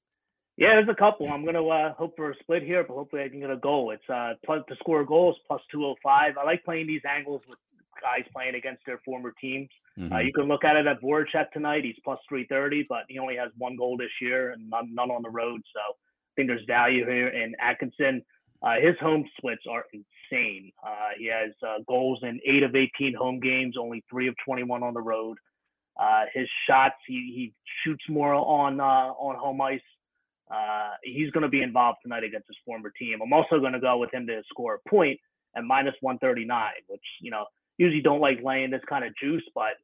Yeah, 0.56 0.74
there's 0.74 0.88
a 0.88 0.94
couple. 0.94 1.30
I'm 1.30 1.44
gonna 1.44 1.66
uh, 1.66 1.92
hope 1.92 2.16
for 2.16 2.30
a 2.30 2.34
split 2.40 2.62
here, 2.62 2.82
but 2.82 2.94
hopefully 2.94 3.22
I 3.22 3.28
can 3.28 3.40
get 3.40 3.50
a 3.50 3.58
goal. 3.58 3.90
It's 3.90 4.08
uh, 4.08 4.34
plus 4.44 4.62
to 4.68 4.76
score 4.76 5.04
goals 5.04 5.36
plus 5.46 5.60
205. 5.70 6.38
I 6.38 6.44
like 6.44 6.64
playing 6.64 6.86
these 6.86 7.02
angles 7.06 7.42
with 7.46 7.58
guys 8.00 8.24
playing 8.32 8.54
against 8.54 8.82
their 8.86 8.98
former 9.04 9.34
teams. 9.38 9.68
Uh, 9.98 10.00
mm-hmm. 10.00 10.12
Uh, 10.14 10.18
you 10.20 10.32
can 10.32 10.44
look 10.44 10.64
at 10.64 10.76
it 10.76 10.86
at 10.86 11.02
Voracek 11.02 11.50
tonight. 11.52 11.84
He's 11.84 11.96
plus 12.04 12.18
330, 12.28 12.86
but 12.88 13.04
he 13.08 13.18
only 13.18 13.36
has 13.36 13.50
one 13.58 13.76
goal 13.76 13.96
this 13.96 14.10
year 14.20 14.52
and 14.52 14.70
none, 14.70 14.94
none 14.94 15.10
on 15.10 15.22
the 15.22 15.30
road. 15.30 15.60
So 15.74 15.80
think 16.37 16.49
there's 16.49 16.64
value 16.66 17.05
here 17.07 17.28
in 17.28 17.55
Atkinson. 17.61 18.22
Uh, 18.62 18.74
his 18.80 18.95
home 19.01 19.24
splits 19.37 19.62
are 19.70 19.84
insane. 19.93 20.70
Uh, 20.84 21.11
he 21.18 21.26
has 21.26 21.53
uh, 21.66 21.78
goals 21.87 22.18
in 22.22 22.41
eight 22.47 22.62
of 22.62 22.74
18 22.74 23.14
home 23.14 23.41
games, 23.41 23.76
only 23.78 24.05
three 24.11 24.28
of 24.28 24.34
21 24.45 24.82
on 24.82 24.95
the 24.95 25.01
road. 25.01 25.37
Uh, 26.01 26.24
his 26.32 26.49
shots, 26.68 26.95
he, 27.07 27.32
he 27.34 27.53
shoots 27.82 28.05
more 28.09 28.34
on 28.34 28.80
on 28.80 29.37
home 29.37 29.61
ice. 29.61 29.80
he's 31.03 31.30
going 31.30 31.43
to 31.43 31.49
be 31.49 31.62
involved 31.62 31.99
tonight 32.03 32.24
against 32.24 32.47
his 32.49 32.57
former 32.64 32.93
team. 32.99 33.20
I'm 33.22 33.32
also 33.32 33.59
going 33.59 33.72
to 33.72 33.80
go 33.80 33.97
with 33.99 34.12
him 34.12 34.26
to 34.26 34.43
score 34.51 34.74
a 34.74 34.89
point 34.89 35.18
at 35.57 35.64
minus 35.64 35.95
139, 36.01 36.70
which 36.89 37.01
you 37.20 37.30
know 37.30 37.45
usually 37.78 38.03
don't 38.03 38.20
like 38.20 38.39
laying 38.43 38.70
this 38.70 38.82
kind 38.89 39.05
of 39.05 39.12
juice, 39.16 39.45
but 39.55 39.74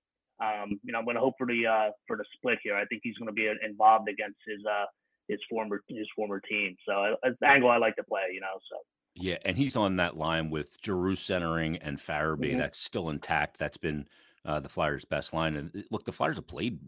um, 0.42 0.80
you 0.82 0.92
know, 0.92 0.98
I'm 0.98 1.04
going 1.04 1.16
to 1.16 1.20
hope 1.20 1.34
for 1.38 1.46
the 1.46 1.66
uh, 1.66 1.90
for 2.06 2.16
the 2.16 2.24
split 2.36 2.58
here. 2.62 2.74
I 2.74 2.84
think 2.86 3.02
he's 3.04 3.16
going 3.16 3.28
to 3.28 3.32
be 3.32 3.50
involved 3.64 4.08
against 4.08 4.38
his 4.46 4.58
uh, 4.66 4.86
his 5.28 5.40
former 5.48 5.82
his 5.88 6.08
former 6.14 6.40
team. 6.40 6.76
So 6.86 7.16
it's 7.22 7.38
an 7.40 7.48
angle 7.48 7.70
I 7.70 7.78
like 7.78 7.96
to 7.96 8.04
play. 8.04 8.22
You 8.32 8.40
know, 8.40 8.58
so. 8.70 8.76
Yeah, 9.14 9.36
and 9.44 9.58
he's 9.58 9.76
on 9.76 9.96
that 9.96 10.16
line 10.16 10.48
with 10.48 10.76
Giroux 10.82 11.16
centering 11.16 11.76
and 11.78 11.98
Farabee. 11.98 12.50
Mm-hmm. 12.50 12.58
That's 12.58 12.78
still 12.78 13.10
intact. 13.10 13.58
That's 13.58 13.76
been 13.76 14.06
uh, 14.46 14.60
the 14.60 14.70
Flyers' 14.70 15.04
best 15.04 15.34
line. 15.34 15.56
And 15.56 15.84
look, 15.90 16.06
the 16.06 16.12
Flyers 16.12 16.36
have 16.36 16.46
played 16.46 16.78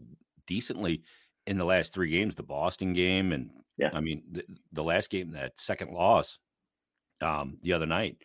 decently 0.47 1.03
in 1.45 1.59
the 1.59 1.65
last 1.65 1.93
three 1.93 2.09
games. 2.09 2.33
The 2.33 2.43
Boston 2.43 2.93
game, 2.93 3.31
and 3.31 3.51
yeah. 3.77 3.89
I 3.93 4.01
mean 4.01 4.23
the, 4.31 4.43
the 4.73 4.83
last 4.83 5.09
game, 5.09 5.31
that 5.31 5.59
second 5.59 5.91
loss 5.91 6.39
um, 7.21 7.57
the 7.61 7.73
other 7.73 7.85
night 7.85 8.17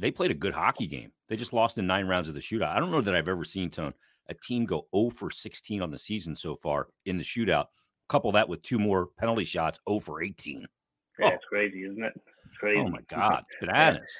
they 0.00 0.10
played 0.10 0.30
a 0.30 0.34
good 0.34 0.54
hockey 0.54 0.86
game. 0.86 1.12
They 1.28 1.36
just 1.36 1.52
lost 1.52 1.78
in 1.78 1.86
nine 1.86 2.06
rounds 2.06 2.28
of 2.28 2.34
the 2.34 2.40
shootout. 2.40 2.74
I 2.74 2.80
don't 2.80 2.90
know 2.90 3.00
that 3.00 3.14
I've 3.14 3.28
ever 3.28 3.44
seen 3.44 3.70
Tone 3.70 3.94
a 4.28 4.34
team 4.34 4.64
go 4.64 4.86
0 4.94 5.10
for 5.10 5.30
16 5.30 5.82
on 5.82 5.90
the 5.90 5.98
season 5.98 6.34
so 6.34 6.56
far 6.56 6.88
in 7.04 7.16
the 7.16 7.24
shootout. 7.24 7.66
Couple 8.08 8.32
that 8.32 8.48
with 8.48 8.62
two 8.62 8.78
more 8.78 9.08
penalty 9.18 9.44
shots, 9.44 9.80
over 9.86 10.22
18. 10.22 10.66
Yeah, 11.18 11.26
oh. 11.26 11.28
it's 11.28 11.44
crazy, 11.48 11.84
isn't 11.84 12.02
it? 12.02 12.12
It's 12.16 12.56
crazy. 12.58 12.80
Oh 12.80 12.88
my 12.88 13.00
God, 13.10 13.44
it's 13.48 13.58
bananas. 13.60 14.12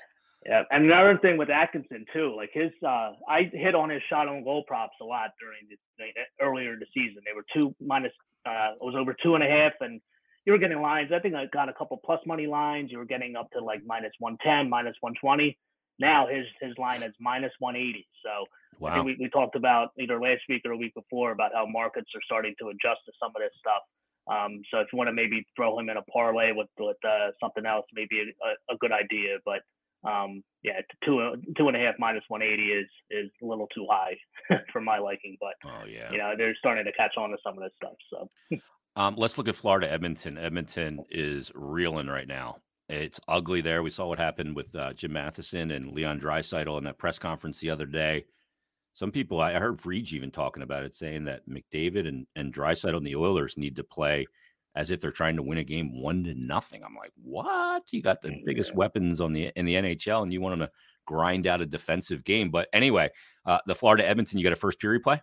Yeah. 0.45 0.62
and 0.70 0.84
another 0.84 1.18
thing 1.18 1.37
with 1.37 1.51
Atkinson 1.51 2.05
too, 2.12 2.34
like 2.37 2.51
his, 2.53 2.70
uh, 2.87 3.12
I 3.28 3.51
hit 3.53 3.74
on 3.74 3.91
his 3.91 4.03
shot 4.09 4.28
on 4.28 4.45
goal 4.45 4.64
props 4.66 4.95
a 5.03 5.05
lot 5.05 5.30
during 5.41 5.68
the 5.68 6.45
earlier 6.45 6.74
in 6.74 6.78
the 6.78 6.87
season. 6.95 7.22
They 7.24 7.34
were 7.34 7.45
two 7.53 7.74
minus, 7.84 8.12
uh, 8.47 8.72
it 8.80 8.84
was 8.84 8.95
over 8.97 9.14
two 9.22 9.34
and 9.34 9.43
a 9.43 9.49
half, 9.49 9.72
and 9.80 10.01
you 10.45 10.53
were 10.53 10.59
getting 10.59 10.80
lines. 10.80 11.11
I 11.12 11.18
think 11.18 11.34
I 11.34 11.47
got 11.53 11.68
a 11.68 11.72
couple 11.72 12.01
plus 12.05 12.20
money 12.26 12.47
lines. 12.47 12.91
You 12.93 12.99
were 12.99 13.05
getting 13.05 13.34
up 13.34 13.51
to 13.53 13.61
like 13.61 13.80
minus 13.84 14.12
110, 14.20 14.70
minus 14.70 14.95
120. 15.01 15.59
Now 15.99 16.27
his 16.27 16.47
his 16.61 16.77
line 16.79 17.03
is 17.03 17.15
minus 17.21 17.53
180. 17.59 18.07
So 18.25 18.47
wow. 18.79 19.03
We, 19.03 19.17
we 19.21 19.29
talked 19.31 19.57
about 19.57 19.91
either 19.99 20.21
last 20.21 20.43
week 20.49 20.63
or 20.65 20.73
a 20.73 20.77
week 20.77 20.95
before 20.95 21.33
about 21.33 21.53
how 21.55 21.67
markets 21.67 22.11
are 22.15 22.23
starting 22.25 22.55
to 22.61 22.69
adjust 22.69 23.01
to 23.07 23.13
some 23.21 23.33
of 23.35 23.41
this 23.41 23.53
stuff. 23.59 23.83
Um, 24.29 24.61
so 24.71 24.81
if 24.81 24.89
you 24.93 24.99
want 24.99 25.09
to 25.09 25.15
maybe 25.15 25.47
throw 25.55 25.79
him 25.79 25.89
in 25.89 25.97
a 25.97 26.03
parlay 26.03 26.53
with 26.53 26.69
with 26.79 26.97
uh, 27.05 27.31
something 27.41 27.65
else, 27.65 27.87
maybe 27.95 28.21
a, 28.21 28.75
a 28.75 28.77
good 28.79 28.93
idea. 28.93 29.39
But 29.45 29.61
um, 30.09 30.43
yeah, 30.63 30.81
two 31.05 31.35
two 31.57 31.69
and 31.69 31.77
a 31.77 31.81
half 31.81 31.95
minus 31.99 32.25
180 32.29 32.63
is 32.71 32.89
is 33.11 33.31
a 33.43 33.47
little 33.47 33.69
too 33.75 33.87
high 33.91 34.17
for 34.73 34.81
my 34.81 34.99
liking. 34.99 35.37
But 35.41 35.55
oh 35.65 35.87
yeah, 35.87 36.11
you 36.11 36.19
know 36.19 36.35
they're 36.37 36.57
starting 36.59 36.85
to 36.85 36.93
catch 36.93 37.15
on 37.17 37.31
to 37.31 37.37
some 37.43 37.57
of 37.57 37.63
this 37.63 37.73
stuff. 37.77 37.97
So 38.11 38.59
Um, 38.97 39.15
let's 39.17 39.37
look 39.37 39.47
at 39.47 39.55
Florida 39.55 39.91
Edmonton. 39.93 40.39
Edmonton 40.39 41.05
is 41.11 41.53
reeling 41.55 42.07
right 42.07 42.27
now. 42.27 42.57
It's 42.89 43.20
ugly 43.26 43.61
there. 43.61 43.82
We 43.82 43.91
saw 43.91 44.07
what 44.07 44.18
happened 44.18 44.55
with 44.55 44.74
uh, 44.74 44.93
Jim 44.93 45.12
Matheson 45.12 45.72
and 45.72 45.93
Leon 45.93 46.20
Draisaitl 46.20 46.78
in 46.78 46.84
that 46.84 46.99
press 46.99 47.18
conference 47.18 47.59
the 47.59 47.70
other 47.70 47.87
day. 47.87 48.24
Some 48.95 49.11
people, 49.11 49.41
I 49.41 49.53
heard 49.55 49.76
Frege 49.76 50.12
even 50.12 50.30
talking 50.30 50.62
about 50.62 50.84
it, 50.84 50.95
saying 50.95 51.24
that 51.24 51.49
McDavid 51.49 52.09
and, 52.09 52.26
and 52.37 52.55
Draisaitl 52.55 52.97
and 52.97 53.07
the 53.07 53.16
Oilers 53.16 53.59
need 53.59 53.76
to 53.76 53.84
play 53.84 54.26
as 54.76 54.91
if 54.91 55.01
they're 55.01 55.11
trying 55.11 55.37
to 55.37 55.43
win 55.43 55.59
a 55.59 55.64
game 55.64 56.01
one 56.01 56.22
to 56.24 56.34
nothing. 56.34 56.84
I'm 56.84 56.95
like, 56.95 57.12
what? 57.22 57.82
You 57.91 58.03
got 58.03 58.22
the 58.22 58.41
biggest 58.45 58.74
weapons 58.74 59.20
on 59.20 59.32
the 59.32 59.51
in 59.57 59.64
the 59.64 59.74
NHL, 59.74 60.22
and 60.22 60.32
you 60.32 60.41
want 60.41 60.59
them 60.59 60.68
to 60.68 60.72
grind 61.07 61.47
out 61.47 61.62
a 61.62 61.66
defensive 61.66 62.22
game. 62.24 62.51
But 62.51 62.68
anyway, 62.72 63.11
uh, 63.47 63.59
the 63.66 63.74
Florida 63.74 64.07
Edmonton, 64.07 64.39
you 64.39 64.45
got 64.45 64.53
a 64.53 64.57
first 64.57 64.78
period 64.78 65.03
play? 65.03 65.22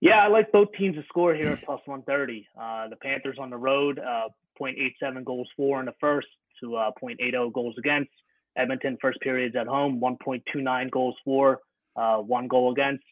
Yeah, 0.00 0.24
I 0.24 0.28
like 0.28 0.50
both 0.52 0.68
teams 0.78 0.96
to 0.96 1.02
score 1.08 1.34
here 1.34 1.52
at 1.52 1.62
plus 1.64 1.80
130. 1.84 2.46
Uh, 2.58 2.88
the 2.88 2.96
Panthers 2.96 3.36
on 3.40 3.50
the 3.50 3.56
road, 3.56 3.98
uh, 3.98 4.28
0.87 4.60 5.24
goals 5.24 5.48
for 5.56 5.80
in 5.80 5.86
the 5.86 5.94
first 6.00 6.28
to 6.62 6.76
uh, 6.76 6.90
0.80 7.02 7.52
goals 7.52 7.74
against. 7.78 8.10
Edmonton 8.56 8.98
first 9.00 9.20
periods 9.20 9.54
at 9.56 9.66
home, 9.66 10.00
1.29 10.00 10.90
goals 10.90 11.14
for, 11.24 11.60
uh, 11.96 12.16
one 12.16 12.48
goal 12.48 12.72
against. 12.72 13.04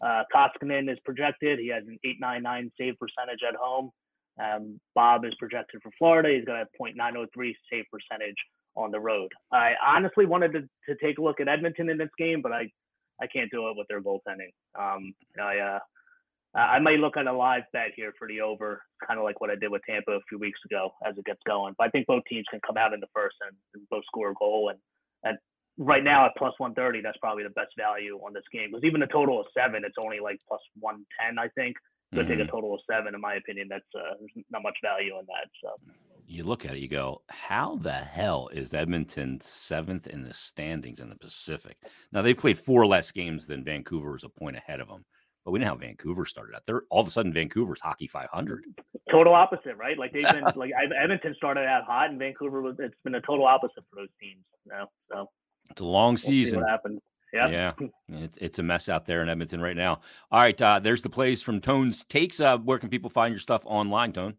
Uh, 0.00 0.22
Koskinen 0.34 0.90
is 0.90 0.98
projected. 1.04 1.58
He 1.58 1.68
has 1.68 1.84
an 1.86 1.98
899 2.04 2.72
save 2.78 2.94
percentage 2.98 3.40
at 3.46 3.54
home. 3.54 3.90
Um, 4.40 4.80
Bob 4.94 5.24
is 5.24 5.34
projected 5.38 5.82
for 5.82 5.90
Florida. 5.98 6.30
He's 6.30 6.44
got 6.44 6.62
a 6.62 6.66
0.903 6.80 7.26
save 7.70 7.84
percentage 7.90 8.36
on 8.76 8.90
the 8.90 9.00
road. 9.00 9.30
I 9.52 9.72
honestly 9.84 10.26
wanted 10.26 10.52
to, 10.52 10.60
to 10.60 10.96
take 11.02 11.18
a 11.18 11.22
look 11.22 11.40
at 11.40 11.48
Edmonton 11.48 11.90
in 11.90 11.98
this 11.98 12.08
game, 12.16 12.40
but 12.40 12.52
I, 12.52 12.70
I 13.20 13.26
can't 13.26 13.50
do 13.50 13.68
it 13.68 13.76
with 13.76 13.88
their 13.88 14.00
goaltending. 14.00 14.52
Um, 14.78 15.12
I, 15.40 15.58
uh, 15.58 15.78
uh, 16.56 16.62
I 16.62 16.78
may 16.80 16.96
look 16.96 17.16
at 17.16 17.26
a 17.26 17.32
live 17.32 17.62
bet 17.72 17.92
here 17.94 18.12
for 18.18 18.26
the 18.26 18.40
over, 18.40 18.82
kind 19.06 19.18
of 19.18 19.24
like 19.24 19.40
what 19.40 19.50
I 19.50 19.54
did 19.54 19.70
with 19.70 19.82
Tampa 19.88 20.12
a 20.12 20.20
few 20.28 20.38
weeks 20.38 20.58
ago 20.64 20.90
as 21.06 21.16
it 21.16 21.24
gets 21.24 21.40
going. 21.46 21.74
But 21.78 21.86
I 21.86 21.90
think 21.90 22.06
both 22.06 22.24
teams 22.28 22.46
can 22.50 22.60
come 22.66 22.76
out 22.76 22.92
in 22.92 23.00
the 23.00 23.06
first 23.14 23.36
and, 23.46 23.56
and 23.74 23.88
both 23.88 24.04
score 24.06 24.30
a 24.30 24.34
goal. 24.34 24.70
And, 24.70 24.78
and 25.22 25.38
right 25.78 26.02
now 26.02 26.26
at 26.26 26.32
plus 26.36 26.54
130, 26.58 27.02
that's 27.02 27.18
probably 27.18 27.44
the 27.44 27.50
best 27.50 27.70
value 27.78 28.18
on 28.18 28.32
this 28.32 28.42
game. 28.52 28.70
Because 28.70 28.84
even 28.84 29.02
a 29.02 29.06
total 29.06 29.40
of 29.40 29.46
seven, 29.56 29.82
it's 29.84 29.94
only 29.98 30.18
like 30.18 30.38
plus 30.48 30.60
110, 30.80 31.38
I 31.38 31.48
think. 31.54 31.76
So 32.12 32.20
mm-hmm. 32.20 32.28
take 32.28 32.38
a 32.38 32.42
mm-hmm. 32.42 32.50
total 32.50 32.74
of 32.74 32.80
seven, 32.90 33.14
in 33.14 33.20
my 33.20 33.34
opinion, 33.34 33.68
that's 33.70 33.86
uh, 33.94 34.18
there's 34.18 34.44
not 34.50 34.64
much 34.64 34.76
value 34.82 35.14
in 35.20 35.26
that. 35.26 35.46
So 35.62 35.70
you 36.26 36.44
look 36.44 36.64
at 36.64 36.72
it, 36.72 36.78
you 36.78 36.88
go, 36.88 37.22
how 37.28 37.76
the 37.76 37.92
hell 37.92 38.48
is 38.52 38.74
Edmonton 38.74 39.40
seventh 39.40 40.08
in 40.08 40.24
the 40.24 40.34
standings 40.34 41.00
in 41.00 41.08
the 41.08 41.16
Pacific? 41.16 41.76
Now 42.12 42.22
they've 42.22 42.38
played 42.38 42.58
four 42.58 42.86
less 42.86 43.12
games 43.12 43.46
than 43.46 43.64
Vancouver 43.64 44.16
is 44.16 44.24
a 44.24 44.28
point 44.28 44.56
ahead 44.56 44.80
of 44.80 44.88
them. 44.88 45.04
But 45.44 45.52
we 45.52 45.58
know 45.58 45.66
how 45.66 45.76
Vancouver 45.76 46.26
started 46.26 46.54
out. 46.54 46.62
They're 46.66 46.82
all 46.90 47.00
of 47.00 47.08
a 47.08 47.10
sudden 47.10 47.32
Vancouver's 47.32 47.80
hockey 47.80 48.06
500. 48.06 48.64
Total 49.10 49.32
opposite, 49.32 49.76
right? 49.76 49.98
Like 49.98 50.12
they've 50.12 50.24
been 50.24 50.44
like 50.56 50.72
Edmonton 51.02 51.34
started 51.36 51.66
out 51.66 51.84
hot, 51.84 52.10
and 52.10 52.18
Vancouver 52.18 52.60
was. 52.62 52.76
It's 52.78 52.94
been 53.04 53.14
a 53.14 53.20
total 53.20 53.46
opposite 53.46 53.84
for 53.90 53.96
those 53.96 54.10
teams. 54.20 54.44
Know? 54.66 54.86
So 55.10 55.30
it's 55.70 55.80
a 55.80 55.84
long 55.84 56.16
season. 56.16 56.58
We'll 56.58 56.66
what 56.66 56.70
happened? 56.70 57.00
Yeah, 57.32 57.48
yeah, 57.48 57.72
it's, 58.08 58.38
it's 58.38 58.58
a 58.58 58.62
mess 58.62 58.88
out 58.88 59.06
there 59.06 59.22
in 59.22 59.28
Edmonton 59.28 59.60
right 59.60 59.76
now. 59.76 60.00
All 60.32 60.40
right, 60.40 60.60
uh, 60.60 60.80
there's 60.80 61.02
the 61.02 61.08
plays 61.08 61.42
from 61.42 61.60
Tone's 61.60 62.04
takes. 62.04 62.40
Uh, 62.40 62.58
where 62.58 62.78
can 62.78 62.88
people 62.88 63.08
find 63.08 63.32
your 63.32 63.38
stuff 63.38 63.62
online, 63.64 64.12
Tone? 64.12 64.34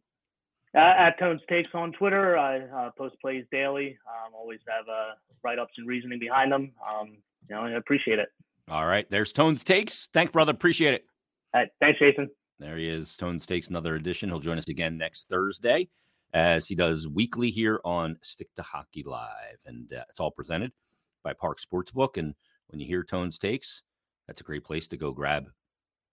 Uh, 0.73 0.93
at 0.97 1.19
Tone's 1.19 1.41
Takes 1.49 1.69
on 1.73 1.91
Twitter. 1.91 2.37
I 2.37 2.59
uh, 2.59 2.91
post 2.97 3.15
plays 3.21 3.43
daily. 3.51 3.97
Um, 4.07 4.33
always 4.33 4.59
have 4.69 4.87
uh, 4.87 5.15
write 5.43 5.59
ups 5.59 5.73
and 5.77 5.85
reasoning 5.85 6.17
behind 6.17 6.51
them. 6.51 6.71
Um, 6.87 7.17
you 7.49 7.55
know, 7.55 7.63
I 7.63 7.71
appreciate 7.71 8.19
it. 8.19 8.29
All 8.69 8.85
right. 8.85 9.09
There's 9.09 9.31
Tones 9.31 9.63
Takes. 9.63 10.07
Thanks, 10.13 10.31
brother. 10.31 10.51
Appreciate 10.51 10.93
it. 10.93 11.05
All 11.53 11.61
right, 11.61 11.69
thanks, 11.79 11.99
Jason. 11.99 12.29
There 12.59 12.77
he 12.77 12.87
is. 12.87 13.17
Tones 13.17 13.45
Takes 13.45 13.67
another 13.67 13.95
edition. 13.95 14.29
He'll 14.29 14.39
join 14.39 14.57
us 14.57 14.69
again 14.69 14.97
next 14.97 15.27
Thursday 15.27 15.89
as 16.33 16.67
he 16.67 16.75
does 16.75 17.07
weekly 17.07 17.49
here 17.49 17.81
on 17.83 18.17
Stick 18.21 18.47
to 18.55 18.61
Hockey 18.61 19.03
Live. 19.05 19.57
And 19.65 19.91
uh, 19.93 20.03
it's 20.09 20.19
all 20.19 20.31
presented 20.31 20.71
by 21.23 21.33
Parx 21.33 21.65
Sportsbook. 21.65 22.17
And 22.17 22.35
when 22.67 22.79
you 22.79 22.87
hear 22.87 23.03
Tones 23.03 23.37
Takes, 23.37 23.83
that's 24.27 24.41
a 24.41 24.45
great 24.45 24.63
place 24.63 24.87
to 24.89 24.97
go 24.97 25.11
grab 25.11 25.47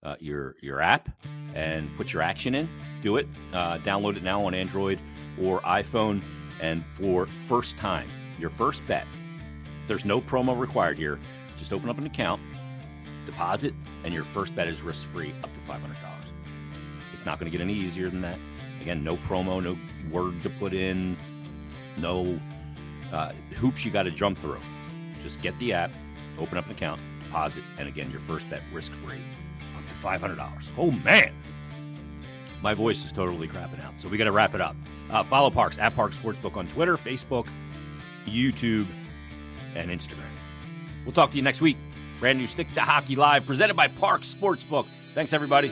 uh, 0.03 0.16
your 0.20 0.55
your 0.62 0.80
app 0.80 1.09
and 1.55 1.94
put 1.96 2.12
your 2.12 2.22
action 2.22 2.55
in. 2.55 2.68
Do 3.03 3.16
it. 3.16 3.28
Uh, 3.53 3.78
download 3.78 4.16
it 4.16 4.22
now 4.22 4.44
on 4.44 4.55
Android 4.55 5.01
or 5.40 5.61
iPhone. 5.61 6.22
And 6.61 6.84
for 6.90 7.26
first 7.46 7.76
time, 7.76 8.09
your 8.38 8.51
first 8.51 8.84
bet, 8.86 9.07
there's 9.86 10.05
no 10.05 10.20
promo 10.20 10.59
required 10.59 10.99
here. 10.99 11.20
Just 11.59 11.73
open 11.73 11.91
up 11.91 11.99
an 11.99 12.07
account, 12.07 12.41
deposit, 13.27 13.75
and 14.05 14.15
your 14.15 14.25
first 14.25 14.55
bet 14.55 14.69
is 14.69 14.81
risk 14.81 15.07
free 15.09 15.35
up 15.43 15.53
to 15.53 15.61
$500. 15.61 15.81
It's 17.13 17.27
not 17.27 17.39
going 17.39 17.51
to 17.51 17.57
get 17.57 17.63
any 17.63 17.75
easier 17.75 18.09
than 18.09 18.21
that. 18.23 18.39
Again, 18.81 19.03
no 19.03 19.17
promo, 19.17 19.63
no 19.63 19.77
word 20.11 20.41
to 20.45 20.51
put 20.51 20.73
in, 20.73 21.17
no 21.99 22.39
uh, 23.13 23.33
hoops 23.57 23.85
you 23.85 23.91
got 23.91 24.05
to 24.05 24.11
jump 24.11 24.39
through. 24.39 24.61
Just 25.23 25.43
get 25.43 25.59
the 25.59 25.73
app, 25.73 25.91
open 26.39 26.57
up 26.57 26.67
an 26.67 26.73
account, 26.73 27.01
deposit, 27.25 27.65
and 27.77 27.89
again, 27.89 28.11
your 28.11 28.21
first 28.21 28.49
bet 28.49 28.63
risk 28.73 28.93
free 28.93 29.21
up 29.77 29.87
to 29.89 29.95
$500. 29.95 30.63
Oh, 30.77 30.91
man. 30.91 31.35
My 32.63 32.75
voice 32.75 33.05
is 33.05 33.13
totally 33.13 33.49
crapping 33.49 33.85
out. 33.85 33.95
So 33.99 34.09
we 34.09 34.17
got 34.17 34.25
to 34.25 34.33
wrap 34.33 34.55
it 34.55 34.61
up. 34.61 34.77
Uh, 35.11 35.23
follow 35.25 35.51
Parx 35.51 35.79
at 35.79 35.95
Parx 35.95 36.19
Sportsbook 36.19 36.57
on 36.57 36.67
Twitter, 36.69 36.97
Facebook, 36.97 37.49
YouTube, 38.27 38.87
and 39.75 39.91
Instagram. 39.91 40.28
We'll 41.05 41.12
talk 41.12 41.30
to 41.30 41.36
you 41.36 41.42
next 41.42 41.61
week. 41.61 41.76
Brand 42.20 42.38
new 42.38 42.46
Stick 42.46 42.72
to 42.74 42.80
Hockey 42.80 43.16
Live 43.16 43.46
presented 43.46 43.74
by 43.74 43.88
Parx 43.88 44.34
Sportsbook. 44.34 44.86
Thanks, 45.14 45.32
everybody. 45.32 45.68